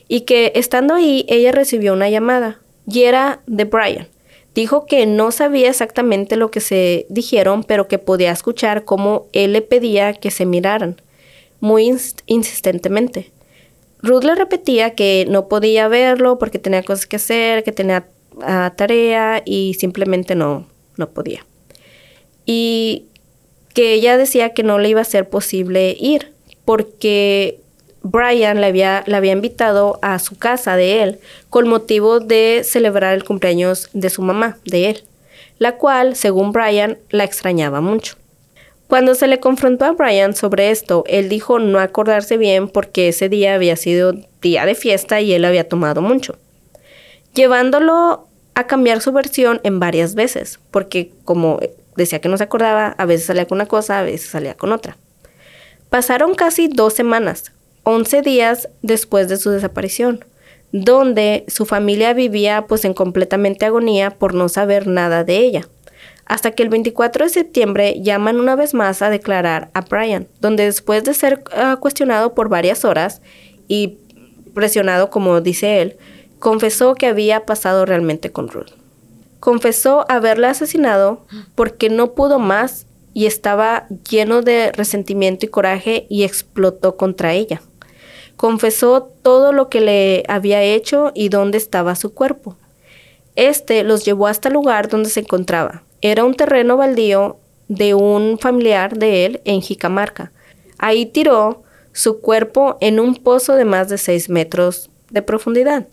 y 0.07 0.21
que 0.21 0.53
estando 0.55 0.93
ahí 0.93 1.25
ella 1.27 1.51
recibió 1.51 1.93
una 1.93 2.09
llamada 2.09 2.59
y 2.87 3.03
era 3.03 3.41
de 3.45 3.65
Brian. 3.65 4.07
Dijo 4.55 4.85
que 4.85 5.05
no 5.05 5.31
sabía 5.31 5.69
exactamente 5.69 6.35
lo 6.35 6.49
que 6.49 6.59
se 6.59 7.05
dijeron, 7.09 7.63
pero 7.63 7.87
que 7.87 7.97
podía 7.97 8.31
escuchar 8.31 8.85
cómo 8.85 9.27
él 9.33 9.53
le 9.53 9.61
pedía 9.61 10.13
que 10.13 10.31
se 10.31 10.45
miraran, 10.45 11.01
muy 11.59 11.87
ins- 11.89 12.21
insistentemente. 12.25 13.31
Ruth 14.01 14.23
le 14.23 14.35
repetía 14.35 14.95
que 14.95 15.25
no 15.29 15.47
podía 15.47 15.87
verlo 15.87 16.39
porque 16.39 16.59
tenía 16.59 16.83
cosas 16.83 17.05
que 17.05 17.17
hacer, 17.17 17.63
que 17.63 17.71
tenía 17.71 18.05
ah, 18.41 18.73
tarea 18.75 19.41
y 19.45 19.73
simplemente 19.73 20.35
no, 20.35 20.67
no 20.97 21.09
podía. 21.09 21.45
Y 22.45 23.05
que 23.73 23.93
ella 23.93 24.17
decía 24.17 24.53
que 24.53 24.63
no 24.63 24.79
le 24.79 24.89
iba 24.89 25.01
a 25.01 25.05
ser 25.05 25.29
posible 25.29 25.95
ir 25.99 26.33
porque 26.65 27.59
Brian 28.01 28.61
le 28.61 28.67
había, 28.67 29.03
le 29.05 29.15
había 29.15 29.33
invitado 29.33 29.99
a 30.01 30.17
su 30.19 30.37
casa 30.37 30.75
de 30.75 31.03
él 31.03 31.19
con 31.49 31.67
motivo 31.67 32.19
de 32.19 32.61
celebrar 32.63 33.13
el 33.13 33.23
cumpleaños 33.25 33.89
de 33.93 34.09
su 34.09 34.21
mamá, 34.21 34.57
de 34.65 34.89
él, 34.91 35.03
la 35.57 35.75
cual, 35.75 36.15
según 36.15 36.51
Brian, 36.53 36.97
la 37.09 37.25
extrañaba 37.25 37.81
mucho. 37.81 38.15
Cuando 38.89 39.13
se 39.13 39.27
le 39.27 39.39
confrontó 39.39 39.85
a 39.85 39.91
Brian 39.91 40.35
sobre 40.35 40.71
esto, 40.71 41.03
él 41.05 41.29
dijo 41.29 41.59
no 41.59 41.77
acordarse 41.77 42.37
bien 42.37 42.67
porque 42.67 43.09
ese 43.09 43.29
día 43.29 43.53
había 43.53 43.75
sido 43.75 44.13
día 44.41 44.65
de 44.65 44.73
fiesta 44.73 45.21
y 45.21 45.31
él 45.31 45.45
había 45.45 45.69
tomado 45.69 46.01
mucho, 46.01 46.39
llevándolo 47.35 48.27
a 48.55 48.65
cambiar 48.65 49.01
su 49.01 49.11
versión 49.11 49.61
en 49.63 49.79
varias 49.79 50.15
veces, 50.15 50.59
porque 50.71 51.11
como 51.23 51.59
decía 51.97 52.19
que 52.19 52.29
no 52.29 52.37
se 52.37 52.45
acordaba, 52.45 52.95
a 52.97 53.05
veces 53.05 53.27
salía 53.27 53.45
con 53.45 53.57
una 53.57 53.67
cosa, 53.67 53.99
a 53.99 54.01
veces 54.01 54.31
salía 54.31 54.57
con 54.57 54.71
otra. 54.71 54.97
Pasaron 55.91 56.33
casi 56.33 56.67
dos 56.67 56.95
semanas, 56.95 57.51
11 57.83 58.23
días 58.23 58.69
después 58.81 59.29
de 59.29 59.37
su 59.37 59.51
desaparición, 59.51 60.25
donde 60.71 61.45
su 61.47 61.67
familia 61.67 62.13
vivía 62.13 62.65
pues 62.67 62.83
en 62.85 62.95
completamente 62.95 63.67
agonía 63.67 64.09
por 64.09 64.33
no 64.33 64.49
saber 64.49 64.87
nada 64.87 65.23
de 65.23 65.37
ella. 65.37 65.67
Hasta 66.29 66.51
que 66.51 66.61
el 66.61 66.69
24 66.69 67.25
de 67.25 67.29
septiembre 67.29 68.01
llaman 68.01 68.39
una 68.39 68.55
vez 68.55 68.75
más 68.75 69.01
a 69.01 69.09
declarar 69.09 69.71
a 69.73 69.81
Brian, 69.81 70.27
donde 70.39 70.63
después 70.63 71.03
de 71.03 71.15
ser 71.15 71.43
ah, 71.53 71.77
cuestionado 71.81 72.35
por 72.35 72.49
varias 72.49 72.85
horas 72.85 73.21
y 73.67 73.97
presionado 74.53 75.09
como 75.09 75.41
dice 75.41 75.81
él, 75.81 75.97
confesó 76.37 76.93
que 76.93 77.07
había 77.07 77.47
pasado 77.47 77.83
realmente 77.85 78.31
con 78.31 78.47
Ruth. 78.47 78.69
Confesó 79.39 80.05
haberla 80.07 80.51
asesinado 80.51 81.25
porque 81.55 81.89
no 81.89 82.11
pudo 82.13 82.37
más 82.37 82.85
y 83.15 83.25
estaba 83.25 83.87
lleno 84.07 84.43
de 84.43 84.71
resentimiento 84.71 85.47
y 85.47 85.49
coraje 85.49 86.05
y 86.09 86.25
explotó 86.25 86.95
contra 86.95 87.33
ella. 87.33 87.61
Confesó 88.35 89.11
todo 89.23 89.51
lo 89.51 89.67
que 89.67 89.81
le 89.81 90.23
había 90.27 90.61
hecho 90.61 91.11
y 91.15 91.29
dónde 91.29 91.57
estaba 91.57 91.95
su 91.95 92.13
cuerpo. 92.13 92.55
Este 93.35 93.83
los 93.83 94.05
llevó 94.05 94.27
hasta 94.27 94.49
el 94.49 94.53
lugar 94.53 94.89
donde 94.89 95.09
se 95.09 95.21
encontraba. 95.21 95.83
Era 96.01 96.23
un 96.23 96.33
terreno 96.33 96.77
baldío 96.77 97.37
de 97.67 97.93
un 97.93 98.39
familiar 98.39 98.97
de 98.97 99.25
él 99.25 99.41
en 99.45 99.61
Jicamarca. 99.61 100.31
Ahí 100.77 101.05
tiró 101.05 101.63
su 101.91 102.21
cuerpo 102.21 102.77
en 102.81 102.99
un 102.99 103.15
pozo 103.15 103.55
de 103.55 103.65
más 103.65 103.89
de 103.89 103.97
6 103.97 104.29
metros 104.29 104.89
de 105.11 105.21
profundidad. 105.21 105.87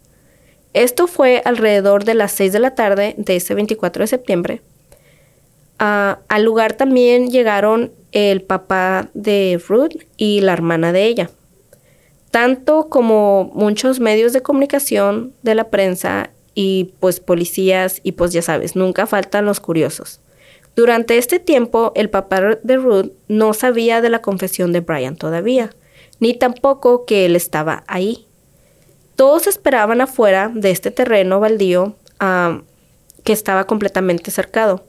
Esto 0.72 1.06
fue 1.06 1.42
alrededor 1.44 2.04
de 2.04 2.14
las 2.14 2.32
6 2.32 2.52
de 2.52 2.58
la 2.60 2.74
tarde 2.74 3.14
de 3.16 3.36
ese 3.36 3.54
24 3.54 4.02
de 4.02 4.06
septiembre. 4.06 4.62
Ah, 5.78 6.20
al 6.28 6.44
lugar 6.44 6.74
también 6.74 7.30
llegaron 7.30 7.92
el 8.12 8.42
papá 8.42 9.08
de 9.14 9.60
Ruth 9.68 10.02
y 10.16 10.40
la 10.40 10.52
hermana 10.52 10.92
de 10.92 11.04
ella. 11.04 11.30
Tanto 12.30 12.88
como 12.88 13.50
muchos 13.54 14.00
medios 14.00 14.32
de 14.32 14.42
comunicación 14.42 15.32
de 15.42 15.54
la 15.54 15.70
prensa 15.70 16.30
y 16.56 16.94
pues 16.98 17.20
policías 17.20 18.00
y 18.02 18.12
pues 18.12 18.32
ya 18.32 18.42
sabes, 18.42 18.74
nunca 18.74 19.06
faltan 19.06 19.44
los 19.44 19.60
curiosos. 19.60 20.20
Durante 20.74 21.18
este 21.18 21.38
tiempo, 21.38 21.92
el 21.94 22.10
papá 22.10 22.40
de 22.62 22.76
Ruth 22.76 23.12
no 23.28 23.52
sabía 23.52 24.00
de 24.00 24.10
la 24.10 24.22
confesión 24.22 24.72
de 24.72 24.80
Brian 24.80 25.16
todavía, 25.16 25.70
ni 26.18 26.34
tampoco 26.34 27.04
que 27.04 27.26
él 27.26 27.36
estaba 27.36 27.84
ahí. 27.86 28.26
Todos 29.16 29.46
esperaban 29.46 30.00
afuera 30.00 30.50
de 30.52 30.70
este 30.70 30.90
terreno 30.90 31.40
baldío 31.40 31.94
que 33.22 33.32
estaba 33.32 33.66
completamente 33.66 34.30
cercado. 34.30 34.84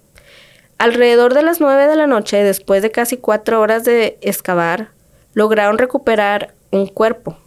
Alrededor 0.77 1.33
de 1.33 1.43
las 1.43 1.59
9 1.59 1.87
de 1.87 1.95
la 1.97 2.07
noche, 2.07 2.43
después 2.43 2.81
de 2.81 2.91
casi 2.91 3.17
cuatro 3.17 3.59
horas 3.59 3.83
de 3.83 4.17
excavar, 4.21 4.91
lograron 5.33 5.77
recuperar 5.77 6.53
un 6.71 6.87
cuerpo. 6.87 7.37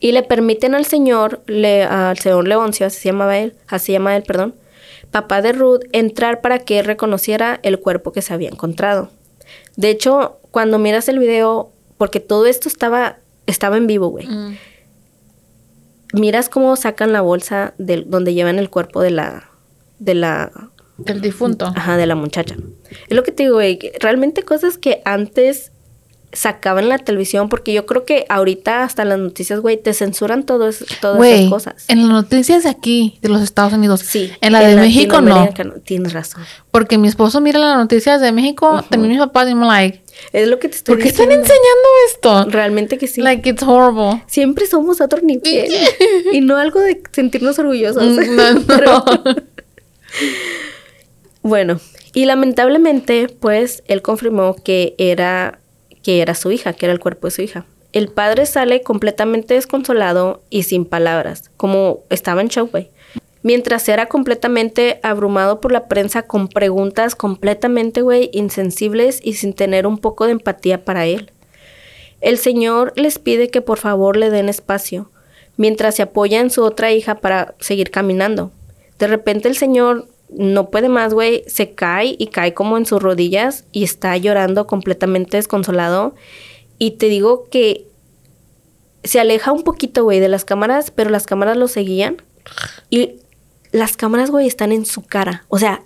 Y 0.00 0.12
le 0.12 0.22
permiten 0.22 0.74
al 0.74 0.84
señor, 0.84 1.42
le- 1.46 1.84
al 1.84 2.18
señor 2.18 2.46
Leoncio, 2.46 2.86
así 2.86 3.00
se 3.00 3.08
llamaba 3.08 3.38
él, 3.38 3.54
así 3.68 3.86
se 3.86 3.92
llama 3.92 4.16
él, 4.16 4.22
perdón, 4.24 4.54
papá 5.10 5.40
de 5.42 5.52
Ruth, 5.52 5.80
entrar 5.92 6.40
para 6.40 6.58
que 6.58 6.78
él 6.80 6.84
reconociera 6.84 7.60
el 7.62 7.78
cuerpo 7.80 8.12
que 8.12 8.22
se 8.22 8.34
había 8.34 8.48
encontrado. 8.50 9.10
De 9.76 9.88
hecho, 9.90 10.38
cuando 10.50 10.78
miras 10.78 11.08
el 11.08 11.18
video, 11.18 11.70
porque 11.98 12.20
todo 12.20 12.46
esto 12.46 12.68
estaba, 12.68 13.18
estaba 13.46 13.76
en 13.76 13.86
vivo, 13.86 14.08
güey. 14.08 14.26
Mm. 14.26 14.56
Miras 16.14 16.48
cómo 16.48 16.76
sacan 16.76 17.12
la 17.12 17.20
bolsa 17.20 17.74
del, 17.78 18.08
donde 18.10 18.32
llevan 18.34 18.58
el 18.58 18.70
cuerpo 18.70 19.00
de 19.02 19.10
la, 19.10 19.50
de 19.98 20.14
la 20.14 20.50
Del 20.98 21.20
difunto. 21.20 21.66
Ajá, 21.74 21.96
de 21.96 22.06
la 22.06 22.14
muchacha. 22.14 22.56
Es 23.08 23.16
lo 23.16 23.22
que 23.22 23.32
te 23.32 23.42
digo, 23.44 23.56
güey. 23.56 23.78
Realmente 24.00 24.42
cosas 24.42 24.78
que 24.78 25.02
antes 25.04 25.72
sacaban 26.36 26.84
en 26.84 26.90
la 26.90 26.98
televisión, 26.98 27.48
porque 27.48 27.72
yo 27.72 27.86
creo 27.86 28.04
que 28.04 28.26
ahorita 28.28 28.82
hasta 28.84 29.04
las 29.04 29.18
noticias, 29.18 29.60
güey, 29.60 29.76
te 29.76 29.94
censuran 29.94 30.44
todo 30.44 30.68
eso- 30.68 30.84
todas 31.00 31.16
Güey, 31.16 31.32
esas 31.40 31.50
cosas. 31.50 31.84
en 31.88 32.00
las 32.00 32.08
noticias 32.08 32.62
de 32.64 32.68
aquí, 32.70 33.18
de 33.22 33.28
los 33.28 33.42
Estados 33.42 33.72
Unidos. 33.72 34.00
Sí. 34.00 34.30
En 34.40 34.52
la 34.52 34.60
de 34.60 34.76
México 34.76 35.20
no. 35.20 35.48
Tienes 35.84 36.12
razón. 36.12 36.42
Porque 36.70 36.98
mi 36.98 37.08
esposo 37.08 37.40
mira 37.40 37.58
las 37.58 37.76
noticias 37.78 38.20
de 38.20 38.32
México, 38.32 38.84
también 38.90 39.12
mis 39.12 39.20
papás, 39.20 39.52
me 39.54 39.66
like, 39.66 40.02
Es 40.32 40.48
lo 40.48 40.58
que 40.58 40.68
te 40.68 40.76
estoy 40.76 40.94
¿por 40.94 41.02
qué 41.02 41.08
están 41.08 41.30
enseñando 41.32 41.88
esto? 42.08 42.44
Realmente 42.50 42.98
que 42.98 43.06
sí. 43.06 43.20
Like, 43.22 43.48
it's 43.48 43.62
horrible. 43.62 44.22
Siempre 44.26 44.66
somos 44.66 45.00
a 45.00 45.06
otro 45.06 45.20
nivel. 45.22 45.70
y 46.32 46.40
no 46.42 46.56
algo 46.56 46.80
de 46.80 47.02
sentirnos 47.12 47.58
orgullosos. 47.58 48.02
Mm, 48.02 48.36
no, 48.36 48.52
no. 48.52 48.60
Pero- 48.66 49.04
Bueno, 51.42 51.80
y 52.12 52.24
lamentablemente, 52.24 53.28
pues, 53.28 53.82
él 53.86 54.02
confirmó 54.02 54.56
que 54.56 54.94
era, 54.98 55.60
que 56.06 56.22
era 56.22 56.36
su 56.36 56.52
hija, 56.52 56.72
que 56.72 56.86
era 56.86 56.92
el 56.92 57.00
cuerpo 57.00 57.26
de 57.26 57.32
su 57.32 57.42
hija. 57.42 57.66
El 57.92 58.06
padre 58.06 58.46
sale 58.46 58.82
completamente 58.82 59.54
desconsolado 59.54 60.40
y 60.50 60.62
sin 60.62 60.84
palabras, 60.84 61.50
como 61.56 62.04
estaba 62.10 62.42
en 62.42 62.46
shock, 62.46 62.70
güey. 62.70 62.90
Mientras 63.42 63.88
era 63.88 64.06
completamente 64.06 65.00
abrumado 65.02 65.60
por 65.60 65.72
la 65.72 65.88
prensa 65.88 66.22
con 66.22 66.46
preguntas 66.46 67.16
completamente, 67.16 68.02
güey, 68.02 68.30
insensibles 68.32 69.18
y 69.20 69.32
sin 69.32 69.52
tener 69.52 69.84
un 69.84 69.98
poco 69.98 70.26
de 70.26 70.32
empatía 70.32 70.84
para 70.84 71.06
él. 71.06 71.32
El 72.20 72.38
señor 72.38 72.92
les 72.94 73.18
pide 73.18 73.48
que 73.48 73.60
por 73.60 73.78
favor 73.78 74.16
le 74.16 74.30
den 74.30 74.48
espacio, 74.48 75.10
mientras 75.56 75.96
se 75.96 76.02
apoya 76.02 76.38
en 76.38 76.50
su 76.50 76.62
otra 76.62 76.92
hija 76.92 77.16
para 77.16 77.56
seguir 77.58 77.90
caminando. 77.90 78.52
De 79.00 79.08
repente 79.08 79.48
el 79.48 79.56
señor 79.56 80.06
no 80.28 80.70
puede 80.70 80.88
más, 80.88 81.14
güey, 81.14 81.44
se 81.46 81.72
cae 81.72 82.16
y 82.18 82.28
cae 82.28 82.54
como 82.54 82.76
en 82.76 82.86
sus 82.86 83.02
rodillas 83.02 83.64
y 83.72 83.84
está 83.84 84.16
llorando 84.16 84.66
completamente 84.66 85.36
desconsolado. 85.36 86.14
Y 86.78 86.92
te 86.92 87.06
digo 87.06 87.46
que 87.50 87.86
se 89.04 89.20
aleja 89.20 89.52
un 89.52 89.62
poquito, 89.62 90.04
güey, 90.04 90.20
de 90.20 90.28
las 90.28 90.44
cámaras, 90.44 90.90
pero 90.90 91.10
las 91.10 91.26
cámaras 91.26 91.56
lo 91.56 91.68
seguían. 91.68 92.22
Y 92.90 93.16
las 93.72 93.96
cámaras, 93.96 94.30
güey, 94.30 94.46
están 94.46 94.72
en 94.72 94.84
su 94.84 95.02
cara. 95.02 95.44
O 95.48 95.58
sea, 95.58 95.82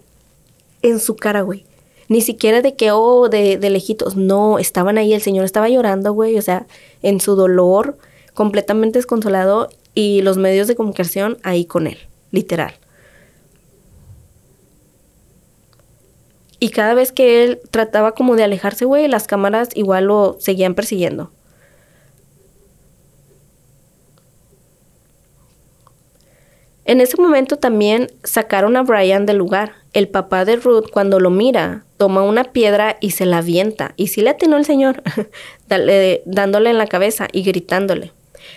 en 0.83 1.01
su 1.01 1.17
cara, 1.17 1.43
güey. 1.43 1.65
Ni 2.09 2.23
siquiera 2.23 2.63
de 2.63 2.75
que, 2.75 2.91
oh, 2.91 3.29
de, 3.29 3.59
de 3.59 3.71
lejitos. 3.71 4.17
No, 4.17 4.59
estaban 4.59 4.99
ahí. 4.99 5.13
El 5.13 5.23
señor 5.23 5.45
estaba 5.45 5.69
llorando, 5.69 6.13
güey. 6.13 6.37
O 6.39 6.43
sea, 6.43 6.67
en 7.03 7.21
su 7.21 7.37
dolor, 7.37 7.99
completamente 8.35 8.99
desconsolado. 8.99 9.69
Y 9.95 10.23
los 10.23 10.37
medios 10.37 10.67
de 10.67 10.77
comunicación 10.77 11.39
ahí 11.43 11.65
con 11.67 11.87
él, 11.87 11.99
literal. 12.31 12.75
Y 16.61 16.71
cada 16.71 16.95
vez 16.95 17.11
que 17.11 17.43
él 17.43 17.61
trataba 17.71 18.13
como 18.13 18.37
de 18.37 18.45
alejarse, 18.45 18.85
güey, 18.85 19.09
las 19.09 19.27
cámaras 19.27 19.71
igual 19.75 20.05
lo 20.05 20.37
seguían 20.41 20.75
persiguiendo. 20.75 21.33
En 26.85 27.01
ese 27.01 27.21
momento 27.21 27.57
también 27.57 28.09
sacaron 28.25 28.77
a 28.77 28.83
Brian 28.83 29.27
del 29.27 29.37
lugar. 29.37 29.73
El 29.93 30.09
papá 30.09 30.45
de 30.45 30.57
Ruth, 30.57 30.87
cuando 30.93 31.21
lo 31.21 31.31
mira, 31.31 31.85
toma 31.99 32.23
una 32.23 32.45
piedra 32.45 32.97
y 33.01 33.11
se 33.13 33.27
la 33.27 33.39
avienta. 33.39 33.93
Y 33.97 34.09
sí 34.09 34.23
le 34.23 34.31
atinó 34.31 34.57
el 34.57 34.65
señor, 34.65 35.03
dale- 35.69 36.23
dándole 36.25 36.71
en 36.71 36.79
la 36.79 36.87
cabeza 36.87 37.29
y 37.33 37.43
gritándole. 37.43 38.13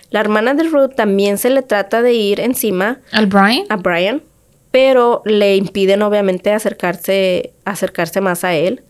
La 0.10 0.22
hermana 0.22 0.54
de 0.54 0.64
Ruth 0.64 0.96
también 0.96 1.38
se 1.38 1.50
le 1.50 1.62
trata 1.62 2.02
de 2.02 2.14
ir 2.14 2.40
encima 2.40 3.00
¿Al 3.12 3.28
Brian? 3.28 3.66
a 3.70 3.76
Brian, 3.76 4.24
pero 4.74 5.22
le 5.24 5.56
impiden 5.56 6.02
obviamente 6.02 6.52
acercarse, 6.52 7.54
acercarse 7.64 8.22
más 8.22 8.44
a 8.44 8.56
él. 8.56 8.82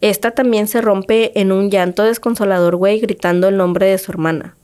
Esta 0.00 0.32
también 0.32 0.66
se 0.66 0.80
rompe 0.80 1.30
en 1.40 1.52
un 1.52 1.70
llanto 1.70 2.02
desconsolador, 2.02 2.74
güey, 2.74 2.98
gritando 2.98 3.46
el 3.46 3.56
nombre 3.56 3.86
de 3.86 3.98
su 3.98 4.10
hermana. 4.10 4.56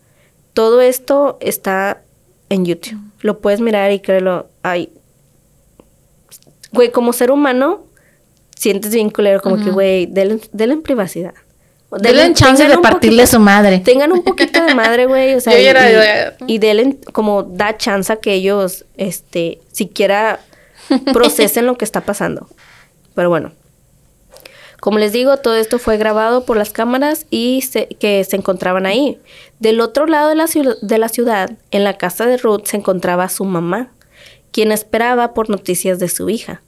Todo 0.53 0.81
esto 0.81 1.39
está 1.41 2.03
en 2.49 2.65
YouTube. 2.65 2.99
Lo 3.21 3.39
puedes 3.39 3.61
mirar 3.61 3.93
y 3.93 4.01
créelo. 4.01 4.49
Ay. 4.65 4.91
Güey, 6.73 6.91
como 6.91 7.13
ser 7.13 7.31
humano, 7.31 7.85
sientes 8.57 8.93
bien 8.93 9.11
culero, 9.11 9.41
como 9.41 9.63
que, 9.63 9.71
güey, 9.71 10.07
denle, 10.07 10.41
denle 10.53 10.79
privacidad. 10.79 11.35
Denle 12.01 12.33
chance 12.35 12.67
de 12.67 12.79
partirle 12.79 13.23
poquito- 13.23 13.37
su 13.37 13.39
madre. 13.41 13.79
Tengan 13.79 14.11
un 14.11 14.25
poquito 14.25 14.65
de 14.65 14.75
madre, 14.75 15.07
güey. 15.07 15.35
O 15.37 15.41
sea, 15.41 15.53
Yo 15.53 15.61
y, 15.61 15.67
era- 15.67 16.35
y- 16.49 16.55
y 16.55 16.59
denle 16.59 16.97
como 17.13 17.45
da 17.45 17.77
chance 17.77 18.13
a 18.13 18.17
que 18.17 18.33
ellos, 18.35 18.85
este, 18.97 19.61
siquiera 19.71 20.41
procesen 21.13 21.67
lo 21.67 21.77
que 21.77 21.85
está 21.85 22.01
pasando. 22.03 22.49
Pero 23.15 23.29
bueno. 23.29 23.53
Como 24.81 24.99
les 24.99 25.13
digo, 25.13 25.39
todo 25.39 25.57
esto 25.57 25.79
fue 25.79 25.97
grabado 25.97 26.45
por 26.45 26.59
las 26.59 26.71
cámaras 26.71 27.27
y 27.31 27.63
se- 27.63 27.89
que 27.89 28.23
se 28.25 28.37
encontraban 28.37 28.85
ahí. 28.85 29.19
Del 29.59 29.81
otro 29.81 30.07
lado 30.07 30.29
de 30.29 30.35
la, 30.35 30.47
de 30.83 30.99
la 30.99 31.09
ciudad, 31.09 31.53
en 31.71 31.85
la 31.85 31.97
casa 31.97 32.27
de 32.27 32.37
Ruth, 32.37 32.67
se 32.67 32.77
encontraba 32.77 33.31
su 33.31 33.45
mamá, 33.47 33.93
quien 34.51 34.73
esperaba 34.73 35.33
por 35.33 35.49
noticias 35.49 35.99
de 35.99 36.09
su 36.09 36.29
hija. 36.29 36.61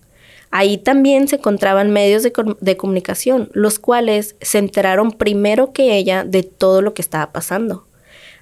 Ahí 0.50 0.78
también 0.78 1.28
se 1.28 1.36
encontraban 1.36 1.90
medios 1.90 2.22
de, 2.22 2.32
de 2.60 2.76
comunicación, 2.78 3.50
los 3.52 3.78
cuales 3.78 4.36
se 4.40 4.58
enteraron 4.58 5.12
primero 5.12 5.72
que 5.72 5.96
ella 5.98 6.24
de 6.24 6.42
todo 6.42 6.80
lo 6.80 6.94
que 6.94 7.02
estaba 7.02 7.32
pasando. 7.32 7.85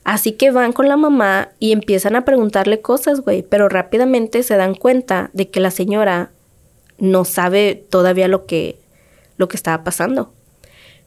Así 0.05 0.32
que 0.32 0.50
van 0.50 0.72
con 0.72 0.88
la 0.88 0.96
mamá 0.96 1.48
y 1.59 1.72
empiezan 1.72 2.14
a 2.14 2.24
preguntarle 2.26 2.80
cosas, 2.80 3.20
güey, 3.20 3.42
pero 3.42 3.70
rápidamente 3.70 4.42
se 4.42 4.57
dan 4.57 4.74
cuenta 4.74 5.30
de 5.32 5.48
que 5.48 5.61
la 5.61 5.70
señora 5.70 6.30
no 6.98 7.24
sabe 7.24 7.84
todavía 7.88 8.28
lo 8.28 8.44
que, 8.44 8.78
lo 9.38 9.48
que 9.48 9.57
estaba 9.57 9.82
pasando. 9.82 10.32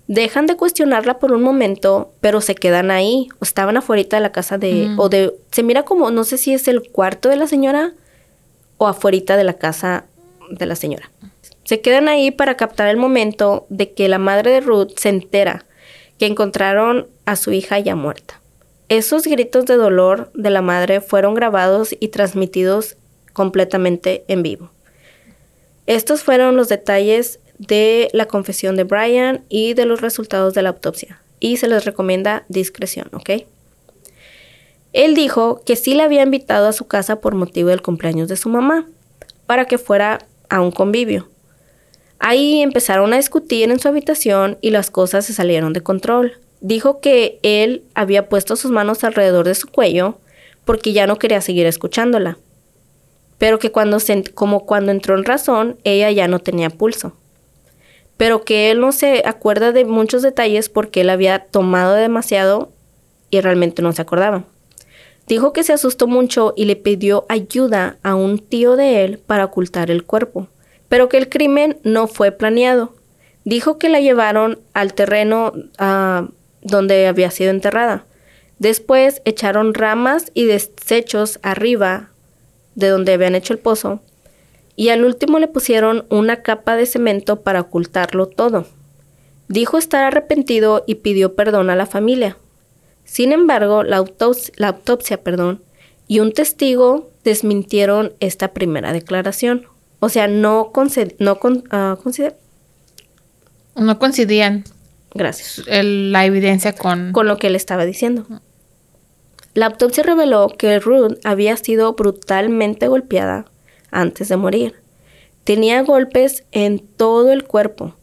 Dejan 0.07 0.47
de 0.47 0.55
cuestionarla 0.55 1.19
por 1.19 1.31
un 1.31 1.43
momento, 1.43 2.11
pero 2.21 2.41
se 2.41 2.55
quedan 2.55 2.91
ahí. 2.91 3.27
O 3.39 3.43
estaban 3.43 3.77
afuera 3.77 4.03
de 4.09 4.19
la 4.21 4.31
casa 4.31 4.57
de... 4.57 4.93
O 4.97 5.09
de... 5.09 5.35
Se 5.51 5.63
mira 5.63 5.83
como, 5.83 6.11
no 6.11 6.23
sé 6.23 6.37
si 6.37 6.53
es 6.53 6.67
el 6.67 6.89
cuarto 6.89 7.29
de 7.29 7.35
la 7.35 7.45
señora 7.45 7.93
o 8.77 8.87
afuera 8.87 9.35
de 9.35 9.43
la 9.43 9.53
casa 9.53 10.05
de 10.49 10.65
la 10.65 10.75
señora. 10.75 11.11
Se 11.65 11.81
quedan 11.81 12.07
ahí 12.07 12.31
para 12.31 12.55
captar 12.55 12.87
el 12.87 12.97
momento 12.97 13.65
de 13.69 13.91
que 13.91 14.07
la 14.07 14.17
madre 14.17 14.51
de 14.51 14.61
Ruth 14.61 14.91
se 14.95 15.09
entera 15.09 15.65
que 16.17 16.25
encontraron 16.25 17.07
a 17.25 17.35
su 17.35 17.51
hija 17.51 17.77
ya 17.79 17.95
muerta. 17.95 18.41
Esos 18.89 19.23
gritos 19.23 19.65
de 19.65 19.75
dolor 19.75 20.31
de 20.33 20.49
la 20.49 20.61
madre 20.61 21.01
fueron 21.01 21.33
grabados 21.33 21.95
y 21.99 22.07
transmitidos 22.07 22.95
completamente 23.33 24.23
en 24.27 24.43
vivo. 24.43 24.71
Estos 25.87 26.23
fueron 26.23 26.55
los 26.55 26.69
detalles 26.69 27.39
de 27.57 28.09
la 28.13 28.27
confesión 28.27 28.75
de 28.75 28.83
Brian 28.83 29.43
y 29.49 29.73
de 29.73 29.85
los 29.85 30.01
resultados 30.01 30.53
de 30.53 30.61
la 30.61 30.69
autopsia. 30.69 31.21
Y 31.39 31.57
se 31.57 31.67
les 31.67 31.85
recomienda 31.85 32.45
discreción, 32.47 33.09
¿ok? 33.13 33.45
Él 34.93 35.15
dijo 35.15 35.61
que 35.65 35.75
sí 35.75 35.93
le 35.93 36.03
había 36.03 36.23
invitado 36.23 36.67
a 36.67 36.73
su 36.73 36.87
casa 36.87 37.19
por 37.19 37.35
motivo 37.35 37.69
del 37.69 37.81
cumpleaños 37.81 38.27
de 38.27 38.37
su 38.37 38.49
mamá, 38.49 38.87
para 39.45 39.65
que 39.65 39.77
fuera 39.77 40.25
a 40.49 40.61
un 40.61 40.71
convivio. 40.71 41.29
Ahí 42.19 42.61
empezaron 42.61 43.13
a 43.13 43.17
discutir 43.17 43.69
en 43.69 43.79
su 43.79 43.87
habitación 43.87 44.57
y 44.61 44.71
las 44.71 44.89
cosas 44.89 45.25
se 45.25 45.33
salieron 45.33 45.73
de 45.73 45.81
control. 45.81 46.39
Dijo 46.61 46.99
que 46.99 47.39
él 47.43 47.83
había 47.93 48.29
puesto 48.29 48.55
sus 48.55 48.71
manos 48.71 49.03
alrededor 49.03 49.45
de 49.45 49.55
su 49.55 49.67
cuello 49.67 50.17
porque 50.65 50.93
ya 50.93 51.07
no 51.07 51.19
quería 51.19 51.41
seguir 51.41 51.65
escuchándola. 51.65 52.37
Pero 53.37 53.59
que 53.59 53.71
cuando 53.71 53.99
se, 53.99 54.23
como 54.23 54.65
cuando 54.65 54.91
entró 54.91 55.17
en 55.17 55.23
razón, 55.23 55.77
ella 55.83 56.11
ya 56.11 56.27
no 56.27 56.39
tenía 56.39 56.69
pulso. 56.69 57.13
Pero 58.17 58.43
que 58.43 58.71
él 58.71 58.79
no 58.79 58.91
se 58.91 59.21
acuerda 59.25 59.71
de 59.71 59.85
muchos 59.85 60.23
detalles 60.23 60.69
porque 60.69 61.01
él 61.01 61.09
había 61.09 61.45
tomado 61.45 61.93
demasiado 61.93 62.71
y 63.29 63.41
realmente 63.41 63.81
no 63.81 63.91
se 63.93 64.01
acordaba. 64.01 64.45
Dijo 65.27 65.53
que 65.53 65.63
se 65.63 65.73
asustó 65.73 66.07
mucho 66.07 66.53
y 66.55 66.65
le 66.65 66.75
pidió 66.77 67.25
ayuda 67.29 67.97
a 68.01 68.15
un 68.15 68.39
tío 68.39 68.75
de 68.75 69.03
él 69.03 69.19
para 69.19 69.45
ocultar 69.45 69.91
el 69.91 70.03
cuerpo, 70.05 70.47
pero 70.87 71.09
que 71.09 71.17
el 71.17 71.29
crimen 71.29 71.77
no 71.83 72.07
fue 72.07 72.31
planeado. 72.31 72.93
Dijo 73.43 73.77
que 73.77 73.89
la 73.89 73.99
llevaron 73.99 74.59
al 74.73 74.93
terreno 74.93 75.53
ah, 75.77 76.29
donde 76.67 77.07
había 77.07 77.31
sido 77.31 77.51
enterrada. 77.51 78.05
Después 78.59 79.21
echaron 79.25 79.73
ramas 79.73 80.31
y 80.33 80.45
desechos 80.45 81.39
arriba 81.43 82.11
de 82.75 82.89
donde 82.89 83.13
habían 83.13 83.35
hecho 83.35 83.53
el 83.53 83.59
pozo 83.59 84.01
y 84.75 84.89
al 84.89 85.03
último 85.03 85.39
le 85.39 85.47
pusieron 85.47 86.05
una 86.09 86.43
capa 86.43 86.75
de 86.75 86.85
cemento 86.85 87.41
para 87.41 87.61
ocultarlo 87.61 88.27
todo. 88.27 88.67
Dijo 89.49 89.77
estar 89.77 90.03
arrepentido 90.03 90.83
y 90.85 90.95
pidió 90.95 91.35
perdón 91.35 91.69
a 91.69 91.75
la 91.75 91.87
familia. 91.87 92.37
Sin 93.03 93.31
embargo, 93.31 93.83
la 93.83 93.97
autopsia, 93.97 94.53
la 94.57 94.67
autopsia 94.69 95.23
perdón, 95.23 95.63
y 96.07 96.19
un 96.19 96.31
testigo 96.31 97.09
desmintieron 97.23 98.13
esta 98.19 98.53
primera 98.53 98.93
declaración. 98.93 99.65
O 99.99 100.09
sea, 100.09 100.27
no, 100.27 100.71
conced 100.71 101.13
no 101.17 101.39
con, 101.39 101.63
ah, 101.71 101.97
No 103.75 103.99
coincidían 103.99 104.63
Gracias. 105.17 105.63
el- 105.67 106.11
la 106.11 106.25
evidencia 106.25 106.73
con... 106.73 107.11
con 107.11 107.27
lo 107.27 107.37
que 107.37 107.47
él 107.47 107.55
estaba 107.55 107.85
diciendo. 107.85 108.25
La 109.53 109.65
autopsia 109.65 110.03
reveló 110.03 110.49
que 110.49 110.79
Ruth 110.79 111.17
había 111.23 111.57
sido 111.57 111.93
brutalmente 111.93 112.87
golpeada 112.87 113.45
antes 113.91 114.29
de 114.29 114.37
morir. 114.37 114.75
Tenía 115.43 115.81
golpes 115.81 116.43
en 116.51 116.79
todo 116.79 117.31
el 117.31 117.43
cuerpo, 117.45 117.95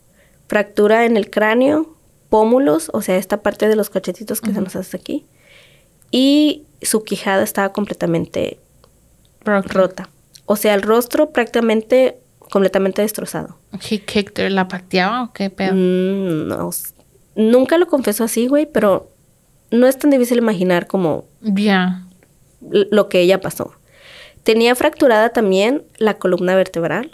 fractura 0.48 1.04
en 1.04 1.16
el 1.16 1.30
cráneo, 1.30 1.94
pómulos, 2.28 2.90
o 2.92 3.02
sea, 3.02 3.16
esta 3.16 3.42
parte 3.42 3.68
de 3.68 3.76
los 3.76 3.90
cachetitos 3.90 4.40
que 4.40 4.52
se 4.52 4.60
nos 4.60 4.74
hace 4.74 4.96
aquí, 4.96 5.26
y 6.10 6.64
su 6.82 7.04
quijada 7.04 7.42
estaba 7.44 7.72
completamente 7.72 8.58
Broken. 9.44 9.70
rota. 9.70 10.08
O 10.46 10.56
sea, 10.56 10.74
el 10.74 10.82
rostro 10.82 11.30
prácticamente 11.30 12.18
completamente 12.50 13.02
destrozado. 13.02 13.58
He 13.90 14.00
kicked 14.00 14.38
her, 14.42 14.50
¿La 14.50 14.66
pateaba 14.68 15.22
o 15.24 15.32
qué 15.32 15.50
pedo? 15.50 15.74
Mm, 15.74 16.48
no, 16.48 16.70
nunca 17.36 17.78
lo 17.78 17.86
confesó 17.86 18.24
así, 18.24 18.46
güey, 18.46 18.66
pero 18.66 19.10
no 19.70 19.86
es 19.86 19.98
tan 19.98 20.10
difícil 20.10 20.38
imaginar 20.38 20.86
como 20.86 21.24
Ya. 21.40 22.06
lo 22.60 23.08
que 23.08 23.20
ella 23.20 23.40
pasó. 23.40 23.72
Tenía 24.42 24.74
fracturada 24.74 25.30
también 25.30 25.82
la 25.98 26.14
columna 26.18 26.54
vertebral 26.54 27.12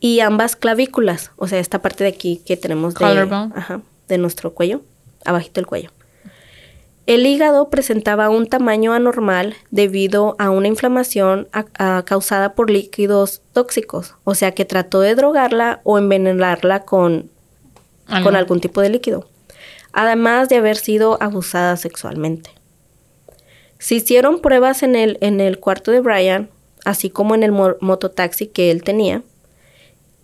y 0.00 0.20
ambas 0.20 0.56
clavículas, 0.56 1.30
o 1.36 1.46
sea, 1.48 1.58
esta 1.60 1.80
parte 1.80 2.04
de 2.04 2.10
aquí 2.10 2.42
que 2.44 2.56
tenemos 2.56 2.94
de, 2.94 3.04
ajá, 3.54 3.80
de 4.08 4.18
nuestro 4.18 4.52
cuello, 4.52 4.82
abajito 5.24 5.54
del 5.60 5.66
cuello. 5.66 5.90
El 7.06 7.24
hígado 7.24 7.70
presentaba 7.70 8.28
un 8.30 8.48
tamaño 8.48 8.92
anormal 8.92 9.54
debido 9.70 10.34
a 10.40 10.50
una 10.50 10.66
inflamación 10.66 11.46
a- 11.52 11.66
a- 11.78 12.02
causada 12.04 12.54
por 12.54 12.68
líquidos 12.68 13.42
tóxicos, 13.52 14.14
o 14.24 14.34
sea 14.34 14.50
que 14.52 14.64
trató 14.64 15.00
de 15.00 15.14
drogarla 15.14 15.80
o 15.84 15.98
envenenarla 15.98 16.80
con 16.84 17.30
Algo. 18.08 18.26
con 18.28 18.36
algún 18.36 18.60
tipo 18.60 18.80
de 18.80 18.90
líquido, 18.90 19.28
además 19.92 20.48
de 20.48 20.56
haber 20.56 20.76
sido 20.76 21.18
abusada 21.20 21.76
sexualmente. 21.76 22.50
Se 23.78 23.96
hicieron 23.96 24.40
pruebas 24.40 24.82
en 24.82 24.96
el, 24.96 25.18
en 25.20 25.40
el 25.40 25.58
cuarto 25.58 25.90
de 25.90 26.00
Brian, 26.00 26.48
así 26.84 27.10
como 27.10 27.34
en 27.34 27.42
el 27.42 27.52
mo- 27.52 27.76
mototaxi 27.80 28.46
que 28.46 28.70
él 28.70 28.82
tenía, 28.82 29.22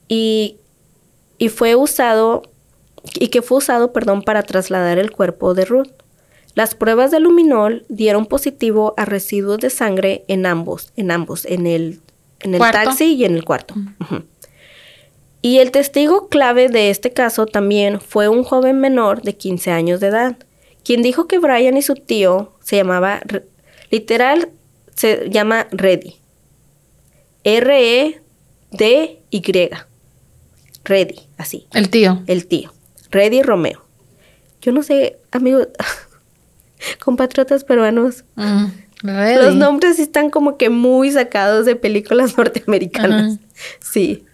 y, 0.09 0.57
y 1.39 1.49
fue 1.49 1.75
usado, 1.75 2.43
y 3.15 3.29
que 3.29 3.43
fue 3.43 3.59
usado, 3.59 3.93
perdón, 3.93 4.23
para 4.23 4.43
trasladar 4.43 4.99
el 4.99 5.11
cuerpo 5.11 5.55
de 5.55 5.65
Ruth. 5.65 5.89
Las 6.55 6.75
pruebas 6.75 7.11
de 7.11 7.19
luminol 7.21 7.85
dieron 7.89 8.27
positivo 8.27 8.93
a 8.99 9.07
residuos 9.07 9.59
de 9.59 9.71
sangre 9.71 10.25
en 10.29 10.45
ambos, 10.47 10.93
en 10.97 11.11
ambos, 11.11 11.47
en 11.47 11.67
el, 11.67 12.01
en 12.41 12.55
el 12.55 12.59
¿Cuarto? 12.59 12.79
taxi 12.85 13.15
y 13.15 13.25
en 13.25 13.35
el 13.35 13.45
cuarto. 13.45 13.75
Ujú. 14.01 14.23
Y 15.43 15.59
el 15.59 15.73
testigo 15.73 16.29
clave 16.29 16.69
de 16.69 16.91
este 16.91 17.13
caso 17.13 17.47
también 17.47 18.01
fue 18.01 18.29
un 18.29 18.45
joven 18.45 18.81
menor 18.81 19.23
de 19.23 19.37
15 19.37 19.73
años 19.73 19.99
de 20.01 20.07
edad, 20.07 20.37
quien 20.85 21.03
dijo 21.03 21.27
que 21.27 21.39
Brian 21.39 21.77
y 21.77 21.83
su 21.83 21.95
tío 21.95 22.53
se 22.63 22.77
llamaba, 22.77 23.21
literal, 23.91 24.51
se 24.95 25.29
llama 25.31 25.67
Reddy. 25.73 26.15
R-E-D-Y. 28.73 29.71
Reddy, 30.85 31.21
así, 31.37 31.67
El 31.73 31.89
tío. 31.91 32.23
el 32.27 32.47
tío. 32.47 32.73
Reddy 33.11 33.43
Romeo. 33.43 33.85
Yo 34.61 34.73
no 34.73 34.83
sé, 34.83 35.19
amigos, 35.33 35.69
compatriotas 37.05 37.65
peruanos, 37.65 38.25
Mm, 38.37 38.67
los 39.05 39.57
nombres 39.57 39.99
están 39.99 40.31
como 40.31 40.57
que 40.57 40.71
muy 40.71 41.11
sacados 41.11 41.67
de 41.67 41.75
películas 41.75 42.37
norteamericanas. 42.39 43.39
Sí. 43.81 44.25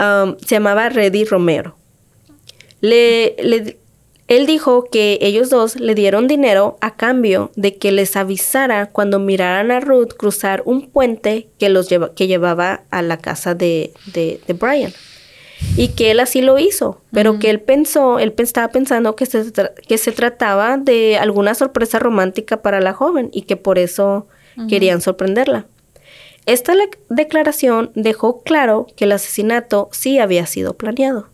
Um, 0.00 0.36
se 0.38 0.56
llamaba 0.56 0.88
Reddy 0.88 1.24
Romero. 1.24 1.76
Le, 2.80 3.36
le- 3.42 3.78
él 4.26 4.46
dijo 4.46 4.84
que 4.90 5.18
ellos 5.20 5.50
dos 5.50 5.76
le 5.76 5.94
dieron 5.94 6.26
dinero 6.28 6.78
a 6.80 6.96
cambio 6.96 7.52
de 7.56 7.76
que 7.76 7.92
les 7.92 8.16
avisara 8.16 8.86
cuando 8.86 9.18
miraran 9.18 9.70
a 9.70 9.80
Ruth 9.80 10.14
cruzar 10.16 10.62
un 10.64 10.88
puente 10.90 11.48
que, 11.58 11.68
los 11.68 11.88
lleva- 11.90 12.14
que 12.14 12.26
llevaba 12.26 12.82
a 12.90 13.02
la 13.02 13.18
casa 13.18 13.54
de, 13.54 13.92
de, 14.12 14.40
de 14.46 14.52
Brian. 14.54 14.92
Y 15.76 15.88
que 15.88 16.10
él 16.10 16.20
así 16.20 16.40
lo 16.42 16.58
hizo, 16.58 17.00
pero 17.12 17.38
que 17.38 17.48
él 17.50 17.60
pensó, 17.60 18.18
él 18.18 18.34
estaba 18.38 18.68
pensando 18.68 19.14
que 19.14 19.24
se, 19.26 19.44
que 19.86 19.98
se 19.98 20.12
trataba 20.12 20.76
de 20.76 21.16
alguna 21.16 21.54
sorpresa 21.54 21.98
romántica 21.98 22.60
para 22.62 22.80
la 22.80 22.92
joven 22.92 23.30
y 23.32 23.42
que 23.42 23.56
por 23.56 23.78
eso 23.78 24.26
querían 24.68 25.00
sorprenderla. 25.00 25.66
Esta 26.46 26.74
declaración 27.08 27.90
dejó 27.94 28.42
claro 28.42 28.86
que 28.96 29.04
el 29.04 29.12
asesinato 29.12 29.88
sí 29.92 30.18
había 30.18 30.46
sido 30.46 30.74
planeado. 30.74 31.28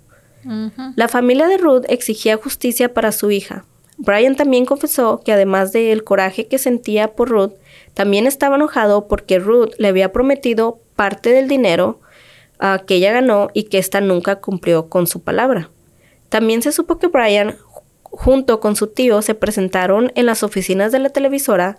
La 0.96 1.08
familia 1.08 1.46
de 1.48 1.58
Ruth 1.58 1.84
exigía 1.88 2.36
justicia 2.36 2.94
para 2.94 3.12
su 3.12 3.30
hija. 3.30 3.64
Brian 3.98 4.36
también 4.36 4.64
confesó 4.64 5.20
que 5.22 5.32
además 5.32 5.72
del 5.72 6.04
coraje 6.04 6.46
que 6.46 6.56
sentía 6.58 7.14
por 7.14 7.28
Ruth, 7.28 7.52
también 7.92 8.26
estaba 8.26 8.56
enojado 8.56 9.06
porque 9.08 9.38
Ruth 9.38 9.72
le 9.76 9.88
había 9.88 10.12
prometido 10.12 10.78
parte 10.96 11.30
del 11.30 11.48
dinero 11.48 12.00
ah, 12.58 12.80
que 12.86 12.94
ella 12.94 13.12
ganó 13.12 13.48
y 13.52 13.64
que 13.64 13.76
ésta 13.78 14.00
nunca 14.00 14.36
cumplió 14.36 14.88
con 14.88 15.06
su 15.06 15.20
palabra. 15.22 15.68
También 16.30 16.62
se 16.62 16.72
supo 16.72 16.98
que 16.98 17.08
Brian, 17.08 17.56
ju- 17.58 17.82
junto 18.04 18.61
con 18.61 18.76
su 18.76 18.86
tío, 18.86 19.20
se 19.20 19.34
presentaron 19.34 20.12
en 20.14 20.24
las 20.24 20.42
oficinas 20.42 20.92
de 20.92 21.00
la 21.00 21.11
televisora 21.11 21.76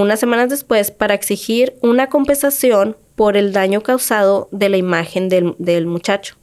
unas 0.00 0.20
semanas 0.20 0.50
después 0.50 0.90
para 0.90 1.14
exigir 1.14 1.74
una 1.80 2.08
compensación 2.08 2.96
por 3.14 3.36
el 3.36 3.52
daño 3.52 3.80
causado 3.82 4.48
de 4.52 4.68
la 4.68 4.76
imagen 4.76 5.28
del, 5.28 5.54
del 5.58 5.86
muchacho 5.86 6.36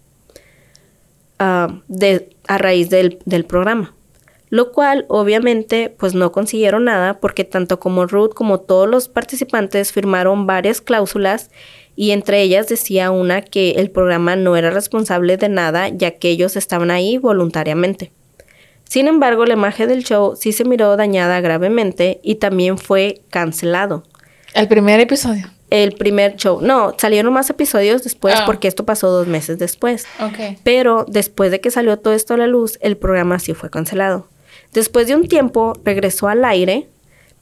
ah, 1.40 1.80
de, 1.88 2.30
a 2.48 2.58
raíz 2.58 2.90
del, 2.90 3.20
del 3.26 3.46
programa. 3.46 3.94
Lo 4.50 4.72
cual 4.72 5.06
obviamente 5.08 5.94
pues 5.98 6.14
no 6.14 6.32
consiguieron 6.32 6.86
nada 6.86 7.20
porque 7.20 7.44
tanto 7.44 7.80
como 7.80 8.06
Ruth 8.06 8.34
como 8.34 8.60
todos 8.60 8.88
los 8.88 9.08
participantes 9.08 9.92
firmaron 9.92 10.46
varias 10.46 10.80
cláusulas 10.80 11.50
y 11.96 12.12
entre 12.12 12.42
ellas 12.42 12.68
decía 12.68 13.12
una 13.12 13.42
que 13.42 13.72
el 13.72 13.90
programa 13.90 14.36
no 14.36 14.56
era 14.56 14.70
responsable 14.70 15.38
de 15.38 15.50
nada 15.50 15.90
ya 15.90 16.12
que 16.12 16.30
ellos 16.30 16.56
estaban 16.56 16.92
ahí 16.92 17.18
voluntariamente. 17.18 18.12
Sin 18.94 19.08
embargo, 19.08 19.48
la 19.48 19.54
imagen 19.54 19.90
del 19.90 20.04
show 20.04 20.36
sí 20.36 20.52
se 20.52 20.66
miró 20.66 20.96
dañada 20.98 21.42
gravemente 21.42 22.20
y 22.22 22.36
también 22.36 22.78
fue 22.78 23.24
cancelado. 23.32 24.04
El 24.54 24.68
primer 24.68 25.00
episodio. 25.00 25.48
El 25.72 25.94
primer 25.94 26.36
show, 26.36 26.62
no, 26.62 26.94
salieron 27.00 27.34
más 27.34 27.50
episodios 27.50 28.04
después 28.04 28.36
Ah. 28.38 28.44
porque 28.46 28.68
esto 28.68 28.86
pasó 28.86 29.10
dos 29.10 29.26
meses 29.26 29.58
después. 29.58 30.06
Ok. 30.20 30.60
Pero 30.64 31.08
después 31.08 31.50
de 31.50 31.60
que 31.60 31.72
salió 31.72 31.98
todo 31.98 32.14
esto 32.14 32.36
a 32.36 32.38
la 32.38 32.46
luz, 32.46 32.78
el 32.82 32.96
programa 32.96 33.40
sí 33.40 33.56
fue 33.56 33.72
cancelado. 33.72 34.28
Después 34.74 35.08
de 35.08 35.16
un 35.16 35.28
tiempo 35.28 35.74
regresó 35.84 36.28
al 36.28 36.46
aire, 36.46 36.88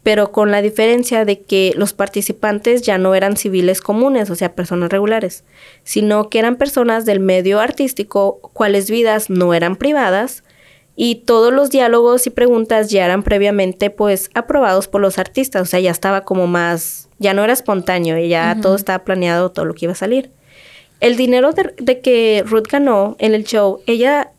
pero 0.04 0.32
con 0.32 0.52
la 0.52 0.62
diferencia 0.62 1.26
de 1.26 1.42
que 1.42 1.74
los 1.76 1.92
participantes 1.92 2.82
ya 2.82 2.98
no 2.98 3.14
eran 3.14 3.36
civiles 3.36 3.82
comunes, 3.82 4.30
o 4.30 4.36
sea, 4.36 4.56
personas 4.56 4.90
regulares, 4.90 5.44
sino 5.84 6.30
que 6.30 6.40
eran 6.40 6.56
personas 6.56 7.04
del 7.04 7.20
medio 7.20 7.60
artístico, 7.60 8.40
cuales 8.54 8.90
vidas 8.90 9.30
no 9.30 9.54
eran 9.54 9.76
privadas, 9.76 10.46
y 10.96 11.16
todos 11.16 11.54
los 11.54 11.70
diálogos 11.70 12.28
y 12.28 12.30
preguntas 12.30 12.90
ya 12.90 13.06
eran 13.06 13.24
previamente 13.24 13.90
pues 13.90 14.30
aprobados 14.34 14.88
por 14.88 15.02
los 15.02 15.18
artistas, 15.18 15.62
o 15.62 15.66
sea, 15.66 15.80
ya 15.80 15.92
estaba 15.92 16.22
como 16.22 16.48
más, 16.48 17.08
ya 17.20 17.34
no 17.34 17.44
era 17.44 17.54
espontáneo, 17.54 18.18
y 18.18 18.30
ya 18.30 18.58
todo 18.62 18.76
estaba 18.76 19.04
planeado, 19.04 19.52
todo 19.52 19.66
lo 19.66 19.74
que 19.74 19.86
iba 19.86 19.94
a 19.94 19.96
salir. 19.96 20.32
El 21.00 21.16
dinero 21.16 21.52
de, 21.54 21.74
de 21.78 22.00
que 22.02 22.44
Ruth 22.46 22.68
ganó 22.70 23.16
en 23.20 23.34
el 23.34 23.46
show, 23.46 23.82
ella 23.88 24.32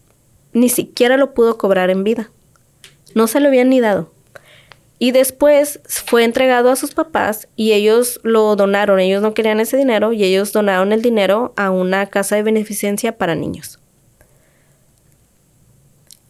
ni 0.52 0.68
siquiera 0.68 1.16
lo 1.16 1.34
pudo 1.34 1.58
cobrar 1.58 1.90
en 1.90 2.04
vida. 2.04 2.30
No 3.14 3.26
se 3.26 3.40
lo 3.40 3.48
habían 3.48 3.70
ni 3.70 3.80
dado. 3.80 4.12
Y 4.98 5.10
después 5.10 5.80
fue 5.84 6.22
entregado 6.22 6.70
a 6.70 6.76
sus 6.76 6.94
papás 6.94 7.48
y 7.56 7.72
ellos 7.72 8.20
lo 8.22 8.54
donaron. 8.54 9.00
Ellos 9.00 9.20
no 9.20 9.34
querían 9.34 9.58
ese 9.58 9.76
dinero 9.76 10.12
y 10.12 10.22
ellos 10.22 10.52
donaron 10.52 10.92
el 10.92 11.02
dinero 11.02 11.52
a 11.56 11.70
una 11.70 12.06
casa 12.06 12.36
de 12.36 12.44
beneficencia 12.44 13.18
para 13.18 13.34
niños. 13.34 13.80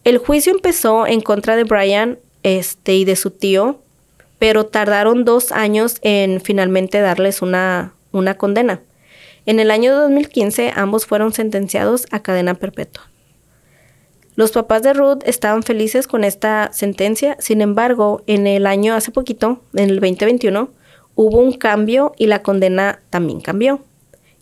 El 0.05 0.19
juicio 0.19 0.53
empezó 0.53 1.07
en 1.07 1.21
contra 1.21 1.55
de 1.57 1.65
Brian 1.65 2.19
este, 2.43 2.95
y 2.95 3.05
de 3.05 3.15
su 3.15 3.31
tío, 3.31 3.81
pero 4.39 4.67
tardaron 4.67 5.25
dos 5.25 5.53
años 5.53 5.99
en 6.03 6.41
finalmente 6.41 7.01
darles 7.01 7.43
una, 7.43 7.95
una 8.11 8.37
condena. 8.37 8.81
En 9.47 9.61
el 9.61 9.71
año 9.71 9.95
2015 9.95 10.73
ambos 10.75 11.07
fueron 11.07 11.33
sentenciados 11.33 12.07
a 12.11 12.21
cadena 12.21 12.55
perpetua. 12.55 13.09
Los 14.35 14.51
papás 14.51 14.83
de 14.83 14.93
Ruth 14.93 15.21
estaban 15.25 15.63
felices 15.63 16.09
con 16.09 16.25
esta 16.25 16.71
sentencia, 16.73 17.37
sin 17.39 17.61
embargo, 17.61 18.23
en 18.27 18.47
el 18.47 18.67
año 18.67 18.95
hace 18.95 19.13
poquito, 19.13 19.61
en 19.75 19.91
el 19.91 20.01
2021, 20.01 20.71
hubo 21.15 21.39
un 21.39 21.53
cambio 21.53 22.13
y 22.17 22.27
la 22.27 22.43
condena 22.43 23.01
también 23.11 23.41
cambió. 23.41 23.85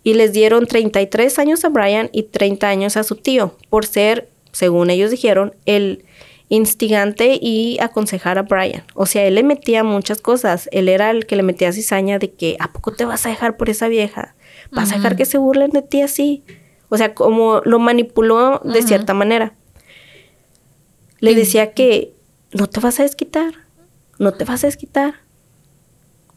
y 0.03 0.15
les 0.15 0.33
dieron 0.33 0.67
33 0.67 1.39
años 1.39 1.63
a 1.67 1.69
Brian 1.69 2.09
y 2.11 2.23
30 2.23 2.67
años 2.67 2.97
a 2.97 3.03
su 3.03 3.17
tío 3.17 3.55
por 3.69 3.85
ser, 3.85 4.31
según 4.53 4.91
ellos 4.91 5.11
dijeron, 5.11 5.55
el 5.67 6.05
instigante 6.49 7.39
y 7.41 7.79
aconsejar 7.81 8.37
a 8.39 8.43
Brian. 8.43 8.83
O 8.95 9.07
sea, 9.07 9.25
él 9.25 9.37
le 9.37 9.43
metía 9.45 9.85
muchas 9.85 10.21
cosas. 10.21 10.69
Él 10.73 10.89
era 10.89 11.11
el 11.13 11.27
que 11.27 11.37
le 11.37 11.43
metía 11.45 11.73
cizaña 11.73 12.19
de 12.19 12.33
que, 12.33 12.57
¿a 12.59 12.73
poco 12.73 12.93
te 12.93 13.05
vas 13.05 13.25
a 13.25 13.29
dejar 13.29 13.57
por 13.57 13.71
esa 13.71 13.87
vieja? 13.89 14.35
¿Vas 14.73 14.91
a 14.93 14.97
dejar 14.97 15.17
que 15.17 15.25
se 15.27 15.39
burlen 15.39 15.71
de 15.71 15.83
ti 15.83 16.03
así? 16.03 16.43
O 16.89 16.97
sea, 16.97 17.15
como 17.15 17.61
lo 17.65 17.79
manipuló 17.79 18.61
de 18.65 18.81
cierta 18.83 19.15
manera. 19.15 19.55
Le 21.21 21.35
decía 21.37 21.73
que 21.73 22.15
no 22.53 22.67
te 22.67 22.81
vas 22.81 22.99
a 22.99 23.05
desquitar, 23.05 23.53
no 24.19 24.33
te 24.33 24.45
vas 24.45 24.65
a 24.65 24.67
desquitar. 24.67 25.15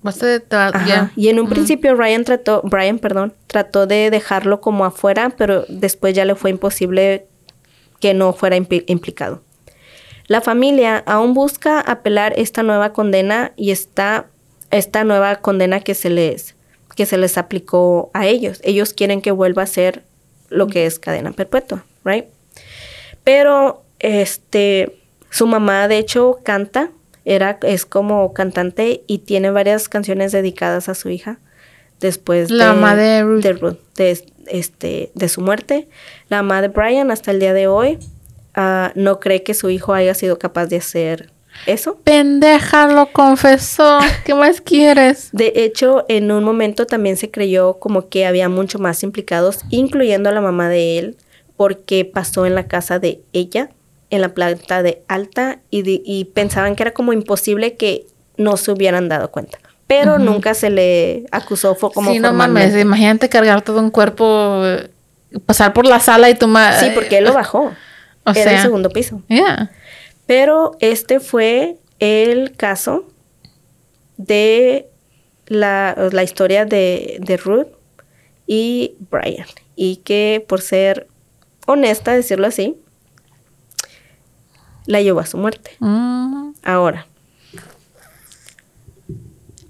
Vas 0.03 0.17
a- 0.17 0.85
ya. 0.85 1.11
Y 1.15 1.29
en 1.29 1.39
un 1.39 1.47
principio 1.49 1.95
Ryan 1.95 2.23
trató, 2.25 2.61
Brian, 2.63 2.99
perdón, 2.99 3.33
trató 3.47 3.87
de 3.87 4.09
dejarlo 4.11 4.59
como 4.61 4.83
afuera, 4.85 5.33
pero 5.37 5.65
después 5.69 6.13
ya 6.13 6.25
le 6.25 6.35
fue 6.35 6.49
imposible 6.51 7.25
que 8.03 8.13
no 8.13 8.33
fuera 8.33 8.57
impli- 8.57 8.83
implicado. 8.87 9.41
La 10.27 10.41
familia 10.41 11.01
aún 11.05 11.33
busca 11.33 11.79
apelar 11.79 12.33
esta 12.35 12.61
nueva 12.61 12.91
condena 12.91 13.53
y 13.55 13.71
esta, 13.71 14.25
esta 14.71 15.05
nueva 15.05 15.37
condena 15.37 15.79
que 15.79 15.95
se 15.95 16.09
les 16.09 16.55
que 16.97 17.05
se 17.05 17.17
les 17.17 17.37
aplicó 17.37 18.11
a 18.13 18.27
ellos. 18.27 18.59
Ellos 18.65 18.93
quieren 18.93 19.21
que 19.21 19.31
vuelva 19.31 19.63
a 19.63 19.67
ser 19.67 20.03
lo 20.49 20.67
que 20.67 20.85
es 20.85 20.99
cadena 20.99 21.31
perpetua, 21.31 21.85
right? 22.03 22.25
Pero 23.23 23.83
este 23.99 24.97
su 25.29 25.47
mamá 25.47 25.87
de 25.87 25.97
hecho 25.97 26.39
canta, 26.43 26.89
era 27.23 27.57
es 27.61 27.85
como 27.85 28.33
cantante 28.33 29.01
y 29.07 29.19
tiene 29.19 29.49
varias 29.49 29.87
canciones 29.87 30.33
dedicadas 30.33 30.89
a 30.89 30.93
su 30.93 31.09
hija 31.09 31.39
después 32.01 32.51
La 32.51 32.73
mamá 32.73 32.97
de 32.97 33.23
Ruth. 33.23 33.43
de, 33.43 33.53
de, 33.95 34.25
este 34.47 35.11
de 35.15 35.29
su 35.29 35.41
muerte. 35.41 35.87
La 36.29 36.41
mamá 36.41 36.61
de 36.61 36.67
Brian 36.69 37.11
hasta 37.11 37.31
el 37.31 37.39
día 37.39 37.53
de 37.53 37.67
hoy 37.67 37.99
ah, 38.55 38.91
no 38.95 39.19
cree 39.19 39.43
que 39.43 39.53
su 39.53 39.69
hijo 39.69 39.93
haya 39.93 40.13
sido 40.13 40.39
capaz 40.39 40.67
de 40.67 40.77
hacer 40.77 41.31
eso. 41.65 41.97
Pendeja, 42.03 42.87
lo 42.87 43.11
confesó. 43.11 43.99
¿Qué 44.25 44.33
más 44.33 44.61
quieres? 44.61 45.29
De 45.31 45.53
hecho, 45.55 46.05
en 46.09 46.31
un 46.31 46.43
momento 46.43 46.85
también 46.85 47.17
se 47.17 47.31
creyó 47.31 47.75
como 47.75 48.09
que 48.09 48.25
había 48.25 48.49
mucho 48.49 48.79
más 48.79 49.03
implicados, 49.03 49.59
incluyendo 49.69 50.29
a 50.29 50.33
la 50.33 50.41
mamá 50.41 50.69
de 50.69 50.97
él, 50.97 51.17
porque 51.55 52.05
pasó 52.05 52.45
en 52.45 52.55
la 52.55 52.67
casa 52.67 52.99
de 52.99 53.21
ella, 53.31 53.69
en 54.09 54.21
la 54.21 54.33
planta 54.33 54.83
de 54.83 55.03
alta, 55.07 55.59
y 55.69 56.25
pensaban 56.25 56.75
que 56.75 56.83
era 56.83 56.93
como 56.93 57.13
imposible 57.13 57.75
que 57.75 58.07
no 58.37 58.57
se 58.57 58.71
hubieran 58.71 59.09
dado 59.09 59.31
cuenta. 59.31 59.59
Pero 59.99 60.19
nunca 60.19 60.53
se 60.53 60.69
le 60.69 61.25
acusó 61.31 61.75
fue 61.75 61.91
como 61.91 62.11
sí, 62.11 62.19
no 62.19 62.33
mames. 62.33 62.75
Imagínate 62.75 63.29
cargar 63.29 63.61
todo 63.61 63.79
un 63.79 63.91
cuerpo, 63.91 64.63
pasar 65.45 65.73
por 65.73 65.85
la 65.85 65.99
sala 65.99 66.29
y 66.29 66.35
tomar. 66.35 66.79
Sí, 66.79 66.91
porque 66.93 67.19
él 67.19 67.25
lo 67.25 67.33
bajó. 67.33 67.71
O 68.25 68.31
era 68.31 68.41
el 68.43 68.49
sea. 68.49 68.61
segundo 68.61 68.89
piso. 68.89 69.21
Yeah. 69.27 69.71
Pero 70.25 70.77
este 70.79 71.19
fue 71.19 71.77
el 71.99 72.55
caso 72.55 73.05
de 74.17 74.87
la, 75.47 75.95
la 76.11 76.23
historia 76.23 76.65
de, 76.65 77.17
de 77.19 77.37
Ruth 77.37 77.67
y 78.47 78.95
Brian. 79.11 79.47
Y 79.75 79.97
que 79.97 80.43
por 80.47 80.61
ser 80.61 81.07
honesta, 81.65 82.13
decirlo 82.13 82.47
así, 82.47 82.77
la 84.85 85.01
llevó 85.01 85.19
a 85.19 85.25
su 85.25 85.37
muerte. 85.37 85.71
Mm. 85.79 86.51
Ahora, 86.63 87.07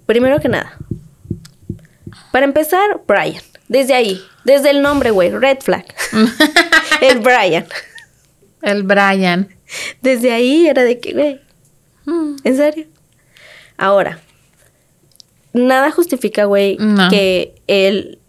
primero 0.05 0.39
que 0.39 0.49
nada, 0.49 0.77
para 2.31 2.45
empezar, 2.45 3.01
Brian. 3.07 3.41
Desde 3.67 3.93
ahí, 3.93 4.21
desde 4.43 4.69
el 4.71 4.81
nombre, 4.81 5.11
güey, 5.11 5.29
red 5.31 5.59
flag. 5.61 5.85
el 7.01 7.19
Brian. 7.19 7.65
El 8.61 8.83
Brian. 8.83 9.49
Desde 10.01 10.31
ahí 10.31 10.67
era 10.67 10.83
de 10.83 10.99
que, 10.99 11.13
güey, 11.13 11.41
Mm. 12.05 12.35
¿en 12.43 12.57
serio? 12.57 12.85
Ahora, 13.77 14.19
nada 15.53 15.89
justifica, 15.91 16.43
güey, 16.45 16.75
No. 16.77 17.09
que 17.09 17.55
él 17.67 18.19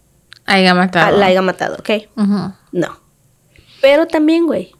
Haya 0.45 0.73
matado. 0.73 1.17
la 1.17 1.25
haya 1.25 1.41
matado, 1.41 1.75
¿ok? 1.79 1.89
No. 2.71 2.99
Pero 3.81 4.07
también, 4.07 4.45
güey, 4.45 4.71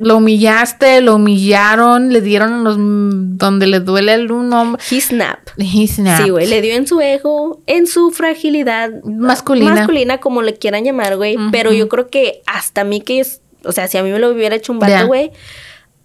Lo 0.00 0.16
humillaste, 0.16 1.00
lo 1.02 1.16
humillaron, 1.16 2.12
le 2.12 2.20
dieron 2.22 2.64
los 2.64 2.76
donde 2.78 3.66
le 3.66 3.80
duele 3.80 4.14
el 4.14 4.32
un 4.32 4.52
hombre. 4.52 4.82
he 4.90 5.00
snap. 5.00 5.40
He 5.58 5.86
snapped. 5.86 6.24
Sí, 6.24 6.30
güey, 6.30 6.46
le 6.46 6.62
dio 6.62 6.74
en 6.74 6.86
su 6.86 7.00
ego, 7.00 7.60
en 7.66 7.86
su 7.86 8.10
fragilidad 8.10 8.90
Masculina. 9.04 9.74
masculina, 9.74 10.18
como 10.18 10.40
le 10.42 10.54
quieran 10.54 10.84
llamar, 10.84 11.16
güey. 11.16 11.36
Pero 11.52 11.72
yo 11.72 11.88
creo 11.88 12.08
que 12.08 12.40
hasta 12.46 12.80
a 12.80 12.84
mí 12.84 13.00
que 13.02 13.20
es, 13.20 13.42
o 13.64 13.72
sea, 13.72 13.88
si 13.88 13.98
a 13.98 14.02
mí 14.02 14.10
me 14.10 14.18
lo 14.18 14.30
hubiera 14.30 14.56
hecho 14.56 14.72
un 14.72 14.78
vato, 14.78 15.06
güey, 15.06 15.32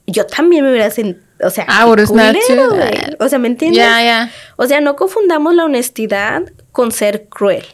yo 0.08 0.26
también 0.28 0.64
me 0.66 0.72
hubiera 0.72 0.92
sentido, 0.92 1.24
o 1.42 1.50
sea, 1.50 1.66
Ah, 1.68 1.86
culero, 1.86 2.70
güey. 2.70 2.92
O 3.20 3.28
sea, 3.30 3.40
¿me 3.40 3.48
entiendes? 3.48 3.78
Ya, 3.78 4.04
ya. 4.04 4.32
O 4.58 4.68
sea, 4.68 4.82
no 4.82 4.96
confundamos 4.96 5.56
la 5.56 5.66
honestidad 5.66 6.44
con 6.72 6.92
ser 6.92 7.28
cruel. 7.30 7.66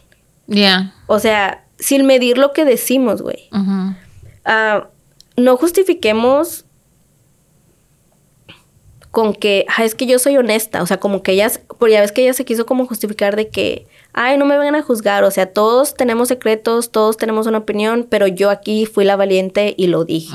Ya. 0.48 0.94
O 1.08 1.20
sea, 1.20 1.66
sin 1.80 2.06
medir 2.06 2.38
lo 2.38 2.54
que 2.54 2.64
decimos, 2.64 3.22
güey. 3.22 3.50
Ah, 4.46 4.88
no 5.38 5.58
justifiquemos 5.58 6.66
con 9.12 9.34
que, 9.34 9.66
"Ah, 9.76 9.84
es 9.84 9.94
que 9.94 10.06
yo 10.06 10.20
soy 10.20 10.38
honesta, 10.38 10.82
o 10.82 10.86
sea, 10.86 10.98
como 10.98 11.22
que 11.22 11.34
ella, 11.34 11.52
porque 11.78 11.94
ya 11.94 12.02
ves 12.02 12.14
que 12.14 12.24
ella 12.24 12.34
se 12.34 12.46
quiso 12.46 12.66
como 12.66 12.86
justificar 12.86 13.36
de 13.36 13.50
que, 13.50 13.86
ay, 14.14 14.38
no 14.38 14.46
me 14.46 14.58
vengan 14.58 14.76
a 14.76 14.84
juzgar, 14.84 15.26
o 15.26 15.32
sea, 15.32 15.48
todos 15.52 15.96
tenemos 15.96 16.30
secretos, 16.30 16.92
todos 16.92 17.18
tenemos 17.18 17.46
una 17.46 17.58
opinión, 17.58 18.08
pero 18.10 18.28
yo 18.28 18.50
aquí 18.50 18.86
fui 18.86 19.04
la 19.04 19.18
valiente 19.18 19.74
y 19.78 19.88
lo 19.88 20.06
dije. 20.06 20.34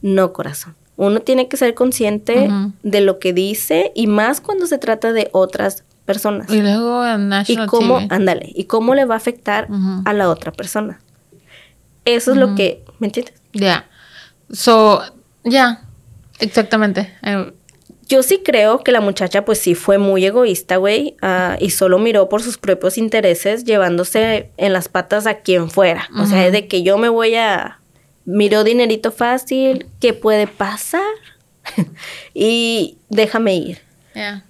No, 0.00 0.32
corazón. 0.32 0.74
Uno 0.96 1.20
tiene 1.20 1.48
que 1.48 1.56
ser 1.58 1.74
consciente 1.74 2.48
de 2.82 3.00
lo 3.02 3.18
que 3.18 3.32
dice 3.34 3.92
y 3.94 4.06
más 4.06 4.40
cuando 4.40 4.66
se 4.66 4.78
trata 4.78 5.12
de 5.12 5.28
otras 5.32 5.84
personas. 6.06 6.50
Y 6.50 6.62
luego 6.62 7.04
en 7.06 7.20
Y 7.22 7.24
National 7.26 7.66
cómo, 7.68 7.98
TV. 7.98 8.08
ándale, 8.14 8.50
y 8.54 8.64
cómo 8.64 8.94
le 8.94 9.04
va 9.04 9.14
a 9.14 9.18
afectar 9.18 9.68
a 10.06 10.12
la 10.14 10.30
otra 10.30 10.50
persona. 10.52 10.98
Eso 12.06 12.30
es 12.32 12.38
lo 12.38 12.54
que, 12.54 12.82
¿me 13.00 13.08
entiendes? 13.08 13.34
Ya. 13.52 13.86
So, 14.52 15.02
ya. 15.44 15.82
Exactamente. 16.40 17.12
Eh, 17.22 17.52
Yo 18.08 18.22
sí 18.22 18.42
creo 18.44 18.82
que 18.82 18.92
la 18.92 19.00
muchacha 19.00 19.44
pues 19.44 19.58
sí 19.58 19.74
fue 19.74 19.98
muy 19.98 20.24
egoísta, 20.24 20.76
güey, 20.76 21.16
ah, 21.20 21.56
y 21.60 21.70
solo 21.70 21.98
miró 21.98 22.28
por 22.28 22.42
sus 22.42 22.56
propios 22.56 22.96
intereses, 22.96 23.64
llevándose 23.64 24.50
en 24.56 24.72
las 24.72 24.88
patas 24.88 25.26
a 25.26 25.40
quien 25.40 25.70
fuera. 25.70 26.08
O 26.18 26.24
sea, 26.26 26.46
es 26.46 26.52
de 26.52 26.68
que 26.68 26.82
yo 26.82 26.96
me 26.98 27.08
voy 27.08 27.34
a... 27.34 27.80
Miró 28.24 28.62
dinerito 28.62 29.10
fácil, 29.10 29.86
¿qué 30.00 30.12
puede 30.12 30.46
pasar? 30.46 31.00
y 32.34 32.98
déjame 33.08 33.54
ir. 33.56 33.78
ya. 34.14 34.44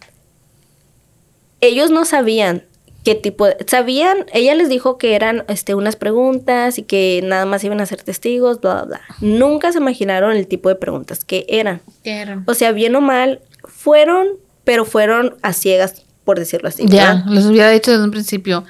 Ellos 1.60 1.90
no 1.90 2.04
sabían 2.04 2.64
qué 3.08 3.14
tipo 3.14 3.46
de... 3.46 3.56
Sabían, 3.66 4.26
ella 4.34 4.54
les 4.54 4.68
dijo 4.68 4.98
que 4.98 5.14
eran 5.14 5.44
este, 5.48 5.74
unas 5.74 5.96
preguntas 5.96 6.76
y 6.76 6.82
que 6.82 7.22
nada 7.24 7.46
más 7.46 7.64
iban 7.64 7.80
a 7.80 7.86
ser 7.86 8.02
testigos, 8.02 8.60
bla, 8.60 8.74
bla, 8.74 8.84
bla. 8.84 9.00
Nunca 9.22 9.72
se 9.72 9.78
imaginaron 9.78 10.36
el 10.36 10.46
tipo 10.46 10.68
de 10.68 10.74
preguntas 10.74 11.24
que 11.24 11.46
eran. 11.48 11.80
¿Qué 12.04 12.18
era? 12.18 12.42
O 12.46 12.52
sea, 12.52 12.72
bien 12.72 12.94
o 12.96 13.00
mal, 13.00 13.40
fueron, 13.64 14.26
pero 14.64 14.84
fueron 14.84 15.36
a 15.40 15.54
ciegas, 15.54 16.02
por 16.24 16.38
decirlo 16.38 16.68
así. 16.68 16.84
Ya, 16.86 17.14
¿verdad? 17.14 17.24
les 17.30 17.46
hubiera 17.46 17.70
dicho 17.70 17.90
desde 17.92 18.04
un 18.04 18.10
principio. 18.10 18.64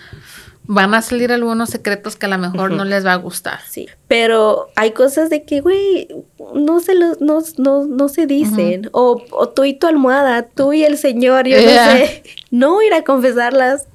Van 0.71 0.93
a 0.95 1.01
salir 1.01 1.33
algunos 1.33 1.71
secretos 1.71 2.15
que 2.17 2.27
a 2.27 2.29
lo 2.29 2.37
mejor 2.37 2.71
no 2.73 2.85
les 2.85 3.05
va 3.05 3.15
a 3.15 3.17
gustar. 3.17 3.59
Sí. 3.69 3.87
Pero 4.07 4.69
hay 4.77 4.91
cosas 4.91 5.31
de 5.31 5.43
que, 5.45 5.63
güey, 5.63 6.09
no 6.55 6.81
se 6.81 6.95
los, 6.95 7.23
no, 7.23 7.41
no, 7.57 7.87
no 7.87 8.09
se 8.11 8.27
dicen. 8.27 8.91
o, 8.93 9.23
o 9.31 9.49
tú 9.49 9.65
y 9.65 9.73
tu 9.73 9.87
almohada, 9.87 10.43
tú 10.43 10.75
y 10.75 10.85
el 10.85 10.99
señor, 10.99 11.49
yo 11.49 11.57
Yeah. 11.59 11.87
no 11.87 11.93
sé. 11.99 12.23
No 12.51 12.83
ir 12.83 12.93
a 12.93 13.03
confesarlas 13.03 13.87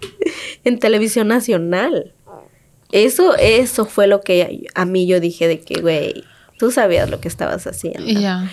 en 0.63 0.79
televisión 0.79 1.27
nacional. 1.27 2.11
Eso, 2.91 3.35
eso 3.37 3.85
fue 3.85 4.07
lo 4.07 4.21
que 4.21 4.67
a 4.75 4.85
mí 4.85 5.05
yo 5.07 5.19
dije 5.19 5.47
de 5.47 5.59
que, 5.59 5.79
güey, 5.81 6.23
tú 6.57 6.71
sabías 6.71 7.09
lo 7.09 7.19
que 7.19 7.27
estabas 7.27 7.65
haciendo. 7.67 8.03
Y 8.07 8.19
ya. 8.19 8.49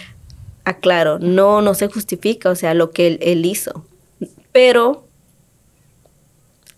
aclaro, 0.65 1.19
no, 1.19 1.63
no 1.63 1.73
se 1.75 1.89
justifica, 1.89 2.51
o 2.51 2.55
sea, 2.55 2.75
lo 2.75 2.91
que 2.91 3.07
él, 3.07 3.19
él 3.23 3.45
hizo. 3.47 3.85
Pero 4.53 5.07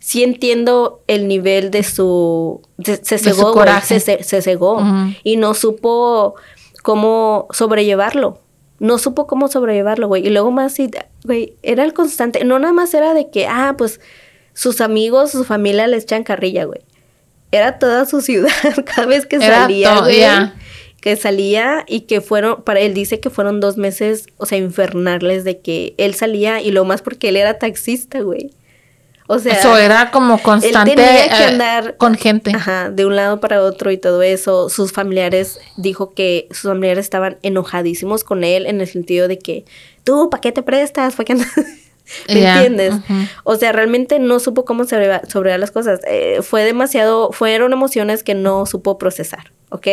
sí 0.02 0.24
entiendo 0.24 1.00
el 1.06 1.28
nivel 1.28 1.70
de 1.70 1.84
su... 1.84 2.60
Se, 2.84 2.96
se 3.04 3.16
De 3.16 3.18
su 3.20 3.36
cegó, 3.36 3.52
coraje. 3.52 4.00
se, 4.00 4.42
cegó 4.42 4.82
y 5.22 5.36
no 5.36 5.54
supo 5.54 6.34
cómo 6.82 7.46
sobrellevarlo. 7.52 8.40
No 8.80 8.98
supo 8.98 9.28
cómo 9.28 9.46
sobrellevarlo, 9.46 10.08
güey. 10.08 10.26
Y 10.26 10.30
luego 10.30 10.50
más, 10.50 10.74
sí, 10.74 10.90
güey, 11.22 11.54
era 11.62 11.84
el 11.84 11.94
constante. 11.94 12.44
No 12.44 12.58
nada 12.58 12.72
más 12.72 12.92
era 12.94 13.14
de 13.14 13.30
que, 13.30 13.46
ah, 13.46 13.76
pues 13.78 14.00
sus 14.54 14.80
amigos, 14.80 15.30
su 15.30 15.44
familia 15.44 15.86
le 15.86 15.98
echan 15.98 16.24
carrilla, 16.24 16.64
güey. 16.64 16.80
Era 17.52 17.78
toda 17.78 18.04
su 18.04 18.20
ciudad 18.22 18.50
cada 18.84 19.06
vez 19.06 19.24
que 19.24 19.36
Era 19.36 19.60
salía, 19.60 20.00
güey. 20.00 20.20
Que 21.00 21.14
salía 21.14 21.84
y 21.86 22.02
que 22.02 22.20
fueron, 22.20 22.62
para 22.62 22.80
él 22.80 22.92
dice 22.92 23.20
que 23.20 23.30
fueron 23.30 23.60
dos 23.60 23.76
meses, 23.76 24.26
o 24.36 24.46
sea, 24.46 24.58
infernales 24.58 25.44
de 25.44 25.60
que 25.60 25.94
él 25.96 26.14
salía 26.14 26.60
y 26.60 26.72
lo 26.72 26.84
más 26.84 27.02
porque 27.02 27.28
él 27.28 27.36
era 27.36 27.60
taxista, 27.60 28.20
güey. 28.20 28.50
O 29.32 29.38
sea, 29.38 29.54
Eso 29.54 29.78
era 29.78 30.10
como 30.10 30.36
constante 30.42 30.94
tenía 30.94 31.26
que 31.30 31.88
eh, 31.88 31.94
con 31.96 32.16
gente. 32.16 32.52
Ajá, 32.54 32.90
de 32.90 33.06
un 33.06 33.16
lado 33.16 33.40
para 33.40 33.62
otro 33.62 33.90
y 33.90 33.96
todo 33.96 34.20
eso. 34.20 34.68
Sus 34.68 34.92
familiares, 34.92 35.58
dijo 35.78 36.12
que 36.12 36.48
sus 36.50 36.64
familiares 36.64 37.06
estaban 37.06 37.38
enojadísimos 37.42 38.24
con 38.24 38.44
él 38.44 38.66
en 38.66 38.82
el 38.82 38.86
sentido 38.86 39.28
de 39.28 39.38
que, 39.38 39.64
tú, 40.04 40.28
¿para 40.28 40.42
qué 40.42 40.52
te 40.52 40.62
prestas? 40.62 41.14
¿Para 41.14 41.24
qué 41.24 41.32
andas-" 41.32 41.48
¿Me 42.28 42.46
entiendes? 42.46 42.94
O 43.44 43.56
sea, 43.56 43.72
realmente 43.72 44.18
no 44.18 44.38
supo 44.38 44.66
cómo 44.66 44.84
sobrellevar 44.84 45.58
las 45.58 45.70
cosas. 45.70 46.00
Eh, 46.06 46.40
fue 46.42 46.64
demasiado, 46.64 47.32
fueron 47.32 47.72
emociones 47.72 48.22
que 48.22 48.34
no 48.34 48.66
supo 48.66 48.98
procesar, 48.98 49.50
¿ok? 49.70 49.86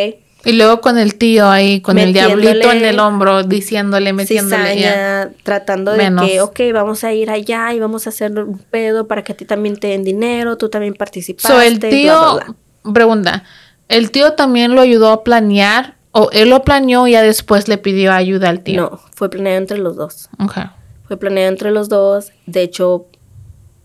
Y 0.44 0.52
luego 0.52 0.80
con 0.80 0.98
el 0.98 1.16
tío 1.16 1.48
ahí, 1.48 1.80
con 1.80 1.98
el 1.98 2.12
diablito 2.12 2.70
en 2.72 2.84
el 2.84 2.98
hombro, 2.98 3.42
diciéndole, 3.42 4.12
metiéndole. 4.12 4.80
ya. 4.80 4.90
Cizaña, 4.90 5.30
tratando 5.42 5.92
de 5.92 5.98
Menos. 5.98 6.26
que, 6.26 6.40
ok, 6.40 6.60
vamos 6.72 7.04
a 7.04 7.12
ir 7.12 7.30
allá 7.30 7.72
y 7.74 7.80
vamos 7.80 8.06
a 8.06 8.10
hacer 8.10 8.32
un 8.38 8.58
pedo 8.58 9.06
para 9.06 9.22
que 9.22 9.32
a 9.32 9.36
ti 9.36 9.44
también 9.44 9.76
te 9.76 9.88
den 9.88 10.04
dinero, 10.04 10.56
tú 10.56 10.68
también 10.68 10.94
participaste. 10.94 11.48
So, 11.48 11.60
el 11.60 11.78
bla, 11.78 11.88
tío, 11.90 12.34
bla, 12.34 12.54
bla. 12.82 12.92
pregunta, 12.94 13.44
¿el 13.88 14.10
tío 14.10 14.32
también 14.32 14.74
lo 14.74 14.80
ayudó 14.80 15.10
a 15.10 15.24
planear? 15.24 15.96
¿O 16.12 16.28
él 16.32 16.50
lo 16.50 16.64
planeó 16.64 17.06
y 17.06 17.12
ya 17.12 17.22
después 17.22 17.68
le 17.68 17.78
pidió 17.78 18.12
ayuda 18.12 18.48
al 18.48 18.62
tío? 18.62 18.82
No, 18.82 19.00
fue 19.14 19.30
planeado 19.30 19.58
entre 19.58 19.78
los 19.78 19.96
dos. 19.96 20.28
Ok. 20.40 20.58
Fue 21.06 21.16
planeado 21.16 21.50
entre 21.50 21.70
los 21.70 21.88
dos. 21.88 22.32
De 22.46 22.62
hecho, 22.62 23.06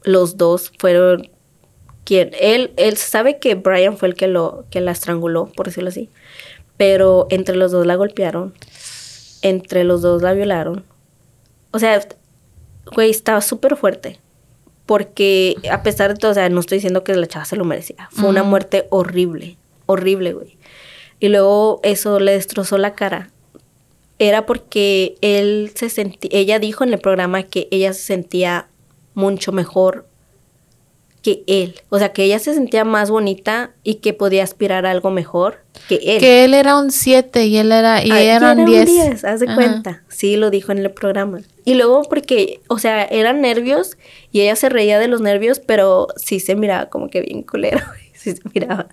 los 0.04 0.38
dos 0.38 0.72
fueron 0.80 1.30
quien 2.04 2.32
él 2.40 2.72
él 2.78 2.98
sabe 2.98 3.40
que 3.40 3.56
Brian 3.56 3.98
fue 3.98 4.08
el 4.08 4.16
que 4.16 4.28
lo 4.28 4.66
que 4.72 4.82
la 4.82 4.92
estranguló, 4.92 5.52
por 5.56 5.68
decirlo 5.68 5.90
así. 5.90 6.10
Pero 6.78 7.28
entre 7.30 7.56
los 7.56 7.72
dos 7.72 7.86
la 7.86 7.96
golpearon. 7.96 8.54
Entre 9.42 9.84
los 9.84 10.02
dos 10.02 10.22
la 10.22 10.34
violaron. 10.34 10.84
O 11.72 11.80
sea, 11.80 12.00
güey, 12.94 13.10
estaba 13.10 13.42
súper 13.42 13.76
fuerte. 13.76 14.20
Porque 14.86 15.56
a 15.72 15.82
pesar 15.84 16.14
de 16.14 16.20
todo, 16.20 16.32
o 16.32 16.36
sea, 16.36 16.48
no 16.50 16.60
estoy 16.60 16.78
diciendo 16.78 17.04
que 17.04 17.16
la 17.16 17.28
chava 17.28 17.46
se 17.46 17.56
lo 17.56 17.66
merecía. 17.66 18.08
Fue 18.12 18.30
una 18.30 18.44
muerte 18.44 18.88
horrible. 18.90 19.58
Horrible, 19.88 20.34
güey. 20.34 20.58
Y 21.20 21.30
luego 21.30 21.80
eso 21.84 22.20
le 22.20 22.34
destrozó 22.34 22.78
la 22.78 22.94
cara 22.94 23.32
era 24.20 24.46
porque 24.46 25.16
él 25.22 25.72
se 25.76 25.90
sentía, 25.90 26.30
ella 26.34 26.60
dijo 26.60 26.84
en 26.84 26.94
el 26.94 27.00
programa 27.00 27.44
que 27.44 27.68
ella 27.72 27.94
se 27.94 28.02
sentía 28.02 28.70
mucho 29.14 29.52
mejor 29.52 30.08
que 31.26 31.44
él. 31.48 31.74
O 31.90 31.98
sea, 31.98 32.14
que 32.14 32.24
ella 32.24 32.38
se 32.38 32.54
sentía 32.54 32.86
más 32.86 33.10
bonita 33.10 33.72
y 33.84 33.96
que 33.96 34.14
podía 34.14 34.44
aspirar 34.44 34.86
a 34.86 34.92
algo 34.92 35.10
mejor 35.10 35.64
que 35.90 35.96
él. 35.96 36.20
Que 36.20 36.46
él 36.46 36.54
era 36.54 36.78
un 36.78 36.92
7 36.92 37.46
y 37.48 37.58
él 37.58 37.72
era, 37.72 38.06
y 38.06 38.12
Ah, 38.12 38.22
ella 38.22 38.34
y 38.34 38.36
era 38.36 38.52
un 38.54 38.66
10. 38.66 38.86
10, 38.86 39.26
haz 39.26 39.40
de 39.40 39.48
Ajá. 39.48 39.56
cuenta. 39.56 40.04
Sí, 40.08 40.36
lo 40.36 40.52
dijo 40.52 40.72
en 40.72 40.78
el 40.78 40.92
programa. 40.92 41.40
Y 41.66 41.74
luego 41.74 42.04
porque, 42.04 42.62
o 42.68 42.78
sea, 42.78 43.04
eran 43.06 43.42
nervios 43.42 43.98
y 44.32 44.42
ella 44.42 44.56
se 44.56 44.70
reía 44.70 45.00
de 45.00 45.08
los 45.08 45.20
nervios, 45.22 45.60
pero 45.60 46.08
sí 46.16 46.40
se 46.40 46.56
miraba 46.56 46.90
como 46.90 47.10
que 47.10 47.22
bien 47.22 47.42
culero. 47.42 47.80
sí 48.14 48.34
se 48.36 48.42
miraba. 48.54 48.88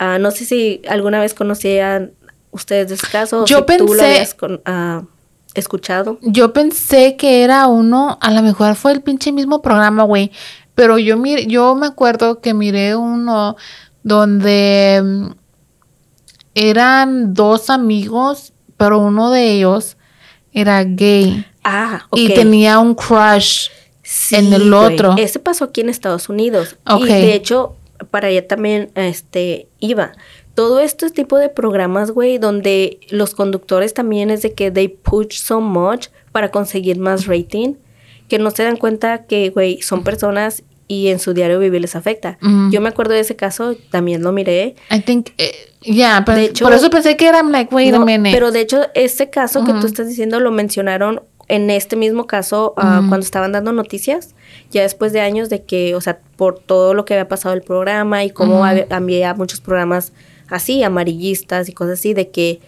Ah, 0.00 0.18
no 0.18 0.32
sé 0.32 0.46
si 0.46 0.82
alguna 0.88 1.20
vez 1.20 1.34
conocían 1.34 2.12
ustedes 2.50 2.88
de 2.88 2.94
ese 2.96 3.06
caso. 3.06 3.42
o 3.44 3.46
si 3.46 3.54
tú 3.78 3.94
lo 3.94 4.02
habías 4.02 4.34
con- 4.34 4.60
ah, 4.64 5.04
escuchado. 5.54 6.18
Yo 6.22 6.52
pensé 6.52 7.16
que 7.16 7.44
era 7.44 7.66
uno, 7.68 8.18
a 8.20 8.30
lo 8.32 8.42
mejor 8.42 8.74
fue 8.74 8.90
el 8.92 9.02
pinche 9.02 9.30
mismo 9.30 9.62
programa, 9.62 10.02
güey. 10.02 10.32
Pero 10.80 10.98
yo 10.98 11.16
mir- 11.18 11.46
yo 11.46 11.74
me 11.74 11.86
acuerdo 11.86 12.40
que 12.40 12.54
miré 12.54 12.96
uno 12.96 13.54
donde 14.02 15.02
mm, 15.04 15.26
eran 16.54 17.34
dos 17.34 17.70
amigos, 17.70 18.52
pero 18.76 18.98
uno 18.98 19.30
de 19.30 19.52
ellos 19.52 19.96
era 20.52 20.82
gay 20.84 21.44
Ah, 21.62 22.06
ok. 22.10 22.18
y 22.18 22.34
tenía 22.34 22.78
un 22.78 22.94
crush 22.94 23.68
Sí, 24.02 24.34
en 24.36 24.52
el 24.52 24.70
güey. 24.74 24.94
otro. 24.94 25.14
Ese 25.18 25.38
pasó 25.38 25.64
aquí 25.66 25.82
en 25.82 25.88
Estados 25.88 26.28
Unidos. 26.28 26.76
Y 26.98 27.04
de 27.06 27.34
hecho, 27.34 27.76
para 28.10 28.28
allá 28.28 28.48
también 28.48 28.90
este, 28.94 29.68
iba. 29.78 30.12
Todo 30.54 30.80
este 30.80 31.10
tipo 31.10 31.38
de 31.38 31.48
programas, 31.48 32.10
güey, 32.10 32.38
donde 32.38 32.98
los 33.10 33.34
conductores 33.34 33.94
también 33.94 34.30
es 34.30 34.42
de 34.42 34.52
que 34.54 34.70
they 34.72 34.88
push 34.88 35.36
so 35.40 35.60
much 35.60 36.08
para 36.32 36.50
conseguir 36.50 36.98
más 36.98 37.26
rating, 37.26 37.74
que 38.28 38.38
no 38.40 38.50
se 38.50 38.64
dan 38.64 38.76
cuenta 38.76 39.26
que, 39.26 39.50
güey, 39.50 39.80
son 39.82 40.02
personas 40.02 40.64
y 40.90 41.06
en 41.06 41.20
su 41.20 41.34
diario 41.34 41.60
vivir 41.60 41.80
les 41.80 41.94
afecta. 41.94 42.36
Yo 42.72 42.80
me 42.80 42.88
acuerdo 42.88 43.14
de 43.14 43.20
ese 43.20 43.36
caso, 43.36 43.76
también 43.90 44.22
lo 44.24 44.32
miré. 44.32 44.74
I 44.90 45.00
think, 45.02 45.28
eh, 45.38 45.52
yeah, 45.82 46.24
pero 46.26 46.38
De 46.38 46.44
hecho- 46.46 46.64
por 46.64 46.74
eso 46.74 46.90
pensé 46.90 47.16
que 47.16 47.28
era 47.28 47.44
like, 47.44 47.72
wait 47.72 47.94
a 47.94 47.98
No, 48.00 48.04
minute. 48.04 48.32
Pero 48.32 48.50
de 48.50 48.60
hecho, 48.60 48.80
este 48.94 49.30
caso 49.30 49.64
que 49.64 49.72
tú 49.74 49.86
estás 49.86 50.08
diciendo 50.08 50.40
lo 50.40 50.50
mencionaron 50.50 51.22
en 51.46 51.70
este 51.70 51.94
mismo 51.94 52.26
caso 52.26 52.74
Ujú. 52.76 52.86
cuando 53.08 53.20
estaban 53.20 53.52
dando 53.52 53.72
noticias, 53.72 54.34
ya 54.72 54.82
después 54.82 55.12
de 55.12 55.20
años 55.20 55.48
de 55.48 55.62
que, 55.62 55.94
o 55.94 56.00
sea, 56.00 56.18
por 56.36 56.58
todo 56.58 56.92
lo 56.92 57.04
que 57.04 57.14
había 57.14 57.28
pasado 57.28 57.54
el 57.54 57.62
programa 57.62 58.24
y 58.24 58.30
cómo 58.30 58.64
había, 58.64 59.34
muchos 59.34 59.60
programas 59.60 60.12
así, 60.48 60.82
amarillistas 60.82 61.68
y 61.68 61.72
cosas 61.72 62.00
así, 62.00 62.14
de 62.14 62.30
que 62.30 62.58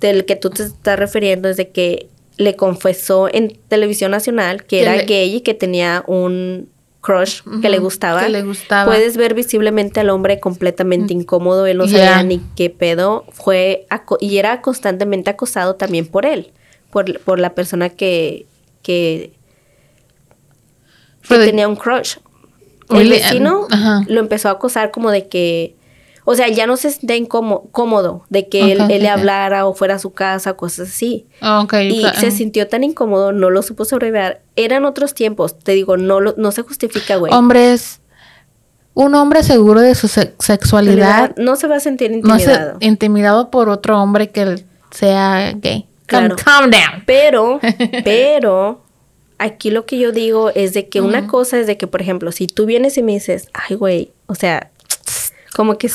del 0.00 0.24
que 0.26 0.36
tú 0.36 0.50
te 0.50 0.62
estás 0.62 0.96
refiriendo 0.96 1.48
es 1.48 1.56
de 1.56 1.70
que 1.70 2.08
le 2.36 2.54
confesó 2.54 3.28
en 3.32 3.58
televisión 3.66 4.12
nacional 4.12 4.60
que 4.62 4.66
Que 4.78 4.82
era 4.82 4.96
le- 4.96 5.04
gay 5.06 5.34
y 5.36 5.40
que 5.40 5.54
tenía 5.54 6.04
un 6.06 6.68
crush 7.04 7.42
que 7.60 7.68
le 7.68 7.78
gustaba. 7.78 8.22
que 8.22 8.30
le 8.30 8.42
gustaba. 8.42 8.86
Puedes 8.86 9.16
ver 9.16 9.34
visiblemente 9.34 10.00
al 10.00 10.08
hombre 10.10 10.40
completamente 10.40 11.12
incómodo, 11.12 11.66
él 11.66 11.76
no 11.76 11.84
Yeah. 11.84 12.08
sabía 12.08 12.22
ni 12.24 12.40
qué 12.56 12.70
pedo, 12.70 13.24
fue 13.30 13.86
y 14.20 14.38
era 14.38 14.62
constantemente 14.62 15.30
acosado 15.30 15.74
también 15.74 16.06
por 16.06 16.24
él, 16.24 16.52
por, 16.90 17.20
por 17.20 17.38
la 17.38 17.54
persona 17.54 17.90
que, 17.90 18.46
que, 18.82 19.32
tenía 21.28 21.68
un 21.68 21.76
crush. 21.76 22.16
El 22.90 23.10
vecino 23.10 23.68
lo 24.08 24.20
empezó 24.20 24.48
a 24.48 24.52
acosar 24.52 24.90
como 24.90 25.10
de 25.10 25.28
que, 25.28 25.74
o 26.26 26.34
sea, 26.34 26.48
ya 26.48 26.66
no 26.66 26.76
se 26.76 26.90
sentía 26.90 27.16
incómodo, 27.16 27.64
cómodo 27.70 28.24
de 28.30 28.48
que 28.48 28.72
él, 28.72 28.78
le 28.88 29.08
hablara 29.08 29.66
o 29.66 29.74
fuera 29.74 29.96
a 29.96 29.98
su 29.98 30.12
casa, 30.12 30.54
cosas 30.54 30.88
así. 30.88 31.26
Ah, 31.40 31.60
ok, 31.60 31.74
Y 31.90 32.04
se 32.18 32.30
sintió 32.30 32.66
tan 32.68 32.82
incómodo, 32.84 33.32
no 33.32 33.50
lo 33.50 33.62
supo 33.62 33.84
sobrevivir. 33.84 34.38
Eran 34.56 34.84
otros 34.86 35.12
tiempos, 35.14 35.58
te 35.58 35.72
digo, 35.72 35.96
no, 35.96 36.20
lo, 36.20 36.34
no 36.38 36.50
se 36.52 36.62
justifica, 36.62 37.16
güey. 37.16 37.32
Hombres, 37.32 38.00
un 38.94 39.14
hombre 39.14 39.42
seguro 39.42 39.80
de 39.80 39.94
su 39.94 40.08
se- 40.08 40.34
sexualidad 40.38 41.34
no 41.36 41.56
se 41.56 41.66
va 41.66 41.76
a 41.76 41.80
sentir 41.80 42.10
no 42.10 42.38
se 42.38 42.44
intimidado. 42.44 42.76
intimidado 42.80 43.50
por 43.50 43.68
otro 43.68 44.00
hombre 44.00 44.30
que 44.30 44.64
sea 44.90 45.52
gay. 45.56 45.86
Claro. 46.06 46.36
Calm, 46.36 46.70
calm 46.70 46.70
down. 46.70 47.02
Pero, 47.06 47.60
pero, 48.04 48.82
aquí 49.38 49.70
lo 49.70 49.84
que 49.84 49.98
yo 49.98 50.12
digo 50.12 50.50
es 50.54 50.72
de 50.74 50.88
que 50.88 51.00
una 51.00 51.26
cosa 51.26 51.58
es 51.58 51.66
de 51.66 51.76
que, 51.76 51.86
por 51.86 52.00
ejemplo, 52.00 52.30
si 52.32 52.46
tú 52.46 52.66
vienes 52.66 52.96
y 52.96 53.02
me 53.02 53.12
dices, 53.12 53.48
ay, 53.52 53.76
güey, 53.76 54.12
o 54.26 54.34
sea, 54.34 54.70
como 55.56 55.76
que, 55.78 55.90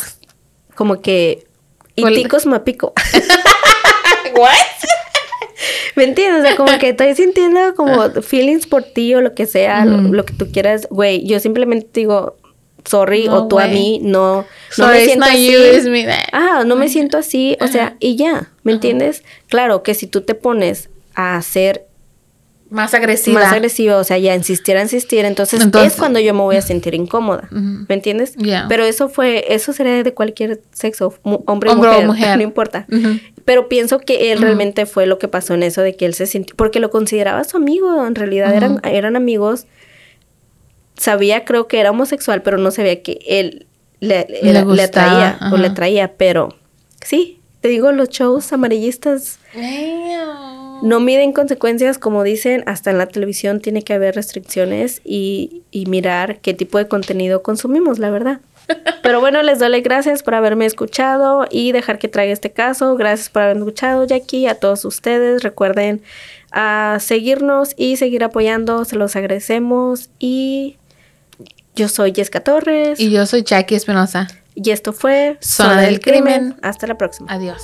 como 0.80 1.02
que, 1.02 1.46
y 1.94 2.04
¿Cuál? 2.04 2.16
ticos 2.16 2.46
mapico. 2.46 2.94
¿Me 5.98 6.06
entiendes? 6.06 6.40
O 6.40 6.48
sea, 6.48 6.56
como 6.56 6.80
que 6.80 6.88
estoy 6.92 7.14
sintiendo 7.16 7.76
como 7.76 8.10
feelings 8.22 8.66
por 8.66 8.84
ti 8.84 9.14
o 9.14 9.20
lo 9.20 9.36
que 9.36 9.46
sea, 9.46 9.84
lo, 9.84 10.24
que 10.24 10.34
tú 10.36 10.50
quieras. 10.50 10.88
Güey, 10.90 11.28
yo 11.28 11.42
simplemente 11.42 11.90
digo, 11.94 12.38
sorry, 12.86 13.26
No, 13.28 13.40
o 13.40 13.48
tú 13.50 13.60
a 13.60 13.68
mí, 13.68 14.00
no, 14.02 14.38
no 14.38 14.46
Sorry, 14.70 15.00
me 15.00 15.06
siento 15.06 15.26
así. 15.26 15.52
you, 15.52 15.90
me. 15.92 16.08
Ah, 16.32 16.64
no 16.66 16.78
me 16.78 16.88
siento 16.88 17.18
así, 17.18 17.58
o 17.60 17.68
sea, 17.68 17.98
y 18.00 18.16
ya, 18.16 18.54
¿me 18.64 18.72
entiendes? 18.72 19.26
Claro 19.50 19.84
que 19.84 19.96
si 19.96 20.08
tú 20.08 20.22
te 20.22 20.34
pones 20.34 20.90
a 21.14 21.42
ser 21.42 21.89
Más 22.70 22.94
agresiva. 22.94 23.40
más 23.40 23.52
agresiva, 23.52 23.98
o 23.98 24.04
sea, 24.04 24.18
ya 24.20 24.36
insistir 24.36 24.78
a 24.78 24.82
insistir, 24.84 25.26
entonces, 25.26 25.62
Entonces- 25.62 25.94
es 25.94 25.98
cuando 26.00 26.20
yo 26.20 26.34
me 26.36 26.42
voy 26.42 26.56
a 26.56 26.62
sentir 26.62 26.94
incómoda. 26.94 27.48
¿me 27.52 27.96
entiendes? 27.96 28.36
Pero 28.70 28.84
eso 28.86 29.10
fue, 29.10 29.46
eso 29.54 29.74
sería 29.74 30.04
de 30.04 30.14
cualquier 30.14 30.62
sexo, 30.72 31.14
mu- 31.24 31.44
hombre, 31.48 31.72
Hombre 31.72 31.90
o 31.90 31.94
o 31.94 31.96
mujer, 32.02 32.08
mujer. 32.08 32.38
no 32.38 32.44
importa. 32.44 32.86
Pero 33.46 33.68
pienso 33.70 33.98
que 34.00 34.32
él 34.32 34.40
realmente 34.42 34.86
fue 34.86 35.08
lo 35.08 35.18
que 35.18 35.28
pasó 35.28 35.56
en 35.56 35.64
eso 35.64 35.82
de 35.82 35.96
que 35.96 36.06
él 36.06 36.14
se 36.14 36.28
sintió, 36.28 36.56
porque 36.56 36.80
lo 36.80 36.92
consideraba 36.92 37.44
su 37.44 37.58
amigo, 37.58 38.06
en 38.06 38.14
realidad 38.14 38.54
eran, 38.54 38.80
eran 38.84 39.16
amigos. 39.16 39.66
Sabía, 40.96 41.46
creo 41.46 41.68
que 41.68 41.80
era 41.80 41.92
homosexual, 41.92 42.42
pero 42.42 42.58
no 42.58 42.72
sabía 42.72 43.02
que 43.02 43.20
él 43.28 43.66
le, 44.02 44.28
Le 44.44 44.64
le 44.66 44.82
atraía 44.84 45.40
o 45.52 45.58
le 45.58 45.64
ajá. 45.66 45.72
atraía, 45.72 46.14
pero 46.18 46.56
sí, 47.04 47.40
te 47.62 47.70
digo, 47.70 47.92
los 47.92 48.10
shows 48.10 48.52
amarillistas 48.54 49.40
Damn. 49.56 50.59
No 50.82 51.00
miden 51.00 51.34
consecuencias, 51.34 51.98
como 51.98 52.24
dicen, 52.24 52.64
hasta 52.66 52.92
en 52.92 52.98
la 52.98 53.08
televisión 53.08 53.60
tiene 53.60 53.84
que 53.84 53.94
haber 53.94 54.16
restricciones 54.16 55.02
y, 55.04 55.64
y 55.72 55.86
mirar 55.88 56.40
qué 56.40 56.54
tipo 56.54 56.78
de 56.78 56.88
contenido 56.88 57.42
consumimos, 57.44 58.00
la 58.00 58.10
verdad. 58.10 58.40
Pero 59.04 59.20
bueno, 59.20 59.42
les 59.42 59.60
doy 59.60 59.70
las 59.70 59.82
gracias 59.84 60.22
por 60.24 60.36
haberme 60.36 60.66
escuchado 60.66 61.48
y 61.50 61.72
dejar 61.72 61.98
que 62.00 62.08
traiga 62.08 62.32
este 62.34 62.52
caso. 62.52 62.96
Gracias 62.96 63.30
por 63.30 63.42
haberme 63.42 63.62
escuchado, 63.62 64.06
Jackie, 64.06 64.48
a 64.48 64.56
todos 64.56 64.86
ustedes. 64.86 65.44
Recuerden 65.44 66.02
a 66.52 66.98
seguirnos 67.00 67.74
y 67.78 67.98
seguir 67.98 68.24
apoyando, 68.24 68.86
se 68.86 68.96
los 68.96 69.16
agradecemos. 69.16 70.10
Y 70.20 70.78
yo 71.76 71.88
soy 71.88 72.14
Jessica 72.14 72.42
Torres 72.42 73.00
Y 73.00 73.10
yo 73.10 73.26
soy 73.26 73.44
Jackie 73.44 73.76
Espinosa. 73.76 74.28
y 74.56 74.70
esto 74.72 74.94
fue 74.94 75.38
Zona 75.42 75.82
del 75.82 76.00
Crimen. 76.00 76.56
Hasta 76.62 76.88
la 76.88 76.98
próxima. 76.98 77.32
Adiós. 77.32 77.64